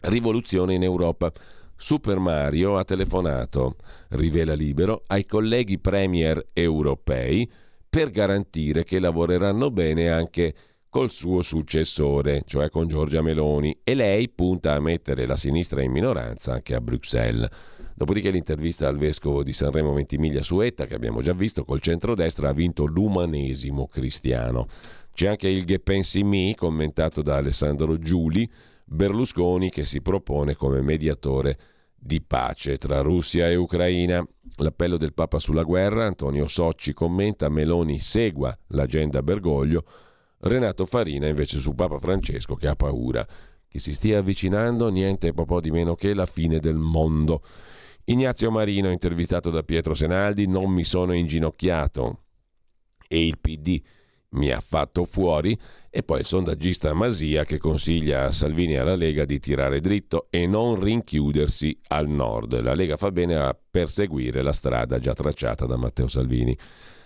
[0.00, 1.30] rivoluzione in Europa.
[1.76, 3.76] Super Mario ha telefonato,
[4.10, 7.50] rivela Libero, ai colleghi premier europei
[7.88, 10.54] per garantire che lavoreranno bene anche
[10.88, 15.90] col suo successore, cioè con Giorgia Meloni, e lei punta a mettere la sinistra in
[15.90, 17.48] minoranza anche a Bruxelles.
[17.94, 22.52] Dopodiché l'intervista al vescovo di Sanremo Ventimiglia Suetta, che abbiamo già visto, col centrodestra ha
[22.52, 24.68] vinto l'umanesimo cristiano.
[25.14, 28.50] C'è anche il Che pensi mi, commentato da Alessandro Giuli,
[28.92, 31.58] Berlusconi che si propone come mediatore
[31.94, 34.22] di pace tra Russia e Ucraina.
[34.56, 39.84] L'appello del Papa sulla guerra, Antonio Socci commenta, Meloni segua l'agenda Bergoglio,
[40.40, 43.26] Renato Farina invece su Papa Francesco che ha paura
[43.66, 47.42] che si stia avvicinando niente po' di meno che la fine del mondo.
[48.04, 52.24] Ignazio Marino, intervistato da Pietro Senaldi, non mi sono inginocchiato
[53.08, 53.80] e il PD
[54.32, 55.58] mi ha fatto fuori
[55.90, 60.28] e poi il sondaggista Masia che consiglia a Salvini e alla Lega di tirare dritto
[60.30, 62.60] e non rinchiudersi al nord.
[62.60, 66.56] La Lega fa bene a perseguire la strada già tracciata da Matteo Salvini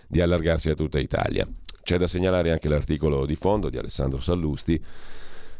[0.07, 1.47] di allargarsi a tutta Italia.
[1.83, 4.83] C'è da segnalare anche l'articolo di fondo di Alessandro Sallusti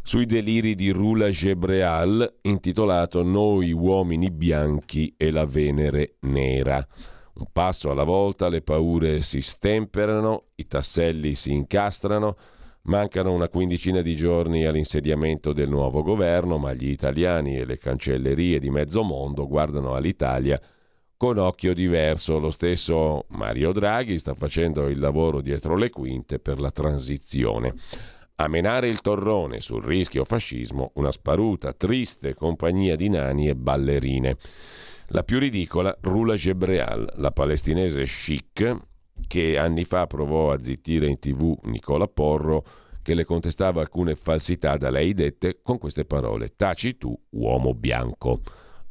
[0.03, 6.87] sui deliri di Rula Gebreal intitolato Noi uomini bianchi e la Venere nera.
[7.39, 12.35] Un passo alla volta le paure si stemperano, i tasselli si incastrano,
[12.85, 18.59] mancano una quindicina di giorni all'insediamento del nuovo governo, ma gli italiani e le cancellerie
[18.59, 20.59] di mezzo mondo guardano all'Italia
[21.15, 22.39] con occhio diverso.
[22.39, 27.75] Lo stesso Mario Draghi sta facendo il lavoro dietro le quinte per la transizione.
[28.37, 34.37] A menare il torrone sul rischio fascismo una sparuta, triste compagnia di nani e ballerine.
[35.11, 38.77] La più ridicola, Rula Gebreal, la palestinese chic,
[39.29, 42.65] che anni fa provò a zittire in tv Nicola Porro,
[43.03, 48.41] che le contestava alcune falsità da lei dette con queste parole: Taci tu, uomo bianco.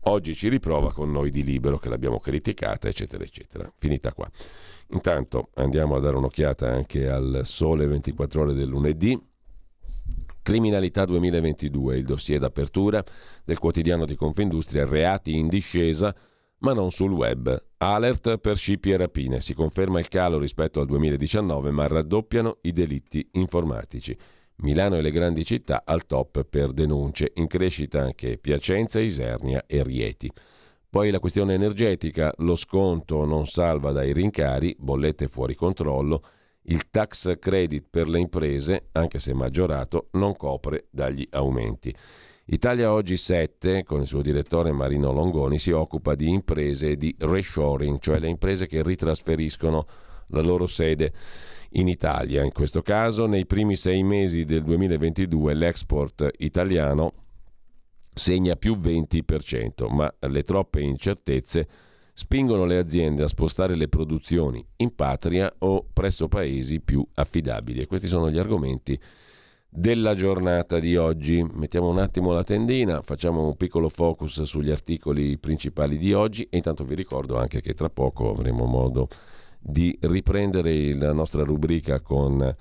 [0.07, 3.69] Oggi ci riprova con noi di libero, che l'abbiamo criticata, eccetera, eccetera.
[3.77, 4.29] Finita qua.
[4.91, 9.21] Intanto andiamo a dare un'occhiata anche al sole 24 ore del lunedì.
[10.45, 13.03] Criminalità 2022, il dossier d'apertura
[13.43, 16.15] del quotidiano di Confindustria, reati in discesa,
[16.59, 17.69] ma non sul web.
[17.77, 19.41] Alert per scippi e rapine.
[19.41, 24.15] Si conferma il calo rispetto al 2019, ma raddoppiano i delitti informatici.
[24.57, 29.81] Milano e le grandi città al top per denunce, in crescita anche Piacenza, Isernia e
[29.81, 30.31] Rieti.
[30.87, 36.21] Poi la questione energetica, lo sconto non salva dai rincari, bollette fuori controllo,
[36.67, 41.95] il tax credit per le imprese, anche se maggiorato, non copre dagli aumenti.
[42.45, 47.99] Italia Oggi 7, con il suo direttore Marino Longoni, si occupa di imprese di reshoring,
[47.99, 49.87] cioè le imprese che ritrasferiscono
[50.27, 51.11] la loro sede
[51.71, 52.43] in Italia.
[52.43, 57.13] In questo caso, nei primi sei mesi del 2022 l'export italiano
[58.13, 61.67] segna più 20%, ma le troppe incertezze
[62.17, 67.81] spingono le aziende a spostare le produzioni in patria o presso paesi più affidabili.
[67.81, 68.97] E questi sono gli argomenti
[69.67, 71.43] della giornata di oggi.
[71.43, 76.55] Mettiamo un attimo la tendina, facciamo un piccolo focus sugli articoli principali di oggi e
[76.55, 79.09] intanto vi ricordo anche che tra poco avremo modo
[79.59, 82.55] di riprendere la nostra rubrica con,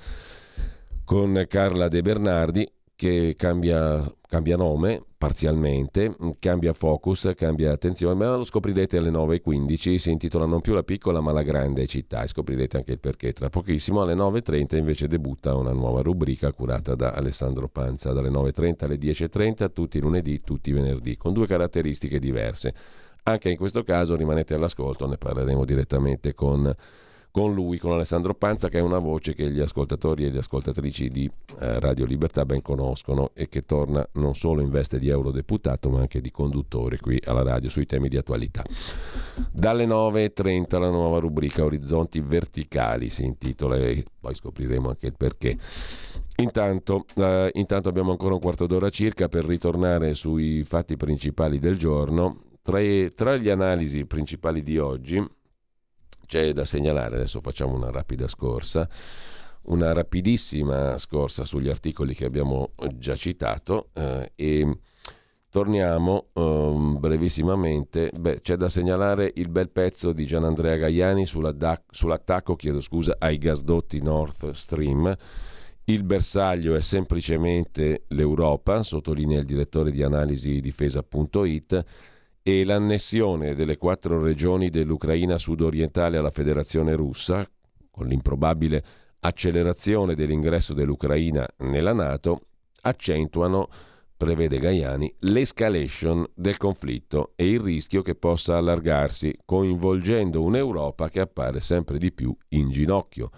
[1.04, 8.42] con Carla De Bernardi che cambia, cambia nome parzialmente, cambia focus, cambia attenzione, ma lo
[8.42, 12.78] scoprirete alle 9.15, si intitola non più la piccola ma la grande città e scoprirete
[12.78, 14.02] anche il perché tra pochissimo.
[14.02, 19.72] Alle 9.30 invece debutta una nuova rubrica curata da Alessandro Panza, dalle 9.30 alle 10.30,
[19.72, 22.74] tutti lunedì, tutti venerdì, con due caratteristiche diverse.
[23.22, 26.74] Anche in questo caso rimanete all'ascolto, ne parleremo direttamente con
[27.34, 31.08] con lui, con Alessandro Panza, che è una voce che gli ascoltatori e le ascoltatrici
[31.08, 31.28] di
[31.58, 35.98] eh, Radio Libertà ben conoscono e che torna non solo in veste di eurodeputato, ma
[35.98, 38.62] anche di conduttore qui alla radio sui temi di attualità.
[39.50, 45.58] Dalle 9.30 la nuova rubrica Orizzonti Verticali si intitola e poi scopriremo anche il perché.
[46.36, 51.78] Intanto, eh, intanto abbiamo ancora un quarto d'ora circa per ritornare sui fatti principali del
[51.78, 52.42] giorno.
[52.62, 52.78] Tra,
[53.12, 55.42] tra le analisi principali di oggi
[56.26, 58.88] c'è da segnalare, adesso facciamo una rapida scorsa,
[59.62, 64.78] una rapidissima scorsa sugli articoli che abbiamo già citato eh, e
[65.54, 68.10] torniamo um, brevissimamente.
[68.18, 74.50] Beh, c'è da segnalare il bel pezzo di Gianandrea Gaiani sull'attacco scusa, ai gasdotti Nord
[74.50, 75.16] Stream.
[75.84, 81.84] Il bersaglio è semplicemente l'Europa, sottolinea il direttore di analisi difesa.it
[82.46, 87.48] e l'annessione delle quattro regioni dell'Ucraina sudorientale alla Federazione russa,
[87.90, 88.84] con l'improbabile
[89.20, 92.40] accelerazione dell'ingresso dell'Ucraina nella Nato,
[92.82, 93.66] accentuano,
[94.14, 101.60] prevede Gaiani, l'escalation del conflitto e il rischio che possa allargarsi, coinvolgendo un'Europa che appare
[101.60, 103.30] sempre di più in ginocchio.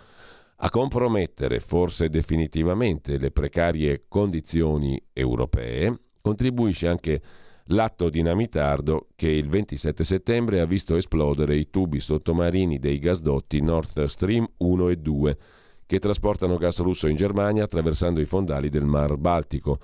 [0.57, 7.23] A compromettere forse definitivamente le precarie condizioni europee contribuisce anche
[7.66, 14.05] l'atto dinamitardo che il 27 settembre ha visto esplodere i tubi sottomarini dei gasdotti Nord
[14.05, 15.38] Stream 1 e 2
[15.86, 19.78] che trasportano gas russo in Germania attraversando i fondali del Mar Baltico.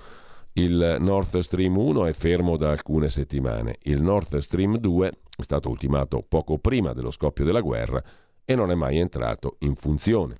[0.53, 5.69] Il Nord Stream 1 è fermo da alcune settimane, il Nord Stream 2 è stato
[5.69, 8.03] ultimato poco prima dello scoppio della guerra
[8.45, 10.35] e non è mai entrato in funzione.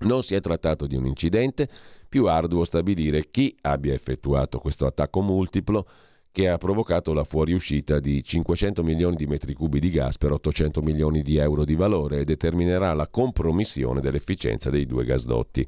[0.00, 1.68] Non si è trattato di un incidente,
[2.08, 5.86] più arduo stabilire chi abbia effettuato questo attacco multiplo
[6.32, 10.80] che ha provocato la fuoriuscita di 500 milioni di metri cubi di gas per 800
[10.80, 15.66] milioni di euro di valore e determinerà la compromissione dell'efficienza dei due gasdotti.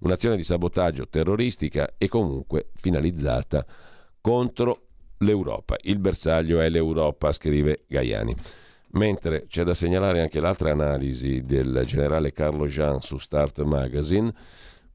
[0.00, 3.64] Un'azione di sabotaggio terroristica e comunque finalizzata
[4.20, 4.86] contro
[5.18, 5.76] l'Europa.
[5.82, 8.34] Il bersaglio è l'Europa, scrive Gaiani.
[8.94, 14.32] Mentre c'è da segnalare anche l'altra analisi del generale Carlo Jean su Start Magazine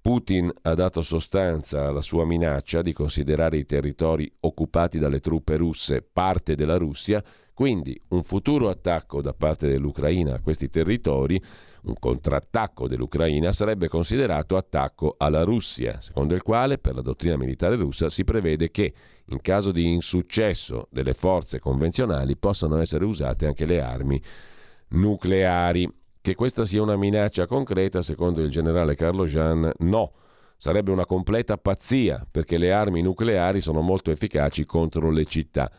[0.02, 6.02] Putin ha dato sostanza alla sua minaccia di considerare i territori occupati dalle truppe russe
[6.02, 11.42] parte della Russia, quindi un futuro attacco da parte dell'Ucraina a questi territori,
[11.84, 17.76] un contrattacco dell'Ucraina, sarebbe considerato attacco alla Russia, secondo il quale per la dottrina militare
[17.76, 18.94] russa si prevede che
[19.26, 24.22] in caso di insuccesso delle forze convenzionali possano essere usate anche le armi
[24.90, 25.92] nucleari.
[26.28, 30.12] Che questa sia una minaccia concreta, secondo il generale Carlo Jean, no.
[30.58, 35.72] Sarebbe una completa pazzia, perché le armi nucleari sono molto efficaci contro le città,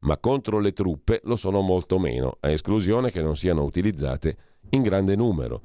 [0.00, 4.36] ma contro le truppe lo sono molto meno, a esclusione che non siano utilizzate
[4.72, 5.62] in grande numero.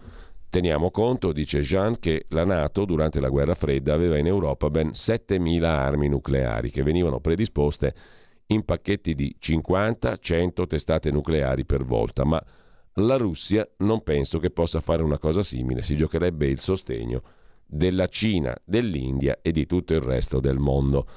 [0.49, 4.91] Teniamo conto, dice Jean, che la Nato durante la guerra fredda aveva in Europa ben
[4.91, 7.93] 7.000 armi nucleari che venivano predisposte
[8.45, 12.41] in pacchetti di 50-100 testate nucleari per volta, ma
[13.05, 17.21] la Russia non penso che possa fare una cosa simile, si giocherebbe il sostegno
[17.71, 21.07] della Cina, dell'India e di tutto il resto del mondo.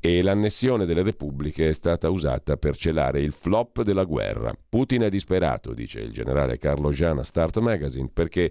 [0.00, 4.52] E l'annessione delle repubbliche è stata usata per celare il flop della guerra.
[4.68, 8.50] Putin è disperato, dice il generale Carlo Giana Start Magazine, perché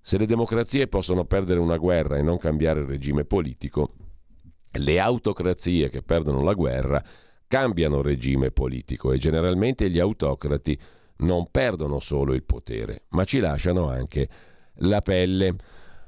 [0.00, 3.90] se le democrazie possono perdere una guerra e non cambiare il regime politico,
[4.72, 7.02] le autocrazie che perdono la guerra
[7.48, 10.78] cambiano regime politico e generalmente gli autocrati
[11.20, 14.28] non perdono solo il potere, ma ci lasciano anche
[14.76, 15.54] la pelle.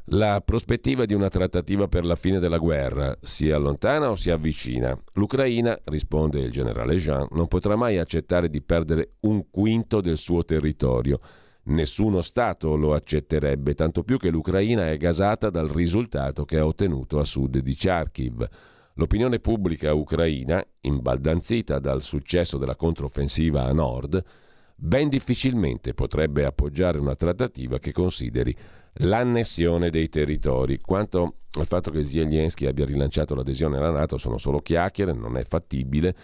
[0.06, 4.98] La prospettiva di una trattativa per la fine della guerra si allontana o si avvicina?
[5.12, 10.44] L'Ucraina, risponde il generale Jean, non potrà mai accettare di perdere un quinto del suo
[10.44, 11.20] territorio.
[11.64, 17.20] Nessuno Stato lo accetterebbe, tanto più che l'Ucraina è gasata dal risultato che ha ottenuto
[17.20, 18.48] a sud di Kharkiv.
[18.94, 24.22] L'opinione pubblica ucraina, imbaldanzita dal successo della controffensiva a nord,
[24.84, 28.54] ben difficilmente potrebbe appoggiare una trattativa che consideri
[28.94, 30.80] l'annessione dei territori.
[30.80, 35.44] Quanto al fatto che Zelensky abbia rilanciato l'adesione alla Nato sono solo chiacchiere, non è
[35.44, 36.16] fattibile.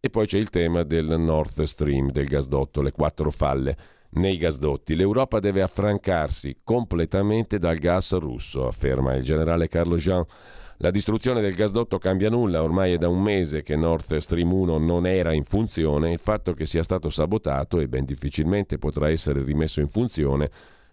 [0.00, 3.76] E poi c'è il tema del Nord Stream, del gasdotto, le quattro falle
[4.14, 4.96] nei gasdotti.
[4.96, 10.24] L'Europa deve affrancarsi completamente dal gas russo, afferma il generale Carlo Jean
[10.82, 14.78] la distruzione del gasdotto cambia nulla, ormai è da un mese che Nord Stream 1
[14.78, 19.42] non era in funzione, il fatto che sia stato sabotato e ben difficilmente potrà essere
[19.42, 20.50] rimesso in funzione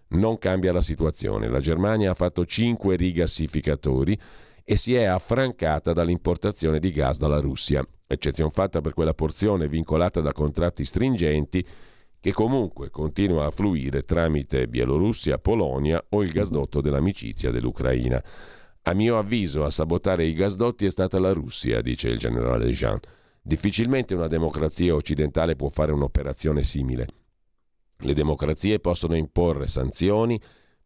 [0.08, 1.48] non cambia la situazione.
[1.48, 4.18] La Germania ha fatto 5 rigassificatori
[4.62, 10.20] e si è affrancata dall'importazione di gas dalla Russia, eccezione fatta per quella porzione vincolata
[10.20, 11.66] da contratti stringenti
[12.20, 18.22] che comunque continua a fluire tramite Bielorussia, Polonia o il gasdotto dell'amicizia dell'Ucraina.
[18.88, 22.98] A mio avviso a sabotare i gasdotti è stata la Russia, dice il generale Jean.
[23.42, 27.06] Difficilmente una democrazia occidentale può fare un'operazione simile.
[27.98, 30.40] Le democrazie possono imporre sanzioni,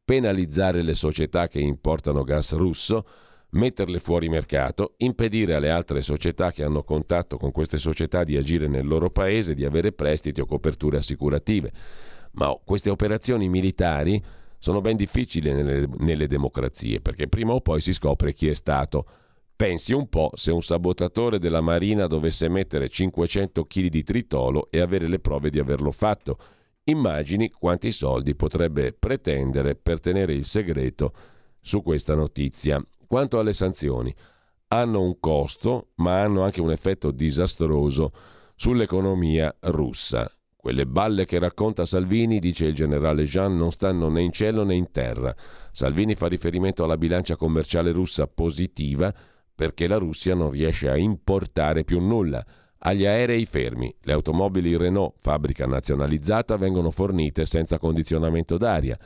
[0.04, 3.06] penalizzare le società che importano gas russo,
[3.50, 8.66] metterle fuori mercato, impedire alle altre società che hanno contatto con queste società di agire
[8.66, 11.70] nel loro paese, di avere prestiti o coperture assicurative.
[12.32, 14.20] Ma queste operazioni militari
[14.62, 19.06] sono ben difficili nelle, nelle democrazie, perché prima o poi si scopre chi è stato.
[19.56, 24.78] Pensi un po' se un sabotatore della Marina dovesse mettere 500 kg di tritolo e
[24.78, 26.38] avere le prove di averlo fatto.
[26.84, 31.12] Immagini quanti soldi potrebbe pretendere per tenere il segreto
[31.60, 32.80] su questa notizia.
[33.08, 34.14] Quanto alle sanzioni,
[34.68, 38.12] hanno un costo, ma hanno anche un effetto disastroso
[38.54, 40.30] sull'economia russa.
[40.62, 44.76] Quelle balle che racconta Salvini, dice il generale Jean, non stanno né in cielo né
[44.76, 45.34] in terra.
[45.72, 49.12] Salvini fa riferimento alla bilancia commerciale russa positiva
[49.52, 52.46] perché la Russia non riesce a importare più nulla.
[52.78, 58.96] Agli aerei fermi, le automobili Renault, fabbrica nazionalizzata, vengono fornite senza condizionamento d'aria.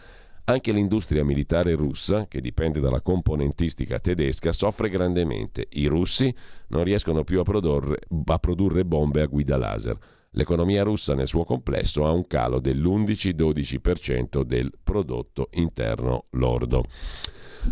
[0.44, 5.68] Anche l'industria militare russa, che dipende dalla componentistica tedesca, soffre grandemente.
[5.70, 6.34] I russi
[6.68, 9.96] non riescono più a produrre, a produrre bombe a guida laser.
[10.38, 16.84] L'economia russa nel suo complesso ha un calo dell'11-12% del prodotto interno lordo.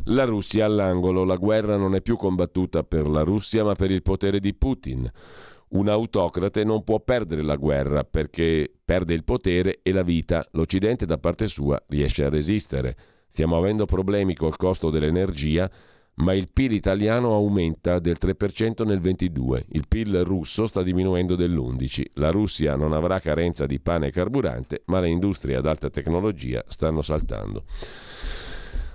[0.05, 4.03] La Russia all'angolo, la guerra non è più combattuta per la Russia ma per il
[4.03, 5.07] potere di Putin.
[5.69, 10.43] Un autocrate non può perdere la guerra perché perde il potere e la vita.
[10.53, 12.97] L'Occidente da parte sua riesce a resistere.
[13.29, 15.71] Stiamo avendo problemi col costo dell'energia,
[16.17, 19.67] ma il PIL italiano aumenta del 3% nel 22.
[19.71, 22.05] Il PIL russo sta diminuendo dell'11.
[22.15, 26.63] La Russia non avrà carenza di pane e carburante, ma le industrie ad alta tecnologia
[26.69, 27.65] stanno saltando.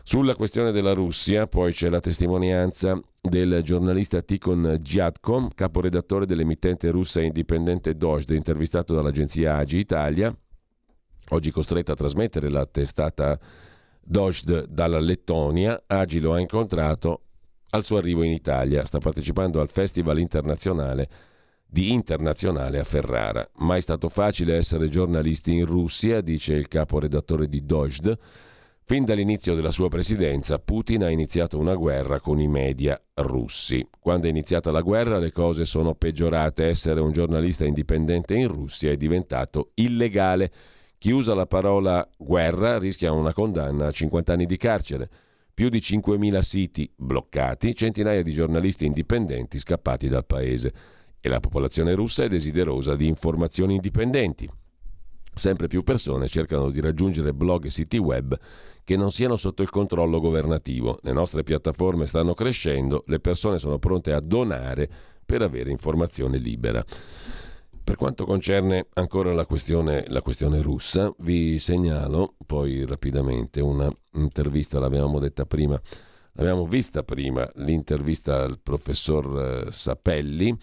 [0.04, 7.22] Sulla questione della Russia, poi c'è la testimonianza del giornalista Tikhon Giatko, caporedattore dell'emittente russa
[7.22, 10.36] indipendente Dozhd, intervistato dall'agenzia Agi Italia,
[11.30, 13.38] oggi costretta a trasmettere la testata
[14.02, 15.84] Dozhd dalla Lettonia.
[15.86, 17.22] Agi lo ha incontrato
[17.72, 21.10] al suo arrivo in Italia, sta partecipando al Festival internazionale
[21.66, 23.48] di Internazionale a Ferrara.
[23.58, 28.18] Mai stato facile essere giornalisti in Russia, dice il caporedattore di Dozhd
[28.90, 33.88] Fin dall'inizio della sua presidenza, Putin ha iniziato una guerra con i media russi.
[34.00, 36.66] Quando è iniziata la guerra le cose sono peggiorate.
[36.66, 40.52] Essere un giornalista indipendente in Russia è diventato illegale.
[41.00, 45.10] Chi usa la parola guerra rischia una condanna a 50 anni di carcere.
[45.54, 50.74] Più di 5.000 siti bloccati, centinaia di giornalisti indipendenti scappati dal paese.
[51.22, 54.50] E la popolazione russa è desiderosa di informazioni indipendenti.
[55.34, 58.38] Sempre più persone cercano di raggiungere blog e siti web
[58.84, 61.00] che non siano sotto il controllo governativo.
[61.04, 64.90] Le nostre piattaforme stanno crescendo, le persone sono pronte a donare
[65.26, 66.84] per avere informazione libera.
[67.90, 74.78] Per quanto concerne ancora la questione, la questione russa, vi segnalo poi rapidamente un'intervista,
[75.18, 75.82] detta prima,
[76.34, 80.56] l'abbiamo vista prima, l'intervista al professor eh, Sapelli,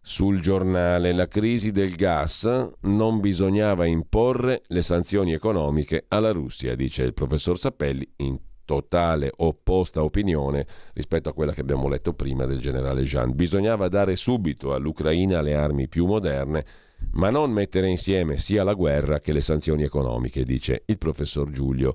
[0.00, 2.48] sul giornale La crisi del gas
[2.80, 8.38] non bisognava imporre le sanzioni economiche alla Russia, dice il professor Sappelli in
[8.72, 13.34] totale opposta opinione rispetto a quella che abbiamo letto prima del generale Jean.
[13.34, 16.64] Bisognava dare subito all'Ucraina le armi più moderne,
[17.12, 21.94] ma non mettere insieme sia la guerra che le sanzioni economiche, dice il professor Giulio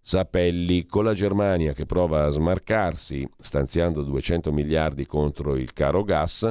[0.00, 6.48] Sapelli, con la Germania che prova a smarcarsi stanziando 200 miliardi contro il caro gas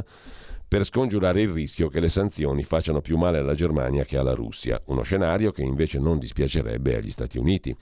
[0.68, 4.82] per scongiurare il rischio che le sanzioni facciano più male alla Germania che alla Russia,
[4.86, 7.76] uno scenario che invece non dispiacerebbe agli Stati Uniti.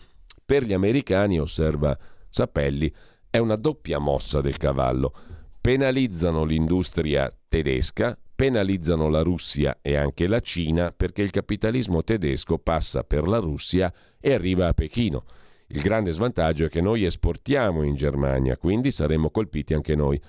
[0.49, 1.95] Per gli americani, osserva
[2.27, 2.91] Sapelli,
[3.29, 5.13] è una doppia mossa del cavallo.
[5.61, 13.03] Penalizzano l'industria tedesca, penalizzano la Russia e anche la Cina perché il capitalismo tedesco passa
[13.03, 15.23] per la Russia e arriva a Pechino.
[15.67, 20.19] Il grande svantaggio è che noi esportiamo in Germania, quindi saremo colpiti anche noi.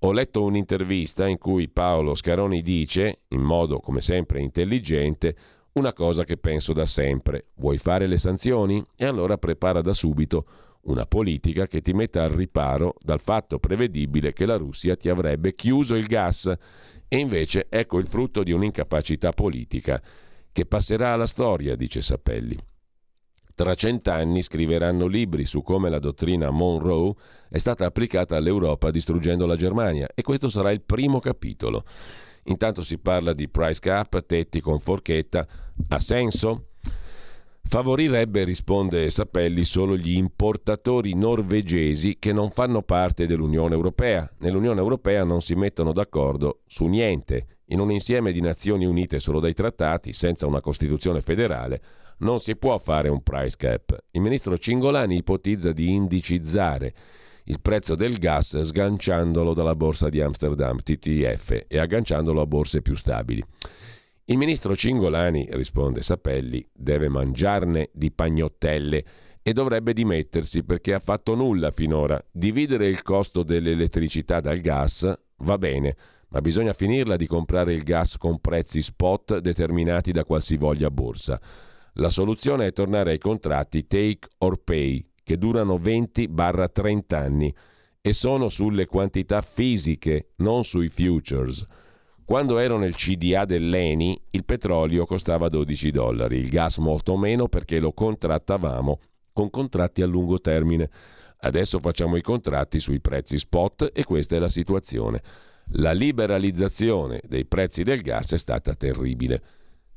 [0.00, 5.36] Ho letto un'intervista in cui Paolo Scaroni dice, in modo come sempre intelligente,
[5.72, 7.46] una cosa che penso da sempre.
[7.56, 8.84] Vuoi fare le sanzioni?
[8.96, 10.46] E allora prepara da subito
[10.82, 15.54] una politica che ti metta al riparo dal fatto prevedibile che la Russia ti avrebbe
[15.54, 16.52] chiuso il gas.
[17.06, 20.00] E invece ecco il frutto di un'incapacità politica
[20.52, 22.56] che passerà alla storia, dice Sapelli.
[23.54, 27.12] Tra cent'anni scriveranno libri su come la dottrina Monroe
[27.50, 31.84] è stata applicata all'Europa distruggendo la Germania e questo sarà il primo capitolo.
[32.44, 35.46] Intanto si parla di price cap, tetti con forchetta.
[35.88, 36.66] Ha senso?
[37.62, 44.28] Favorirebbe, risponde Sapelli, solo gli importatori norvegesi che non fanno parte dell'Unione Europea.
[44.38, 47.58] Nell'Unione Europea non si mettono d'accordo su niente.
[47.66, 51.80] In un insieme di Nazioni Unite solo dai trattati, senza una Costituzione federale,
[52.18, 53.96] non si può fare un price cap.
[54.10, 56.92] Il ministro Cingolani ipotizza di indicizzare
[57.50, 62.94] il prezzo del gas sganciandolo dalla borsa di Amsterdam, TTF, e agganciandolo a borse più
[62.94, 63.44] stabili.
[64.26, 69.04] Il ministro Cingolani, risponde Sapelli, deve mangiarne di pagnottelle
[69.42, 72.24] e dovrebbe dimettersi perché ha fatto nulla finora.
[72.30, 75.96] Dividere il costo dell'elettricità dal gas va bene,
[76.28, 81.40] ma bisogna finirla di comprare il gas con prezzi spot determinati da qualsivoglia borsa.
[81.94, 87.54] La soluzione è tornare ai contratti take or pay, che durano 20-30 anni
[88.00, 91.64] e sono sulle quantità fisiche, non sui futures.
[92.24, 97.78] Quando ero nel CDA dell'ENI il petrolio costava 12 dollari, il gas molto meno perché
[97.78, 99.00] lo contrattavamo
[99.32, 100.90] con contratti a lungo termine.
[101.42, 105.22] Adesso facciamo i contratti sui prezzi spot e questa è la situazione.
[105.74, 109.40] La liberalizzazione dei prezzi del gas è stata terribile.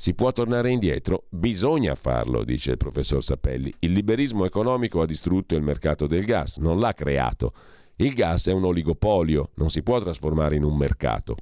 [0.04, 1.28] Si può tornare indietro?
[1.30, 3.74] Bisogna farlo, dice il professor Sapelli.
[3.80, 7.54] Il liberismo economico ha distrutto il mercato del gas, non l'ha creato.
[7.96, 11.38] Il gas è un oligopolio, non si può trasformare in un mercato.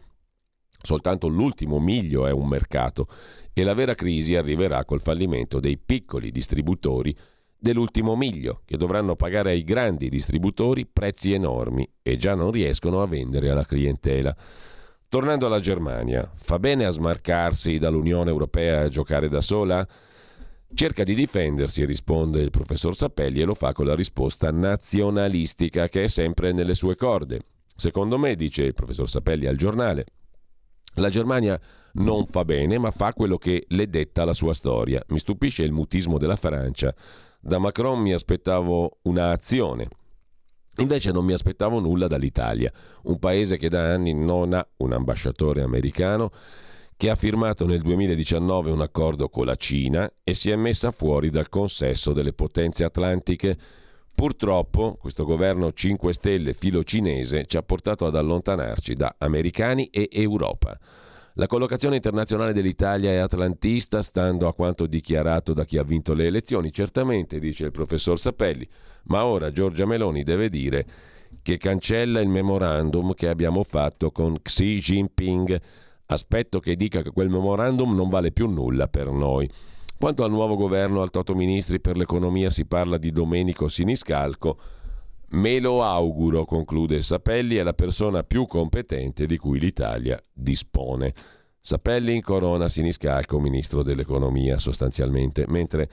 [0.80, 3.08] Soltanto l'ultimo miglio è un mercato
[3.52, 7.18] e la vera crisi arriverà col fallimento dei piccoli distributori
[7.58, 13.08] dell'ultimo miglio, che dovranno pagare ai grandi distributori prezzi enormi e già non riescono a
[13.08, 14.38] vendere alla clientela.
[15.12, 19.86] Tornando alla Germania, fa bene a smarcarsi dall'Unione Europea e a giocare da sola?
[20.74, 26.06] Cerca di difendersi, risponde il professor Sappelli, e lo fa con la risposta nazionalistica che
[26.06, 27.42] è sempre nelle sue corde.
[27.76, 30.06] Secondo me, dice il professor Sappelli al giornale,
[30.94, 31.60] la Germania
[31.96, 35.04] non fa bene, ma fa quello che le detta la sua storia.
[35.10, 36.96] Mi stupisce il mutismo della Francia.
[37.38, 39.90] Da Macron mi aspettavo un'azione.
[40.82, 42.72] Invece non mi aspettavo nulla dall'Italia,
[43.04, 46.32] un paese che da anni non ha un ambasciatore americano,
[46.98, 51.30] che ha firmato nel 2019 un accordo con la Cina e si è messa fuori
[51.30, 53.58] dal consesso delle potenze atlantiche
[54.14, 60.10] Purtroppo questo governo 5 Stelle filo cinese ci ha portato ad allontanarci da americani e
[60.12, 60.78] Europa.
[61.36, 66.26] La collocazione internazionale dell'Italia è atlantista, stando a quanto dichiarato da chi ha vinto le
[66.26, 68.68] elezioni, certamente, dice il professor Sapelli,
[69.04, 70.86] ma ora Giorgia Meloni deve dire
[71.42, 75.60] che cancella il memorandum che abbiamo fatto con Xi Jinping.
[76.08, 79.50] Aspetto che dica che quel memorandum non vale più nulla per noi.
[79.98, 84.58] Quanto al nuovo governo al Toto Ministri per l'economia si parla di Domenico Siniscalco.
[85.34, 91.14] Me lo auguro, conclude Sapelli, è la persona più competente di cui l'Italia dispone.
[91.58, 95.90] Sapelli incorona Siniscalco, ministro dell'economia sostanzialmente, mentre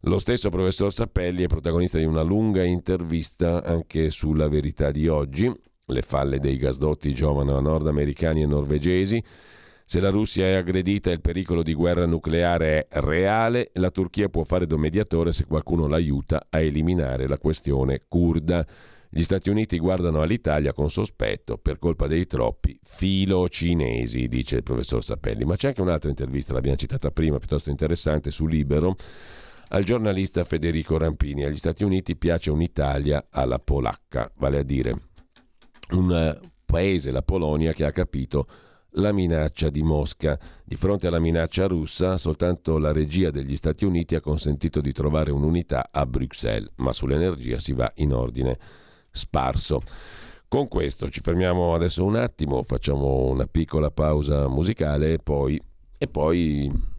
[0.00, 5.50] lo stesso professor Sapelli è protagonista di una lunga intervista anche sulla verità di oggi,
[5.86, 9.24] le falle dei gasdotti giovano nordamericani e norvegesi,
[9.88, 14.28] se la Russia è aggredita e il pericolo di guerra nucleare è reale, la Turchia
[14.28, 18.66] può fare da mediatore se qualcuno l'aiuta a eliminare la questione kurda.
[19.08, 24.64] Gli Stati Uniti guardano all'Italia con sospetto per colpa dei troppi filo cinesi, dice il
[24.64, 25.44] professor Sapelli.
[25.44, 28.96] Ma c'è anche un'altra intervista, l'abbiamo citata prima, piuttosto interessante, su Libero,
[29.68, 31.44] al giornalista Federico Rampini.
[31.44, 34.94] Agli Stati Uniti piace un'Italia alla polacca, vale a dire
[35.90, 38.48] un paese, la Polonia, che ha capito
[38.96, 40.38] la minaccia di Mosca.
[40.64, 45.30] Di fronte alla minaccia russa, soltanto la regia degli Stati Uniti ha consentito di trovare
[45.30, 48.58] un'unità a Bruxelles, ma sull'energia si va in ordine
[49.10, 49.80] sparso.
[50.48, 55.60] Con questo ci fermiamo adesso un attimo, facciamo una piccola pausa musicale e poi,
[55.98, 56.94] e poi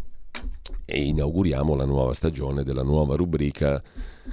[0.89, 3.81] e inauguriamo la nuova stagione della nuova rubrica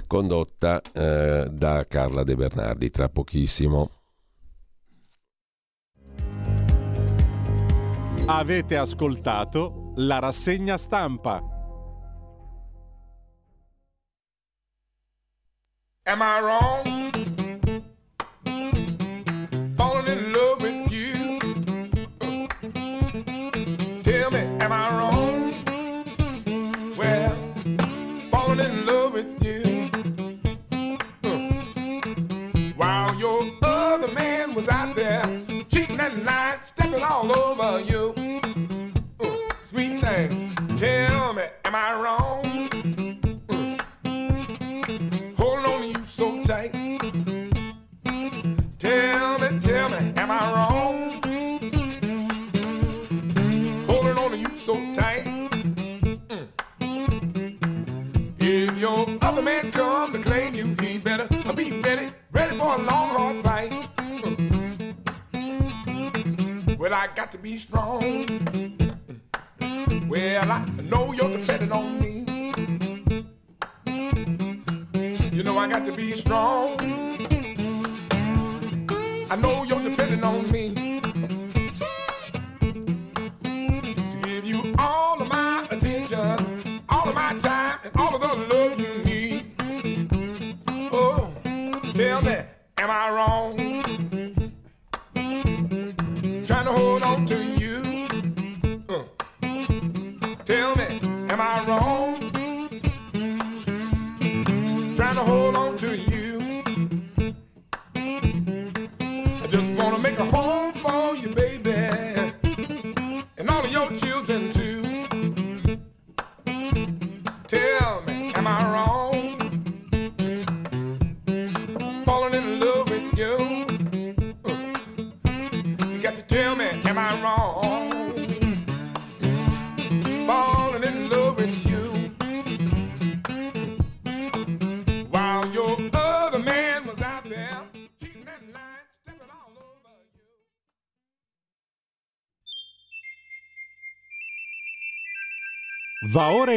[0.07, 3.94] condotta eh, da Carla De Bernardi tra pochissimo.
[8.27, 11.39] Avete ascoltato la rassegna stampa.
[16.05, 17.24] Am I wrong?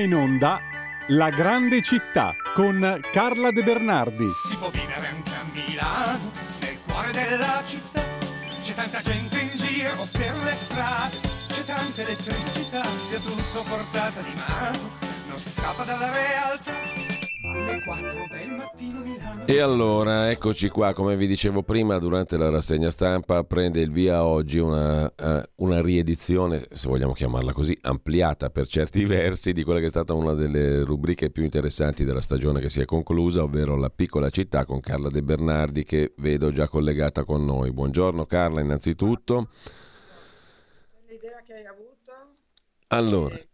[0.03, 0.61] In onda
[1.09, 4.29] La grande città con Carla De Bernardi.
[4.29, 6.31] Si può vivere anche a Milano,
[6.61, 8.03] nel cuore della città.
[8.63, 11.17] C'è tanta gente in giro per le strade,
[11.49, 14.91] c'è tanta elettricità, sia tutto portata di mano.
[15.29, 16.73] Non si scappa dalla realtà.
[17.55, 19.18] Alle 4 del mattino Milano.
[19.51, 24.23] E allora, eccoci qua, come vi dicevo prima, durante la rassegna stampa prende il via
[24.23, 29.81] oggi una, eh, una riedizione, se vogliamo chiamarla così, ampliata per certi versi di quella
[29.81, 33.75] che è stata una delle rubriche più interessanti della stagione che si è conclusa, ovvero
[33.77, 37.73] La piccola città con Carla De Bernardi che vedo già collegata con noi.
[37.73, 39.49] Buongiorno Carla, innanzitutto.
[41.07, 42.13] l'idea che hai avuto?
[42.89, 43.49] Allora, Eh,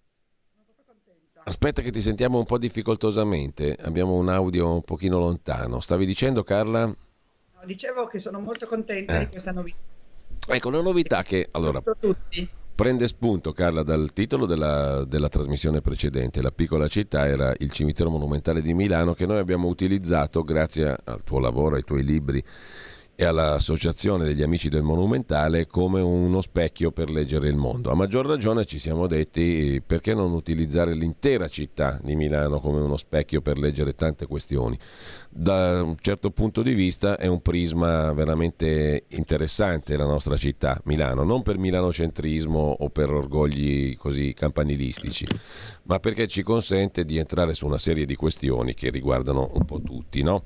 [0.50, 1.28] sono proprio contenta.
[1.44, 5.80] Aspetta che ti sentiamo un po' difficoltosamente, abbiamo un audio un pochino lontano.
[5.80, 6.86] Stavi dicendo Carla?
[6.86, 6.96] No,
[7.64, 9.18] dicevo che sono molto contenta Eh.
[9.20, 9.76] di questa novità.
[10.46, 11.82] Ecco, una novità che allora.
[12.74, 16.42] Prende spunto, Carla, dal titolo della, della trasmissione precedente.
[16.42, 21.22] La piccola città era il cimitero monumentale di Milano che noi abbiamo utilizzato grazie al
[21.22, 22.42] tuo lavoro, ai tuoi libri
[23.16, 27.90] e all'associazione degli amici del monumentale come uno specchio per leggere il mondo.
[27.90, 32.96] A maggior ragione ci siamo detti perché non utilizzare l'intera città di Milano come uno
[32.96, 34.78] specchio per leggere tante questioni.
[35.28, 41.24] Da un certo punto di vista è un prisma veramente interessante la nostra città, Milano,
[41.24, 45.24] non per milanocentrismo o per orgogli così campanilistici,
[45.84, 49.80] ma perché ci consente di entrare su una serie di questioni che riguardano un po'
[49.80, 50.44] tutti, no?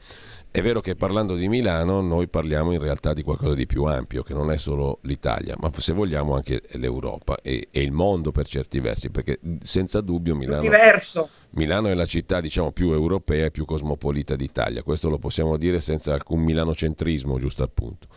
[0.50, 4.22] È vero che parlando di Milano noi parliamo in realtà di qualcosa di più ampio,
[4.22, 8.46] che non è solo l'Italia, ma se vogliamo anche l'Europa e, e il mondo per
[8.46, 10.62] certi versi, perché senza dubbio Milano.
[11.50, 15.80] Milano è la città diciamo, più europea e più cosmopolita d'Italia, questo lo possiamo dire
[15.80, 18.08] senza alcun milanocentrismo, giusto appunto.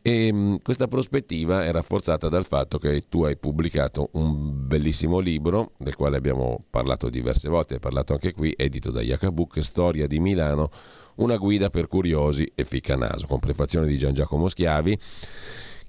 [0.00, 5.72] E mh, questa prospettiva è rafforzata dal fatto che tu hai pubblicato un bellissimo libro,
[5.78, 10.20] del quale abbiamo parlato diverse volte, hai parlato anche qui, edito da Iacabuc, Storia di
[10.20, 10.70] Milano,
[11.16, 14.98] una guida per curiosi e ficcanaso, con prefazione di Gian Giacomo Schiavi,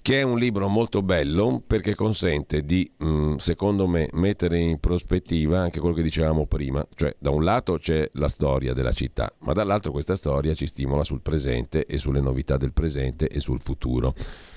[0.05, 5.59] che è un libro molto bello perché consente di, mh, secondo me, mettere in prospettiva
[5.59, 9.53] anche quello che dicevamo prima, cioè da un lato c'è la storia della città, ma
[9.53, 14.13] dall'altro questa storia ci stimola sul presente e sulle novità del presente e sul futuro.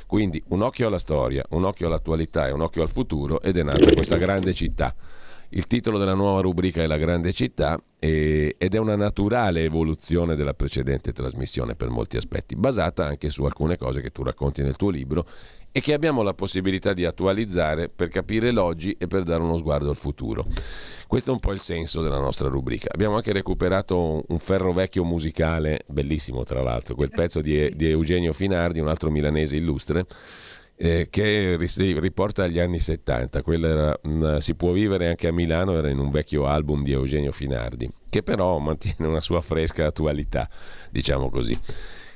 [0.07, 3.63] Quindi un occhio alla storia, un occhio all'attualità e un occhio al futuro ed è
[3.63, 4.93] nata questa grande città.
[5.51, 10.37] Il titolo della nuova rubrica è La grande città e- ed è una naturale evoluzione
[10.37, 14.77] della precedente trasmissione per molti aspetti, basata anche su alcune cose che tu racconti nel
[14.77, 15.27] tuo libro
[15.73, 19.89] e che abbiamo la possibilità di attualizzare per capire l'oggi e per dare uno sguardo
[19.89, 20.45] al futuro.
[21.07, 22.89] Questo è un po' il senso della nostra rubrica.
[22.93, 28.35] Abbiamo anche recuperato un ferro vecchio musicale, bellissimo tra l'altro, quel pezzo di, di Eugenio
[28.35, 30.05] Finardi, un altro milanese illustre,
[30.81, 33.43] eh, che riporta agli anni 70.
[33.43, 36.93] Quella era, mh, si può vivere anche a Milano, era in un vecchio album di
[36.93, 40.49] Eugenio Finardi, che però mantiene una sua fresca attualità,
[40.91, 41.59] diciamo così.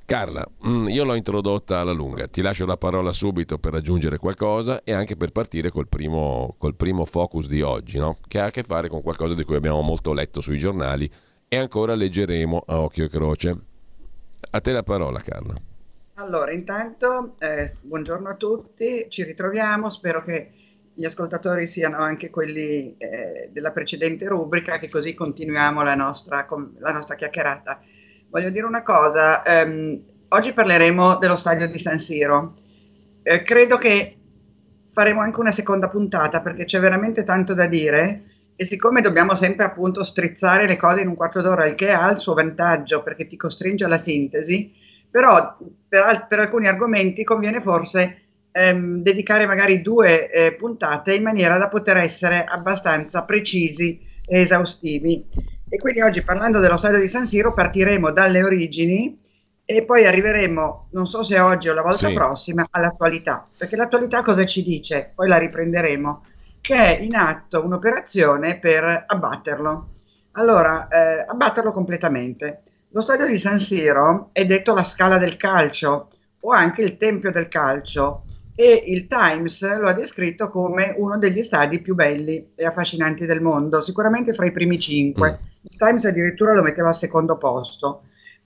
[0.04, 4.82] Carla, mh, io l'ho introdotta alla lunga, ti lascio la parola subito per aggiungere qualcosa
[4.84, 8.18] e anche per partire col primo, col primo focus di oggi, no?
[8.28, 11.10] che ha a che fare con qualcosa di cui abbiamo molto letto sui giornali
[11.48, 13.56] e ancora leggeremo a occhio e croce.
[14.50, 15.71] A te la parola, Carla.
[16.16, 20.52] Allora, intanto, eh, buongiorno a tutti, ci ritroviamo, spero che
[20.92, 26.46] gli ascoltatori siano anche quelli eh, della precedente rubrica, che così continuiamo la nostra,
[26.80, 27.80] la nostra chiacchierata.
[28.28, 32.52] Voglio dire una cosa, ehm, oggi parleremo dello stadio di San Siro.
[33.22, 34.18] Eh, credo che
[34.84, 38.22] faremo anche una seconda puntata perché c'è veramente tanto da dire
[38.54, 42.10] e siccome dobbiamo sempre appunto strizzare le cose in un quarto d'ora, il che ha
[42.10, 44.81] il suo vantaggio perché ti costringe alla sintesi,
[45.12, 45.58] però
[45.88, 48.22] per, per alcuni argomenti conviene forse
[48.52, 55.28] ehm, dedicare magari due eh, puntate in maniera da poter essere abbastanza precisi e esaustivi.
[55.68, 59.20] E quindi oggi parlando dello stadio di San Siro partiremo dalle origini
[59.64, 62.12] e poi arriveremo, non so se oggi o la volta Sì.
[62.12, 65.12] prossima, all'attualità, perché l'attualità cosa ci dice?
[65.14, 66.24] Poi la riprenderemo,
[66.60, 69.90] che è in atto un'operazione per abbatterlo.
[70.32, 72.62] Allora, eh, abbatterlo completamente.
[72.94, 76.08] Lo stadio di San Siro è detto la scala del calcio
[76.40, 78.24] o anche il tempio del calcio
[78.54, 83.40] e il Times lo ha descritto come uno degli stadi più belli e affascinanti del
[83.40, 85.38] mondo, sicuramente fra i primi cinque.
[85.62, 88.02] Il Times addirittura lo metteva al secondo posto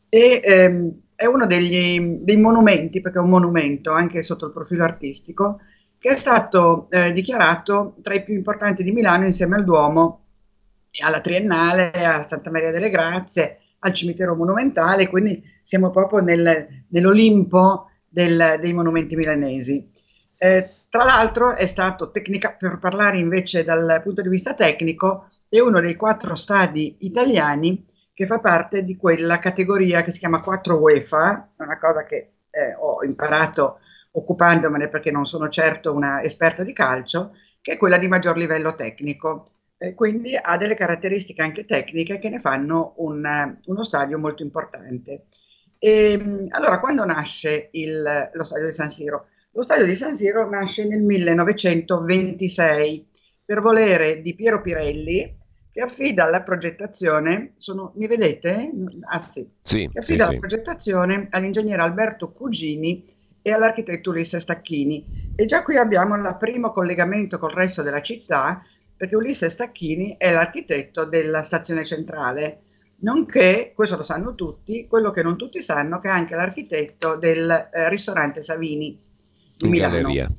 [0.08, 4.84] e ehm, è uno degli, dei monumenti, perché è un monumento anche sotto il profilo
[4.84, 5.58] artistico,
[5.98, 10.20] che è stato eh, dichiarato tra i più importanti di Milano insieme al Duomo,
[10.90, 16.84] e alla Triennale, a Santa Maria delle Grazie, al cimitero monumentale, quindi siamo proprio nel-
[16.88, 19.88] nell'Olimpo del- dei monumenti milanesi.
[20.38, 25.60] Eh, tra l'altro è stato tecnica, per parlare invece dal punto di vista tecnico, è
[25.60, 27.84] uno dei quattro stadi italiani
[28.14, 32.74] che fa parte di quella categoria che si chiama 4 UEFA, una cosa che eh,
[32.78, 33.78] ho imparato
[34.12, 38.74] occupandomene perché non sono certo una esperta di calcio, che è quella di maggior livello
[38.74, 39.50] tecnico.
[39.78, 45.26] Eh, quindi ha delle caratteristiche anche tecniche che ne fanno un, uno stadio molto importante.
[45.78, 49.26] E, mh, allora, quando nasce il- lo stadio di San Siro?
[49.52, 53.06] Lo stadio di San Siro nasce nel 1926
[53.44, 55.36] per volere di Piero Pirelli,
[55.70, 58.70] che affida la progettazione, sono, mi vedete?
[59.10, 60.32] Ah sì, Sì, che affida sì.
[60.32, 63.04] la progettazione all'ingegnere Alberto Cugini
[63.42, 65.06] e all'architetto Ulisse Stacchini.
[65.34, 68.62] E già qui abbiamo il primo collegamento col resto della città,
[68.96, 72.60] perché Ulisse Stacchini è l'architetto della stazione centrale,
[73.00, 77.48] nonché, questo lo sanno tutti, quello che non tutti sanno, che è anche l'architetto del
[77.72, 78.98] eh, ristorante Savini
[79.56, 79.94] di In Milano.
[80.00, 80.30] galleria.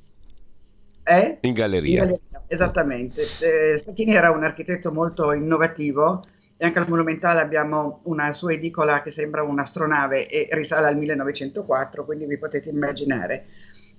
[1.04, 1.38] Eh?
[1.42, 2.00] In In galleria.
[2.02, 3.24] galleria, esattamente.
[3.40, 6.24] Eh, Stacchini era un architetto molto innovativo
[6.58, 12.04] e anche al Monumentale abbiamo una sua edicola che sembra un'astronave e risale al 1904,
[12.04, 13.46] quindi vi potete immaginare.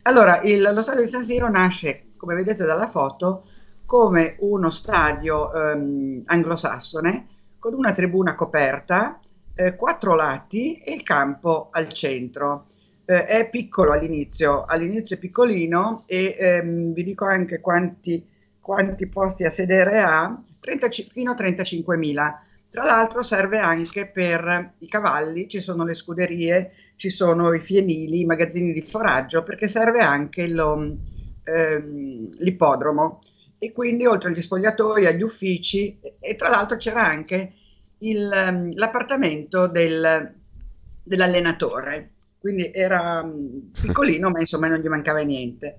[0.03, 3.45] Allora, il- lo stadio di San Siro nasce, come vedete dalla foto,
[3.89, 7.27] come uno stadio ehm, anglosassone
[7.59, 9.19] con una tribuna coperta,
[9.55, 12.67] eh, quattro lati e il campo al centro.
[13.07, 18.23] Eh, è piccolo all'inizio, all'inizio è piccolino e ehm, vi dico anche quanti,
[18.61, 22.43] quanti posti a sedere ha, 30 ci- fino a 35.000.
[22.69, 28.21] Tra l'altro serve anche per i cavalli, ci sono le scuderie, ci sono i fienili,
[28.21, 30.99] i magazzini di foraggio, perché serve anche lo,
[31.45, 33.21] ehm, l'ippodromo.
[33.59, 37.55] E quindi oltre agli spogliatoi, agli uffici, e, tra l'altro c'era anche
[37.99, 40.35] il, ehm, l'appartamento del-
[41.03, 45.79] dell'allenatore, quindi era mm, piccolino, ma insomma non gli mancava niente.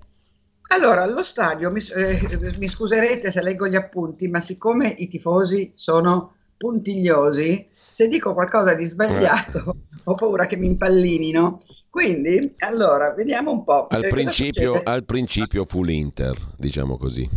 [0.72, 5.72] Allora, allo stadio, mi, eh, mi scuserete se leggo gli appunti, ma siccome i tifosi
[5.74, 11.60] sono puntigliosi, se dico qualcosa di sbagliato ho paura che mi impallinino.
[11.88, 13.86] Quindi, allora, vediamo un po'.
[13.88, 17.28] Al eh, principio, al principio fu l'Inter, diciamo così.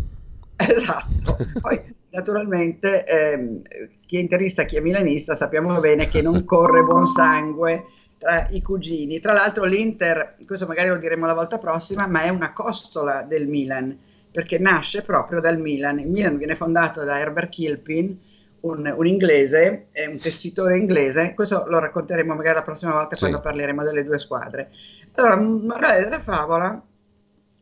[0.68, 3.62] Esatto, poi naturalmente ehm,
[4.06, 7.86] chi è interista, chi è milanista sappiamo bene che non corre buon sangue
[8.18, 9.20] tra i cugini.
[9.20, 13.48] Tra l'altro l'Inter, questo magari lo diremo la volta prossima, ma è una costola del
[13.48, 13.98] Milan,
[14.32, 16.00] perché nasce proprio dal Milan.
[16.00, 18.18] Il Milan viene fondato da Herbert Kilpin,
[18.62, 23.28] un, un inglese, è un tessitore inglese, questo lo racconteremo magari la prossima volta Sì.
[23.28, 24.72] quando parleremo delle due squadre.
[25.16, 26.82] Allora, morale della favola,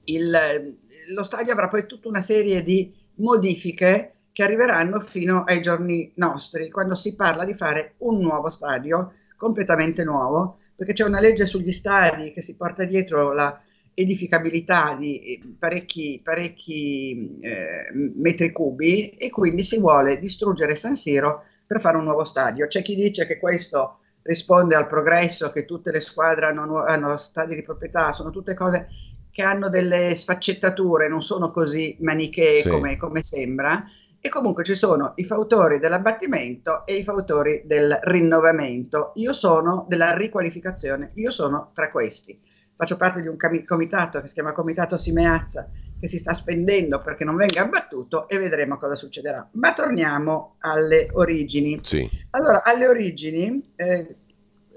[0.05, 0.75] il-
[1.09, 6.69] lo stadio avrà poi tutta una serie di modifiche che arriveranno fino ai giorni nostri,
[6.69, 11.71] quando si parla di fare un nuovo stadio completamente nuovo, perché c'è una legge sugli
[11.71, 13.59] stadi che si porta dietro la
[13.93, 21.43] edificabilità di eh, parecchi, parecchi eh, metri cubi e quindi si vuole distruggere San Siro
[21.67, 22.67] per fare un nuovo stadio.
[22.67, 27.55] C'è chi dice che questo risponde al progresso, che tutte le squadre hanno, hanno stadi
[27.55, 28.87] di proprietà, sono tutte cose
[29.31, 32.69] che hanno delle sfaccettature, non sono così manichee Sì.
[32.69, 33.83] come, come sembra.
[34.23, 39.13] E comunque ci sono i fautori dell'abbattimento e i fautori del rinnovamento.
[39.15, 42.39] Io sono della riqualificazione, io sono tra questi.
[42.75, 43.35] Faccio parte di un
[43.65, 48.37] comitato che si chiama Comitato Simeazza, che si sta spendendo perché non venga abbattuto e
[48.37, 49.47] vedremo cosa succederà.
[49.53, 51.79] Ma torniamo alle origini.
[51.81, 52.07] Sì.
[52.31, 54.15] Allora, alle origini eh,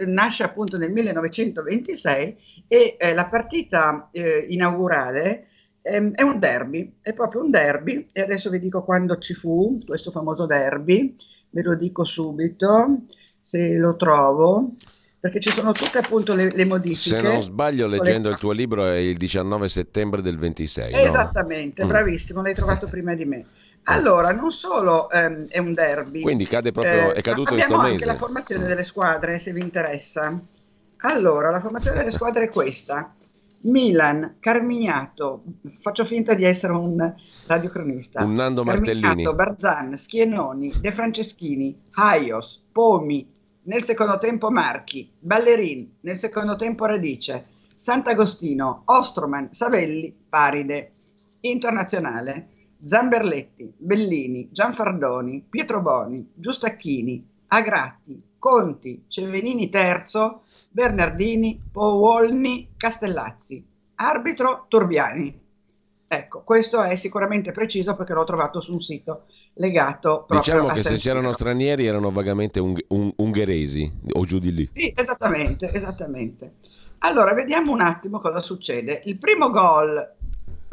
[0.06, 2.36] nasce appunto nel 1926
[2.68, 5.48] e eh, la partita eh, inaugurale
[5.86, 9.78] Ehm, È un derby, è proprio un derby e adesso vi dico quando ci fu
[9.84, 11.14] questo famoso derby,
[11.50, 13.02] ve lo dico subito
[13.38, 14.76] se lo trovo,
[15.20, 17.16] perché ci sono tutte appunto le, le modifiche.
[17.16, 20.92] Se non sbaglio, Con le leggendo il tuo libro, è il 19 settembre del 26.
[20.92, 20.98] no?
[20.98, 21.88] Esattamente, Mm.
[21.88, 23.44] bravissimo, l'hai trovato prima di me.
[23.84, 27.82] Allora, non solo ehm, è un derby, Quindi cade proprio, eh, è caduto abbiamo sto
[27.82, 28.06] anche mese.
[28.06, 30.40] la formazione delle squadre, se vi interessa.
[30.98, 33.14] Allora, la formazione delle squadre è questa.
[33.62, 35.42] Milan, Carmignato,
[35.80, 37.14] faccio finta di essere un
[37.46, 38.24] radiocronista.
[38.24, 39.00] Un Nando Martellini.
[39.02, 43.30] Carmignato, Barzan, Schienoni, De Franceschini, Haios, Pomi,
[43.64, 47.44] nel secondo tempo Marchi, Ballerin, nel secondo tempo Radice,
[47.74, 50.90] Sant'Agostino, Ostroman, Savelli, Paride.
[51.40, 52.48] Internazionale,
[52.84, 63.64] Zamberletti, Bellini, Gianfardoni, Pietro Boni, Giustacchini, Agratti, Conti, Cevenini Terzo, Bernardini, Powolni, Castellazzi.
[63.96, 65.40] Arbitro Turbiani.
[66.06, 69.24] Ecco, questo è sicuramente preciso perché l'ho trovato su un sito
[69.54, 74.52] legato proprio Diciamo che se c'erano stranieri erano vagamente ung- un- ungheresi o giù di
[74.52, 74.66] lì.
[74.68, 76.54] Sì, esattamente, esattamente.
[76.98, 79.02] Allora, vediamo un attimo cosa succede.
[79.06, 80.14] Il primo gol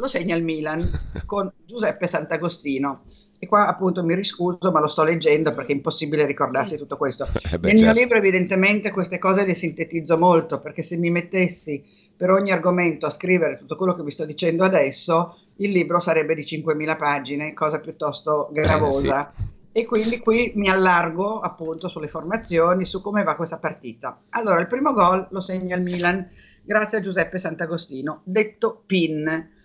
[0.02, 0.90] lo segna il Milan
[1.24, 3.02] con Giuseppe Sant'Agostino.
[3.38, 7.28] E qua appunto mi riscuso, ma lo sto leggendo perché è impossibile ricordarsi tutto questo.
[7.50, 8.00] Eh beh, Nel mio certo.
[8.00, 11.84] libro evidentemente queste cose le sintetizzo molto, perché se mi mettessi
[12.16, 16.34] per ogni argomento a scrivere tutto quello che vi sto dicendo adesso, il libro sarebbe
[16.34, 19.32] di 5.000 pagine, cosa piuttosto gravosa.
[19.70, 24.20] E quindi qui mi allargo appunto sulle formazioni, su come va questa partita.
[24.30, 26.28] Allora, il primo gol lo segna il Milan
[26.62, 29.60] grazie a Giuseppe Sant'Agostino, detto PIN.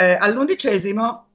[0.00, 1.26] Eh, all'undicesimo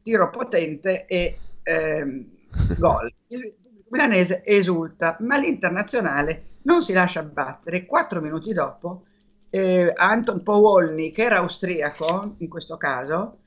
[0.00, 2.26] tiro potente e ehm,
[2.78, 3.12] gol.
[3.26, 3.54] Il
[3.90, 7.84] milanese esulta, ma l'internazionale non si lascia battere.
[7.84, 9.04] Quattro minuti dopo,
[9.50, 13.40] eh, Anton Powolny, che era austriaco in questo caso,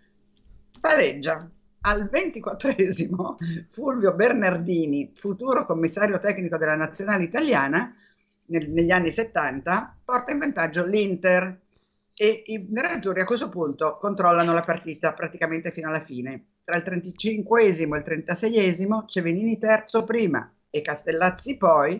[0.79, 1.49] pareggia.
[1.83, 3.37] Al 24esimo
[3.71, 7.91] Fulvio Bernardini, futuro commissario tecnico della nazionale italiana
[8.49, 11.60] nel- negli anni 70, porta in vantaggio l'Inter
[12.21, 16.57] e i nerazzurri a questo punto controllano la partita praticamente fino alla fine.
[16.63, 21.99] Tra il 35esimo e il 36esimo Cevenini terzo prima e Castellazzi poi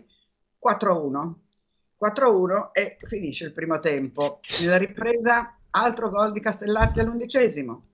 [0.64, 1.32] 4-1.
[2.00, 4.38] 4-1 e finisce il primo tempo.
[4.60, 7.86] Nella ripresa altro gol di Castellazzi all'undicesimo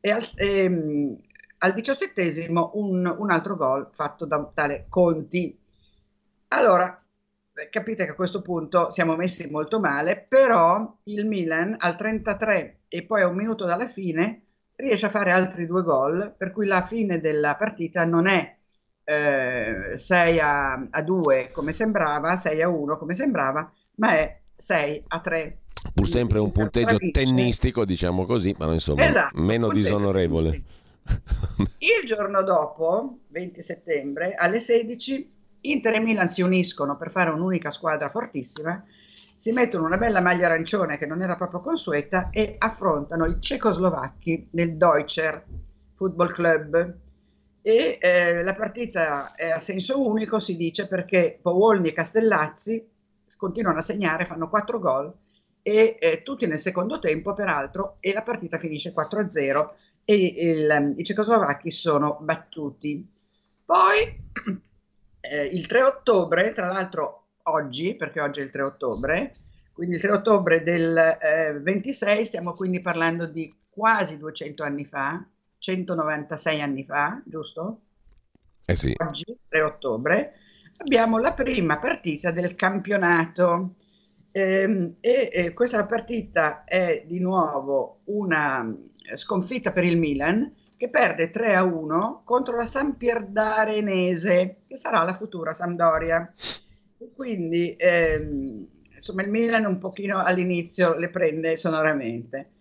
[0.00, 1.16] e al, ehm,
[1.58, 5.56] al diciassettesimo un, un altro gol fatto da tale Conti.
[6.48, 6.98] Allora,
[7.70, 13.02] capite che a questo punto siamo messi molto male, però il Milan al 33 e
[13.04, 14.42] poi a un minuto dalla fine
[14.76, 18.56] riesce a fare altri due gol, per cui la fine della partita non è
[19.04, 25.04] eh, 6 a, a 2 come sembrava, 6 a 1 come sembrava, ma è 6
[25.08, 25.58] a 3.
[25.94, 30.62] Pur sempre un punteggio tennistico, diciamo così, ma insomma Esatto, meno disonorevole.
[31.78, 37.70] Il giorno dopo, 20 settembre, alle 16, Inter e Milan si uniscono per fare un'unica
[37.70, 38.84] squadra fortissima,
[39.36, 44.48] si mettono una bella maglia arancione che non era proprio consueta e affrontano i cecoslovacchi
[44.52, 45.44] nel Deutscher
[45.94, 46.96] Football Club.
[47.62, 52.88] E eh, la partita è a senso unico, si dice, perché Powolny e Castellazzi
[53.36, 55.12] continuano a segnare, fanno 4 gol
[55.62, 59.74] e eh, tutti nel secondo tempo, peraltro, e la partita finisce 4-0
[60.04, 63.06] e il- i cecoslovacchi sono battuti.
[63.64, 64.26] Poi
[65.20, 69.32] eh, il 3 ottobre, tra l'altro oggi, perché oggi è il 3 ottobre,
[69.72, 75.24] quindi il 3 ottobre del eh, 26, stiamo quindi parlando di quasi 200 anni fa,
[75.58, 77.80] 196 anni fa, giusto?
[78.64, 80.34] Eh sì, oggi, 3 ottobre,
[80.76, 83.74] abbiamo la prima partita del campionato.
[84.30, 88.76] Ehm, e eh, questa partita è di nuovo una
[89.14, 95.12] sconfitta per il Milan che perde 3 a 1 contro la Sampierdarenese, che sarà la
[95.12, 96.32] futura Sampdoria.
[96.98, 102.52] E Quindi, ehm, insomma, il Milan un pochino all'inizio le prende sonoramente.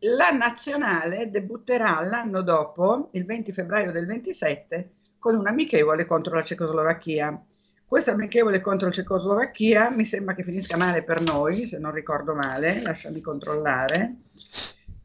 [0.00, 6.42] La nazionale debutterà l'anno dopo, il 20 febbraio del 27, con un amichevole contro la
[6.42, 7.42] Cecoslovacchia.
[7.86, 12.34] Questo amichevole contro la Cecoslovacchia mi sembra che finisca male per noi, se non ricordo
[12.34, 14.16] male, lasciami controllare.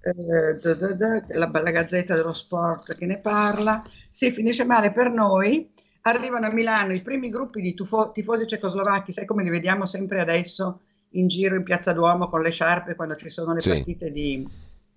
[0.03, 3.83] Eh, da, da, da, la bella gazzetta dello sport che ne parla.
[4.09, 5.69] Sì, finisce male per noi.
[6.03, 10.19] Arrivano a Milano i primi gruppi di tufo- tifosi cecoslovacchi, sai come li vediamo sempre
[10.19, 13.69] adesso in giro in Piazza Duomo con le sciarpe quando ci sono le Sì.
[13.69, 14.47] partite di-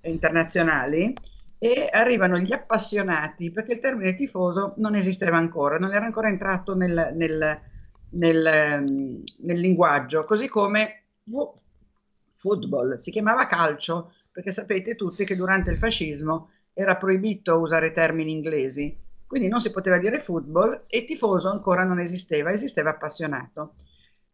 [0.02, 1.14] internazionali
[1.58, 6.74] e arrivano gli appassionati perché il termine tifoso non esisteva ancora, non era ancora entrato
[6.74, 7.60] nel, nel-
[8.10, 11.52] nel, ehm, nel linguaggio, così come fu-
[12.28, 18.32] football, si chiamava calcio perché sapete tutti che durante il fascismo era proibito usare termini
[18.32, 18.98] inglesi,
[19.28, 23.74] quindi non si poteva dire football e tifoso ancora non esisteva, esisteva appassionato.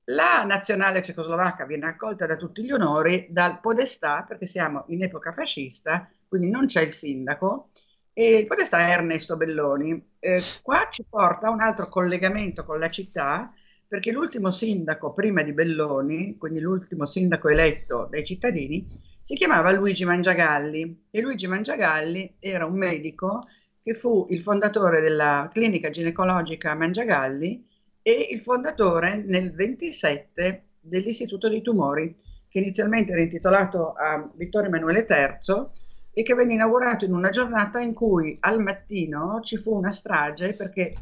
[0.05, 5.33] La nazionale cecoslovacca viene accolta da tutti gli onori dal podestà, perché siamo in epoca
[5.33, 7.69] fascista, quindi non c'è il sindaco,
[8.15, 10.13] e il podestà è Ernesto Belloni.
[10.19, 13.53] Eh, qua ci porta un altro collegamento con la città,
[13.87, 18.87] perché l'ultimo sindaco prima di Belloni, quindi l'ultimo sindaco eletto dai cittadini,
[19.21, 23.47] si chiamava Luigi Mangiagalli e Luigi Mangiagalli era un medico
[23.83, 27.67] che fu il fondatore della clinica ginecologica Mangiagalli
[28.03, 32.15] e il fondatore nel 27 dell'Istituto dei Tumori,
[32.49, 35.67] che inizialmente era intitolato a Vittorio Emanuele III
[36.13, 40.55] e che venne inaugurato in una giornata in cui al mattino ci fu una strage
[40.55, 40.93] perché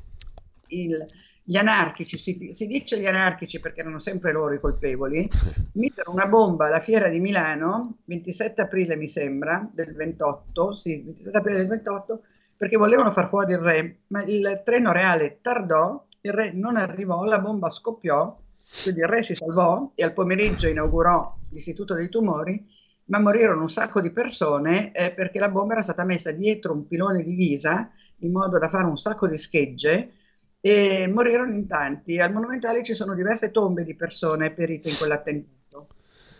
[0.68, 1.06] il,
[1.48, 5.26] gli anarchici, si, si, dice gli anarchici perché erano sempre loro i colpevoli,
[5.72, 11.38] misero una bomba alla fiera di Milano, 27 aprile mi sembra, del 28, sì, 27
[11.38, 12.20] aprile del 28,
[12.54, 17.24] perché volevano far fuori il re, ma il treno reale tardò, il re non arrivò,
[17.24, 18.38] la bomba scoppiò,
[18.82, 22.62] quindi il re si salvò e al pomeriggio inaugurò l'istituto dei tumori,
[23.06, 26.86] ma morirono un sacco di persone eh, perché la bomba era stata messa dietro un
[26.86, 27.88] pilone di ghisa
[28.18, 30.12] in modo da fare un sacco di schegge
[30.60, 32.18] e morirono in tanti.
[32.18, 35.56] Al Monumentale ci sono diverse tombe di persone perite in quell'attentato.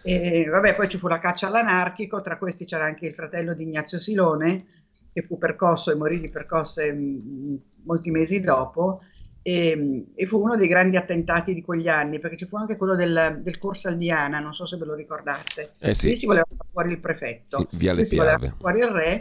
[0.03, 3.65] E vabbè, poi ci fu la caccia all'anarchico, tra questi c'era anche il fratello di
[3.65, 4.67] Ignazio Silone,
[5.13, 9.03] che fu percosso e morì di percosse mh, molti mesi dopo,
[9.43, 12.95] e, e, fu uno dei grandi attentati di quegli anni, perché ci fu anche quello
[12.95, 15.69] del, del Corso Aldiana, non so se ve lo ricordate.
[15.81, 16.09] Eh sì.
[16.09, 19.19] Lì si voleva fare fuori il prefetto, Via lì si voleva fare fuori il re,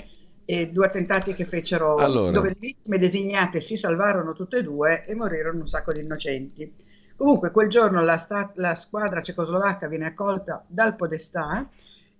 [0.49, 2.32] e due attentati che fecero allora.
[2.32, 6.74] dove le vittime designate si salvarono tutte e due e morirono un sacco di innocenti.
[7.18, 11.69] Comunque quel giorno la, sta- la squadra cecoslovacca viene accolta dal Podestà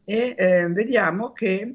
[0.04, 1.74] e eh, vediamo che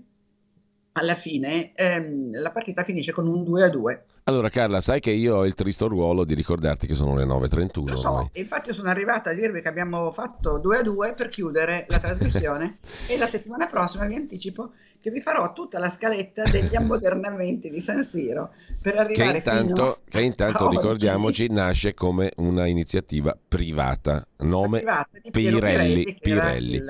[0.92, 4.04] alla fine ehm, la partita finisce con un 2 a 2.
[4.24, 7.88] Allora Carla, sai che io ho il tristo ruolo di ricordarti che sono le 9.31.
[7.88, 8.28] Lo so, ormai.
[8.34, 12.78] infatti sono arrivata a dirvi che abbiamo fatto 2 a 2 per chiudere la trasmissione
[13.08, 14.72] e la settimana prossima vi anticipo
[15.02, 20.00] che vi farò tutta la scaletta degli ammodernamenti di San Siro per Che arrivare intanto,
[20.08, 20.76] che intanto a oggi.
[20.76, 26.04] ricordiamoci, nasce come una iniziativa privata, nome Privata Pirelli.
[26.14, 26.82] che era Pirelli.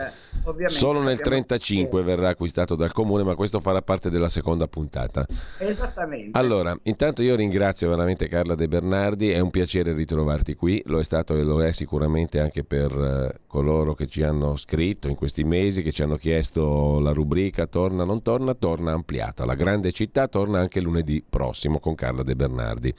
[0.44, 4.28] Ovviamente Solo nel sappiamo 35 tutti verrà acquistato dal comune, ma questo farà parte della
[4.28, 5.24] seconda puntata.
[5.26, 6.38] che- Esattamente.
[6.38, 11.04] Allora, intanto io ringrazio veramente Carla De Bernardi, è un piacere ritrovarti qui, lo è
[11.04, 15.44] stato e lo è sicuramente anche per eh, coloro che ci hanno scritto in questi
[15.44, 19.44] mesi, che ci hanno chiesto la rubrica Torna, non torna, torna ampliata.
[19.44, 22.94] La grande città torna anche lunedì prossimo con Carla De Bernardi.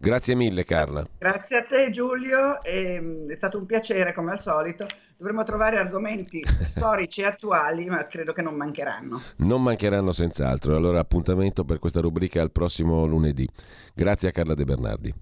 [0.00, 1.04] Grazie mille Carla.
[1.18, 4.86] Grazie a te Giulio, e, è stato un piacere come al solito.
[5.16, 9.20] Dovremmo trovare argomenti storici e attuali, ma credo che non mancheranno.
[9.38, 13.48] Non mancheranno senz'altro, allora appuntamento per questa rubrica al prossimo lunedì.
[13.92, 15.14] Grazie a Carla De Bernardi.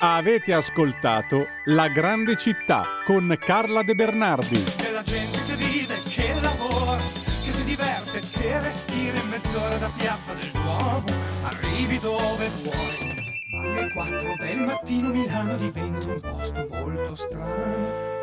[0.00, 4.62] Avete ascoltato La grande città con Carla De Bernardi.
[4.76, 6.98] Della gente che vive, che lavora,
[7.44, 11.04] che si diverte, che respira in mezz'ora da piazza del Duomo,
[11.88, 13.36] arrivi dove vuoi.
[13.50, 18.17] Alle 4 del mattino Milano diventa un posto molto strano.